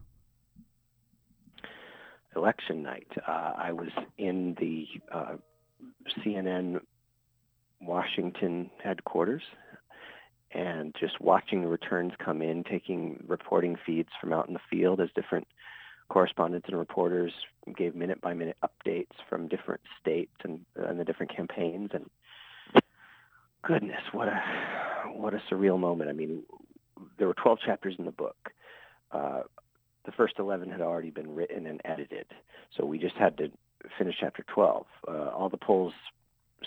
Election 2.36 2.84
night, 2.84 3.08
uh, 3.26 3.54
I 3.58 3.72
was 3.72 3.90
in 4.18 4.58
the 4.60 4.86
uh, 5.12 5.36
CNN 6.20 6.82
Washington 7.82 8.70
headquarters 8.84 9.44
and 10.52 10.94
just 11.00 11.22
watching 11.22 11.62
the 11.62 11.68
returns 11.68 12.12
come 12.24 12.42
in, 12.42 12.64
taking 12.64 13.24
reporting 13.28 13.78
feeds 13.86 14.10
from 14.20 14.34
out 14.34 14.48
in 14.48 14.54
the 14.54 14.60
field 14.70 15.00
as 15.00 15.10
different 15.16 15.48
correspondents 16.10 16.68
and 16.70 16.78
reporters 16.78 17.32
gave 17.76 17.96
minute 17.96 18.22
by 18.22 18.34
minute 18.34 18.58
updates 18.64 19.16
from 19.30 19.48
different 19.48 19.82
states 20.00 20.32
and, 20.44 20.62
and 20.76 21.00
the 21.00 21.04
different 21.04 21.36
campaigns 21.36 21.90
and 21.94 22.10
goodness 23.64 24.02
what 24.12 24.28
a 24.28 24.42
what 25.14 25.34
a 25.34 25.42
surreal 25.52 25.80
moment. 25.80 26.10
I 26.10 26.14
mean 26.14 26.44
there 27.18 27.28
were 27.28 27.34
12 27.34 27.60
chapters 27.66 27.96
in 27.98 28.06
the 28.06 28.12
book. 28.12 28.52
Uh, 29.12 29.42
the 30.06 30.12
first 30.12 30.36
11 30.38 30.70
had 30.70 30.82
already 30.82 31.10
been 31.10 31.34
written 31.34 31.66
and 31.66 31.82
edited 31.84 32.28
so 32.78 32.86
we 32.86 33.00
just 33.00 33.16
had 33.16 33.38
to 33.38 33.50
finish 33.98 34.16
chapter 34.20 34.44
12 34.54 34.86
uh, 35.08 35.12
all 35.12 35.50
the 35.50 35.58
polls 35.58 35.94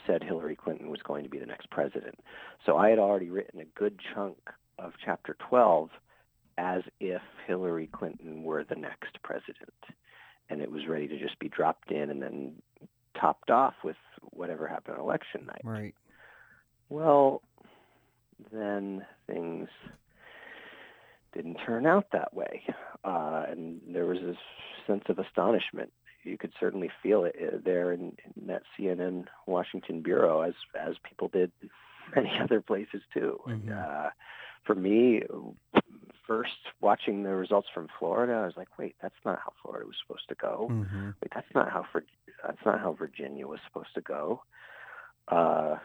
said 0.07 0.23
hillary 0.23 0.57
clinton 0.57 0.91
was 0.91 1.01
going 1.03 1.23
to 1.25 1.31
be 1.31 1.39
the 1.39 1.47
next 1.47 1.71
president. 1.71 2.19
So 2.67 2.77
i 2.77 2.89
had 2.89 2.99
already 2.99 3.31
written 3.31 3.61
a 3.61 3.65
good 3.79 4.01
chunk 4.15 4.39
of 4.79 4.93
chapter 5.05 5.37
12 5.49 5.91
as 6.59 6.83
if 7.01 7.23
Hillary 7.47 7.89
Clinton 7.93 8.43
were 8.43 8.65
the 8.65 8.75
next 8.75 9.23
president. 9.23 9.73
And 10.51 10.61
it 10.61 10.71
was 10.71 10.87
ready 10.89 11.07
to 11.09 11.19
just 11.19 11.39
be 11.39 11.49
dropped 11.49 11.91
in 11.91 12.11
and 12.11 12.21
then 12.21 12.53
topped 13.19 13.51
off 13.51 13.75
with 13.85 13.97
whatever 14.31 14.67
happened 14.67 14.97
on 14.97 15.03
election 15.03 15.47
night. 15.47 15.61
Right. 15.65 15.95
Well, 16.89 17.43
then 18.53 19.07
things 19.27 19.69
didn't 21.33 21.59
turn 21.65 21.87
out 21.87 22.07
that 22.13 22.35
way. 22.35 22.63
Uh, 23.05 23.45
and 23.49 23.81
there 23.89 24.07
was 24.07 24.19
this 24.21 24.37
sense 24.87 25.05
of 25.09 25.19
astonishment. 25.19 25.93
You 26.25 26.37
could 26.37 26.53
certainly 26.59 26.91
feel 27.03 27.25
it 27.25 27.37
uh, 27.41 27.59
there 27.65 27.93
in, 27.93 28.17
in 28.37 28.47
that 28.49 28.63
CNN 28.79 29.27
Washington 29.47 30.03
bureau, 30.03 30.41
as 30.41 30.55
as 30.79 30.97
people 31.09 31.29
did 31.29 31.53
many 32.17 32.33
other 32.43 32.61
places 32.61 33.03
too. 33.15 33.39
Mm-hmm. 33.47 33.71
Uh, 33.73 34.11
for 34.65 34.75
me, 34.75 35.23
first 36.29 36.53
watching 36.81 37.25
the 37.25 37.31
results 37.31 37.67
from 37.75 37.89
Florida, 37.99 38.35
I 38.35 38.45
was 38.45 38.57
like, 38.57 38.79
wait, 38.79 38.95
that's 39.03 39.15
not 39.25 39.41
how 39.45 39.53
Florida 39.63 39.87
was 39.87 39.97
supposed 40.07 40.29
to 40.29 40.37
go. 40.37 40.69
Mm-hmm. 40.71 41.07
Wait, 41.07 41.33
that's 41.35 41.53
not 41.55 41.73
how 41.73 41.85
that's 42.47 42.65
not 42.65 42.79
how 42.79 42.93
Virginia 42.93 43.49
was 43.49 43.59
supposed 43.67 43.95
to 43.95 44.01
go. 44.01 44.43
Uh, 45.27 45.77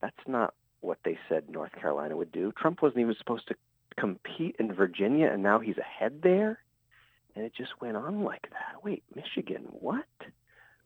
that's 0.00 0.16
not 0.26 0.54
what 0.80 0.98
they 1.04 1.18
said 1.28 1.48
North 1.48 1.72
Carolina 1.72 2.16
would 2.16 2.32
do. 2.32 2.52
Trump 2.60 2.82
wasn't 2.82 3.00
even 3.00 3.14
supposed 3.18 3.46
to 3.48 3.54
compete 3.98 4.56
in 4.58 4.72
Virginia, 4.72 5.30
and 5.32 5.42
now 5.42 5.58
he's 5.60 5.78
ahead 5.78 6.20
there. 6.22 6.58
And 7.34 7.44
it 7.44 7.52
just 7.54 7.80
went 7.80 7.96
on 7.96 8.24
like 8.24 8.48
that. 8.50 8.82
Wait, 8.82 9.04
Michigan, 9.14 9.66
what? 9.68 10.06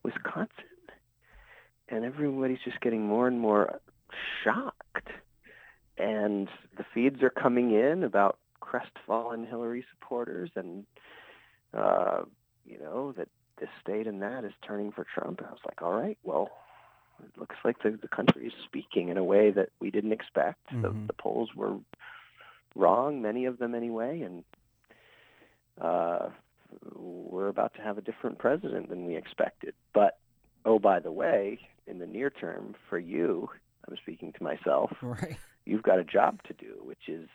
Wisconsin? 0.02 0.50
And 1.88 2.04
everybody's 2.04 2.58
just 2.64 2.80
getting 2.80 3.06
more 3.06 3.28
and 3.28 3.38
more 3.38 3.80
shocked 4.42 5.08
and 6.00 6.48
the 6.76 6.84
feeds 6.94 7.22
are 7.22 7.30
coming 7.30 7.72
in 7.72 8.04
about 8.04 8.38
crestfallen 8.60 9.46
Hillary 9.46 9.84
supporters 9.92 10.50
and 10.54 10.84
uh, 11.74 12.22
you 12.64 12.78
know 12.78 13.12
that 13.12 13.28
this 13.58 13.68
state 13.82 14.06
and 14.06 14.22
that 14.22 14.44
is 14.44 14.52
turning 14.66 14.90
for 14.90 15.06
Trump. 15.14 15.38
And 15.38 15.48
I 15.48 15.50
was 15.50 15.60
like, 15.66 15.82
all 15.82 15.92
right, 15.92 16.18
well, 16.24 16.50
it 17.22 17.38
looks 17.38 17.56
like 17.64 17.82
the, 17.82 17.98
the 18.00 18.08
country 18.08 18.46
is 18.46 18.52
speaking 18.64 19.08
in 19.10 19.18
a 19.18 19.24
way 19.24 19.50
that 19.50 19.68
we 19.80 19.90
didn't 19.90 20.12
expect. 20.12 20.66
Mm-hmm. 20.72 20.82
The, 20.82 21.06
the 21.08 21.12
polls 21.12 21.50
were 21.54 21.76
wrong, 22.74 23.20
many 23.20 23.44
of 23.44 23.58
them 23.58 23.74
anyway, 23.74 24.22
and 24.22 24.44
uh, 25.80 26.30
we're 26.94 27.48
about 27.48 27.74
to 27.74 27.82
have 27.82 27.98
a 27.98 28.02
different 28.02 28.38
president 28.38 28.88
than 28.88 29.06
we 29.06 29.16
expected. 29.16 29.74
But 29.92 30.18
oh, 30.64 30.78
by 30.78 31.00
the 31.00 31.12
way, 31.12 31.60
in 31.86 31.98
the 31.98 32.06
near 32.06 32.30
term, 32.30 32.74
for 32.88 32.98
you, 32.98 33.50
I'm 33.86 33.96
speaking 33.98 34.32
to 34.32 34.42
myself. 34.42 34.90
Right 35.02 35.36
you've 35.70 35.82
got 35.84 36.00
a 36.00 36.04
job 36.04 36.42
to 36.48 36.52
do, 36.54 36.80
which 36.82 37.08
is 37.08 37.28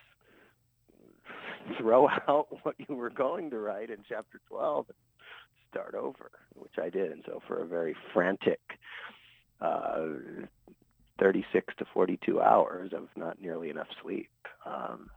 throw 1.80 2.10
out 2.28 2.48
what 2.64 2.76
you 2.78 2.96
were 2.96 3.10
going 3.10 3.50
to 3.50 3.58
write 3.58 3.90
in 3.90 3.98
chapter 4.08 4.42
12 4.50 4.88
and 4.90 4.98
start 5.72 5.96
over, 5.96 6.32
which 6.54 6.74
I 6.82 6.90
did. 6.90 7.12
And 7.12 7.24
so 7.26 7.42
for 7.48 7.62
a 7.62 7.66
very 7.66 7.96
frantic 8.14 8.60
uh, 9.62 10.08
36 11.20 11.74
to 11.78 11.86
42 11.94 12.42
hours 12.42 12.92
of 12.94 13.08
not 13.16 13.42
nearly 13.42 13.70
enough 13.70 13.88
sleep, 14.02 14.30
um, 14.66 15.10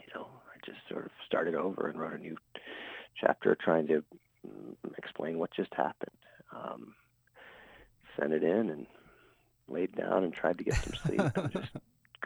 you 0.00 0.12
know, 0.14 0.26
I 0.26 0.66
just 0.66 0.78
sort 0.90 1.04
of 1.04 1.12
started 1.24 1.54
over 1.54 1.86
and 1.86 2.00
wrote 2.00 2.14
a 2.14 2.18
new 2.18 2.36
chapter 3.20 3.56
trying 3.62 3.86
to 3.86 4.04
mm, 4.46 4.74
explain 4.96 5.38
what 5.38 5.52
just 5.52 5.72
happened. 5.72 6.10
Um, 6.52 6.94
sent 8.18 8.32
it 8.32 8.42
in 8.42 8.70
and 8.70 8.86
laid 9.68 9.94
down 9.94 10.24
and 10.24 10.32
tried 10.32 10.58
to 10.58 10.64
get 10.64 10.74
some 10.74 10.94
sleep 11.06 11.20
and 11.36 11.52
just 11.52 11.70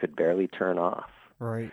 could 0.03 0.15
barely 0.17 0.49
turn 0.49 0.77
off. 0.77 1.09
Right. 1.39 1.71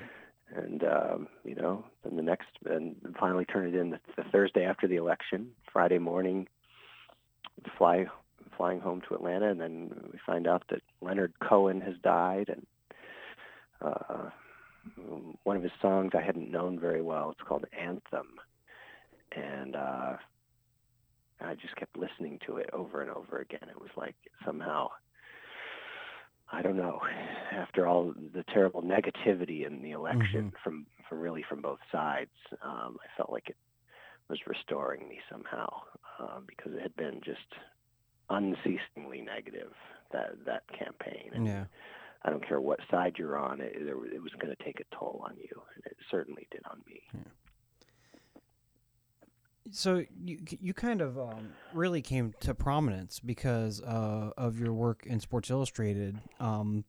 And 0.55 0.85
um, 0.85 1.27
you 1.45 1.57
know, 1.57 1.85
then 2.05 2.15
the 2.15 2.23
next, 2.23 2.47
and 2.65 2.95
finally 3.19 3.45
turn 3.45 3.67
it 3.67 3.75
in 3.75 3.91
the, 3.91 3.99
the 4.17 4.23
Thursday 4.31 4.65
after 4.65 4.87
the 4.87 4.95
election, 4.95 5.49
Friday 5.73 5.99
morning, 5.99 6.47
fly 7.77 8.07
flying 8.57 8.79
home 8.79 9.03
to 9.09 9.15
Atlanta, 9.15 9.51
and 9.51 9.61
then 9.61 9.91
we 10.13 10.19
find 10.25 10.47
out 10.47 10.63
that 10.71 10.83
Leonard 11.01 11.33
Cohen 11.43 11.81
has 11.81 11.95
died, 12.05 12.49
and 12.49 12.67
uh, 13.83 14.31
one 15.43 15.57
of 15.57 15.63
his 15.65 15.73
songs 15.83 16.13
I 16.17 16.23
hadn't 16.23 16.53
known 16.53 16.79
very 16.79 17.03
well. 17.03 17.31
It's 17.33 17.49
called 17.49 17.65
Anthem, 17.77 18.29
and 19.33 19.75
uh, 19.75 20.17
I 21.41 21.55
just 21.55 21.75
kept 21.75 21.97
listening 21.97 22.39
to 22.47 22.59
it 22.59 22.71
over 22.73 23.03
and 23.03 23.11
over 23.11 23.39
again. 23.39 23.69
It 23.69 23.81
was 23.81 23.91
like 23.97 24.15
somehow 24.45 24.91
I 26.53 26.63
don't 26.63 26.77
know. 26.77 27.01
After 27.53 27.87
all 27.87 28.13
the 28.35 28.45
terrible 28.53 28.83
negativity 28.83 29.67
in 29.67 29.83
the 29.83 29.93
election 29.93 30.47
mm-hmm. 30.47 30.57
from 30.63 30.87
from 31.09 31.21
really 31.21 31.45
from 31.49 31.61
both 31.61 31.81
sides, 31.91 32.31
um, 32.63 32.97
I 33.03 33.17
felt 33.17 33.31
like 33.31 33.49
it 33.49 33.57
was 34.29 34.39
restoring 34.47 35.09
me 35.09 35.21
somehow 35.31 35.69
uh, 36.21 36.41
because 36.47 36.73
it 36.73 36.83
had 36.83 36.95
been 36.97 37.21
just 37.25 37.41
unceasingly 38.29 39.21
negative 39.21 39.73
that 40.13 40.45
that 40.47 40.63
campaign. 40.77 41.31
And 41.35 41.47
yeah. 41.47 41.65
I 42.23 42.31
don't 42.31 42.47
care 42.47 42.61
what 42.61 42.81
side 42.91 43.15
you're 43.17 43.39
on, 43.39 43.63
it, 43.63 43.75
it 43.75 44.23
was 44.23 44.33
going 44.39 44.55
to 44.55 44.65
take 44.65 44.79
a 44.79 44.95
toll 44.95 45.25
on 45.25 45.37
you, 45.39 45.63
and 45.75 45.85
it 45.87 45.97
certainly 46.11 46.47
did 46.51 46.61
on 46.71 46.83
me. 46.87 47.01
Yeah 47.15 47.21
so 49.71 50.05
you 50.25 50.39
you 50.61 50.75
kind 50.75 51.01
of 51.01 51.19
um, 51.19 51.51
really 51.73 52.03
came 52.03 52.35
to 52.41 52.55
prominence 52.55 53.21
because 53.21 53.83
uh, 53.83 54.31
of 54.37 54.59
your 54.59 54.73
work 54.73 55.05
in 55.07 55.21
Sports 55.21 55.51
Illustrated. 55.51 56.19
Um, 56.39 56.85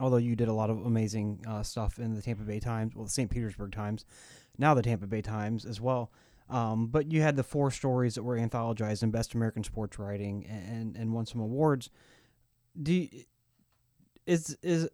although 0.00 0.16
you 0.18 0.36
did 0.36 0.48
a 0.48 0.52
lot 0.52 0.70
of 0.70 0.84
amazing 0.84 1.44
uh, 1.48 1.62
stuff 1.62 1.98
in 1.98 2.14
the 2.14 2.22
Tampa 2.22 2.44
Bay 2.44 2.60
Times, 2.60 2.94
well, 2.94 3.04
the 3.04 3.10
St. 3.10 3.30
Petersburg 3.30 3.72
Times, 3.72 4.04
now 4.58 4.74
the 4.74 4.82
Tampa 4.82 5.06
Bay 5.06 5.22
Times 5.22 5.64
as 5.64 5.80
well. 5.80 6.10
Um, 6.50 6.86
but 6.86 7.12
you 7.12 7.20
had 7.20 7.36
the 7.36 7.42
four 7.42 7.70
stories 7.70 8.14
that 8.14 8.22
were 8.22 8.38
anthologized 8.38 9.02
in 9.02 9.10
Best 9.10 9.34
American 9.34 9.64
Sports 9.64 9.98
Writing 9.98 10.46
and 10.46 10.96
and 10.96 11.12
won 11.12 11.26
some 11.26 11.40
awards. 11.40 11.90
Do 12.80 13.08
is 14.26 14.56
is 14.62 14.88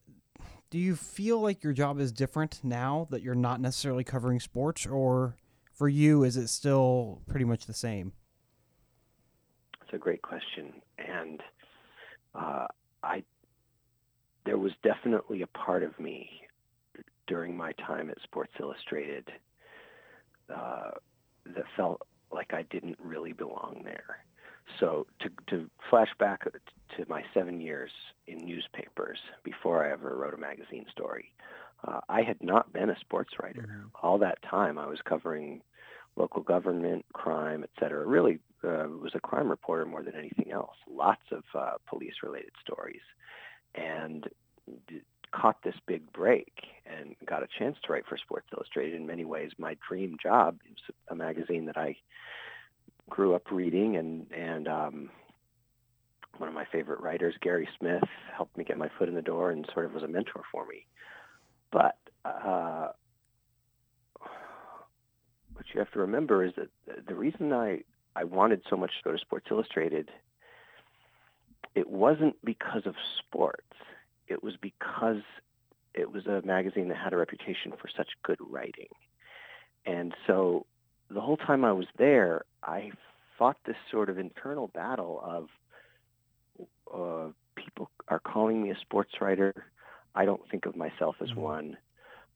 do 0.70 0.78
you 0.78 0.96
feel 0.96 1.40
like 1.40 1.62
your 1.62 1.72
job 1.72 2.00
is 2.00 2.10
different 2.10 2.60
now 2.64 3.06
that 3.10 3.22
you're 3.22 3.36
not 3.36 3.60
necessarily 3.60 4.02
covering 4.02 4.40
sports, 4.40 4.86
or 4.86 5.36
for 5.74 5.88
you, 5.88 6.24
is 6.24 6.36
it 6.36 6.48
still 6.48 7.20
pretty 7.28 7.44
much 7.44 7.66
the 7.66 7.74
same? 7.74 8.12
That's 9.80 9.94
a 9.94 9.98
great 9.98 10.22
question, 10.22 10.72
and 10.98 11.42
uh, 12.34 12.66
I 13.02 13.24
there 14.44 14.58
was 14.58 14.72
definitely 14.82 15.42
a 15.42 15.46
part 15.46 15.82
of 15.82 15.98
me 15.98 16.42
during 17.26 17.56
my 17.56 17.72
time 17.72 18.10
at 18.10 18.20
Sports 18.22 18.52
Illustrated 18.60 19.30
uh, 20.54 20.90
that 21.46 21.64
felt 21.76 22.02
like 22.30 22.52
I 22.52 22.62
didn't 22.62 22.98
really 23.02 23.32
belong 23.32 23.82
there. 23.84 24.24
So 24.80 25.06
to, 25.20 25.30
to 25.48 25.70
flash 25.90 26.08
back 26.18 26.44
to 26.44 27.04
my 27.08 27.22
seven 27.32 27.60
years 27.60 27.90
in 28.26 28.44
newspapers 28.44 29.18
before 29.42 29.84
I 29.84 29.92
ever 29.92 30.16
wrote 30.16 30.34
a 30.34 30.38
magazine 30.38 30.86
story, 30.90 31.32
uh, 31.86 32.00
I 32.08 32.22
had 32.22 32.42
not 32.42 32.72
been 32.72 32.90
a 32.90 32.98
sports 33.00 33.34
writer. 33.40 33.62
Mm-hmm. 33.62 33.88
All 34.02 34.18
that 34.18 34.38
time, 34.42 34.78
I 34.78 34.86
was 34.86 34.98
covering 35.04 35.62
local 36.16 36.42
government, 36.42 37.04
crime, 37.12 37.62
et 37.62 37.70
cetera. 37.78 38.06
Really 38.06 38.38
uh, 38.62 38.86
was 39.02 39.12
a 39.14 39.20
crime 39.20 39.48
reporter 39.48 39.84
more 39.84 40.02
than 40.02 40.14
anything 40.14 40.52
else. 40.52 40.76
Lots 40.90 41.22
of 41.32 41.42
uh, 41.54 41.72
police-related 41.88 42.52
stories, 42.64 43.02
and 43.74 44.28
d- 44.88 45.02
caught 45.32 45.62
this 45.64 45.74
big 45.86 46.12
break 46.12 46.52
and 46.86 47.16
got 47.26 47.42
a 47.42 47.48
chance 47.58 47.76
to 47.82 47.92
write 47.92 48.06
for 48.06 48.16
Sports 48.16 48.46
Illustrated. 48.56 48.94
In 48.94 49.06
many 49.06 49.24
ways, 49.24 49.50
my 49.58 49.76
dream 49.88 50.16
job. 50.22 50.58
It 50.64 50.70
was 50.70 50.94
a 51.08 51.14
magazine 51.14 51.66
that 51.66 51.76
I 51.76 51.96
grew 53.10 53.34
up 53.34 53.50
reading 53.50 53.96
and 53.96 54.26
and 54.32 54.68
um, 54.68 55.10
one 56.38 56.48
of 56.48 56.54
my 56.54 56.64
favorite 56.72 57.00
writers, 57.00 57.34
Gary 57.40 57.68
Smith, 57.78 58.02
helped 58.36 58.56
me 58.56 58.64
get 58.64 58.78
my 58.78 58.90
foot 58.96 59.08
in 59.08 59.14
the 59.14 59.22
door 59.22 59.50
and 59.50 59.68
sort 59.72 59.86
of 59.86 59.92
was 59.92 60.02
a 60.02 60.08
mentor 60.08 60.42
for 60.50 60.66
me. 60.66 60.86
But 61.74 61.98
uh, 62.24 62.90
what 65.54 65.66
you 65.74 65.80
have 65.80 65.90
to 65.90 65.98
remember 65.98 66.44
is 66.44 66.52
that 66.56 66.68
the 67.08 67.16
reason 67.16 67.52
I, 67.52 67.80
I 68.14 68.22
wanted 68.22 68.62
so 68.70 68.76
much 68.76 68.92
to 68.98 69.02
go 69.02 69.10
to 69.10 69.18
Sports 69.18 69.46
Illustrated, 69.50 70.08
it 71.74 71.90
wasn't 71.90 72.36
because 72.44 72.82
of 72.86 72.94
sports. 73.18 73.66
It 74.28 74.44
was 74.44 74.54
because 74.62 75.22
it 75.94 76.12
was 76.12 76.26
a 76.26 76.42
magazine 76.46 76.88
that 76.88 76.96
had 76.96 77.12
a 77.12 77.16
reputation 77.16 77.72
for 77.72 77.88
such 77.96 78.08
good 78.22 78.38
writing. 78.48 78.88
And 79.84 80.14
so 80.28 80.66
the 81.10 81.20
whole 81.20 81.36
time 81.36 81.64
I 81.64 81.72
was 81.72 81.86
there, 81.98 82.44
I 82.62 82.92
fought 83.36 83.56
this 83.66 83.76
sort 83.90 84.10
of 84.10 84.18
internal 84.18 84.68
battle 84.68 85.20
of 85.24 85.48
uh, 86.94 87.32
people 87.56 87.90
are 88.06 88.20
calling 88.20 88.62
me 88.62 88.70
a 88.70 88.78
sports 88.80 89.14
writer. 89.20 89.66
I 90.14 90.24
don't 90.24 90.48
think 90.50 90.66
of 90.66 90.76
myself 90.76 91.16
as 91.20 91.30
mm-hmm. 91.30 91.40
one. 91.40 91.76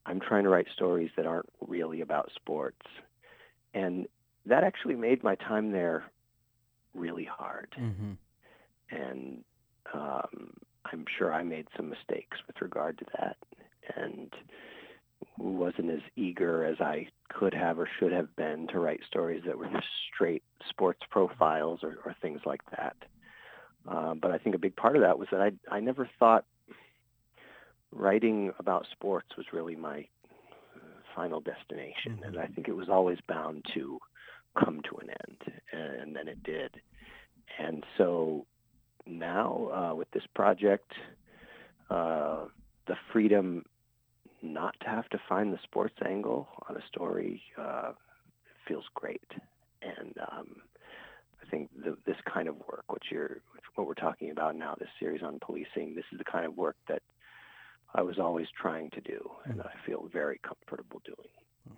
I'm 0.06 0.20
trying 0.20 0.44
to 0.44 0.50
write 0.50 0.66
stories 0.74 1.10
that 1.16 1.26
aren't 1.26 1.48
really 1.66 2.00
about 2.00 2.30
sports. 2.34 2.86
And 3.74 4.06
that 4.46 4.64
actually 4.64 4.94
made 4.94 5.22
my 5.22 5.34
time 5.34 5.72
there 5.72 6.04
really 6.94 7.24
hard. 7.24 7.74
Mm-hmm. 7.78 8.12
And 8.90 9.44
um, 9.92 10.54
I'm 10.90 11.04
sure 11.18 11.32
I 11.32 11.42
made 11.42 11.68
some 11.76 11.90
mistakes 11.90 12.38
with 12.46 12.56
regard 12.60 12.98
to 12.98 13.04
that 13.18 13.36
and 13.96 14.32
wasn't 15.36 15.90
as 15.90 16.00
eager 16.16 16.64
as 16.64 16.80
I 16.80 17.08
could 17.28 17.54
have 17.54 17.78
or 17.78 17.88
should 17.98 18.12
have 18.12 18.34
been 18.36 18.66
to 18.68 18.78
write 18.78 19.00
stories 19.06 19.42
that 19.46 19.58
were 19.58 19.68
just 19.68 19.86
straight 20.14 20.42
sports 20.68 21.00
profiles 21.10 21.80
or, 21.82 21.98
or 22.04 22.14
things 22.20 22.40
like 22.46 22.62
that. 22.70 22.96
Uh, 23.86 24.14
but 24.14 24.30
I 24.30 24.38
think 24.38 24.54
a 24.54 24.58
big 24.58 24.76
part 24.76 24.96
of 24.96 25.02
that 25.02 25.18
was 25.18 25.28
that 25.30 25.40
I 25.40 25.52
I 25.70 25.80
never 25.80 26.08
thought 26.18 26.44
writing 27.93 28.53
about 28.59 28.86
sports 28.93 29.28
was 29.36 29.47
really 29.53 29.76
my 29.76 30.07
final 31.18 31.41
destination, 31.41 32.12
mm-hmm. 32.12 32.24
and 32.24 32.39
I 32.39 32.47
think 32.47 32.68
it 32.68 32.76
was 32.76 32.89
always 32.89 33.18
bound 33.26 33.66
to 33.74 33.99
come 34.57 34.80
to 34.89 34.97
an 34.99 35.09
end, 35.11 35.61
and 35.72 36.14
then 36.14 36.28
it 36.28 36.43
did. 36.43 36.80
And 37.59 37.84
so 37.97 38.47
now 39.07 39.70
uh, 39.74 39.95
with 39.97 40.11
this 40.12 40.22
project, 40.34 40.93
uh, 41.91 42.45
the 42.86 42.97
freedom 43.12 43.64
not 44.43 44.76
to 44.80 44.89
have 44.89 45.09
to 45.09 45.18
find 45.28 45.53
the 45.53 45.59
sports 45.64 45.97
angle 46.07 46.47
on 46.68 46.76
a 46.76 46.86
story 46.86 47.43
uh, 47.61 47.93
feels 48.66 48.84
great, 48.95 49.30
and 49.82 50.14
um, 50.30 50.57
I 51.43 51.51
think 51.51 51.70
the, 51.84 51.97
this 52.07 52.16
kind 52.32 52.47
of 52.47 52.57
work, 52.59 52.84
what 52.86 53.03
you're, 53.11 53.39
what 53.74 53.86
we're 53.89 53.95
talking 53.95 54.30
about 54.30 54.55
now, 54.55 54.76
this 54.78 54.89
series 55.01 55.22
on 55.22 55.41
policing, 55.41 55.95
this 55.97 56.05
is 56.12 56.18
the 56.18 56.24
kind 56.24 56.47
of 56.47 56.57
work 56.57 56.76
that 56.89 57.03
I 57.95 58.03
was 58.03 58.18
always 58.18 58.47
trying 58.61 58.91
to 58.91 59.01
do, 59.01 59.30
and 59.45 59.55
hmm. 59.55 59.61
I 59.62 59.86
feel 59.86 60.09
very 60.12 60.41
comfortable 60.47 61.01
doing. 61.05 61.76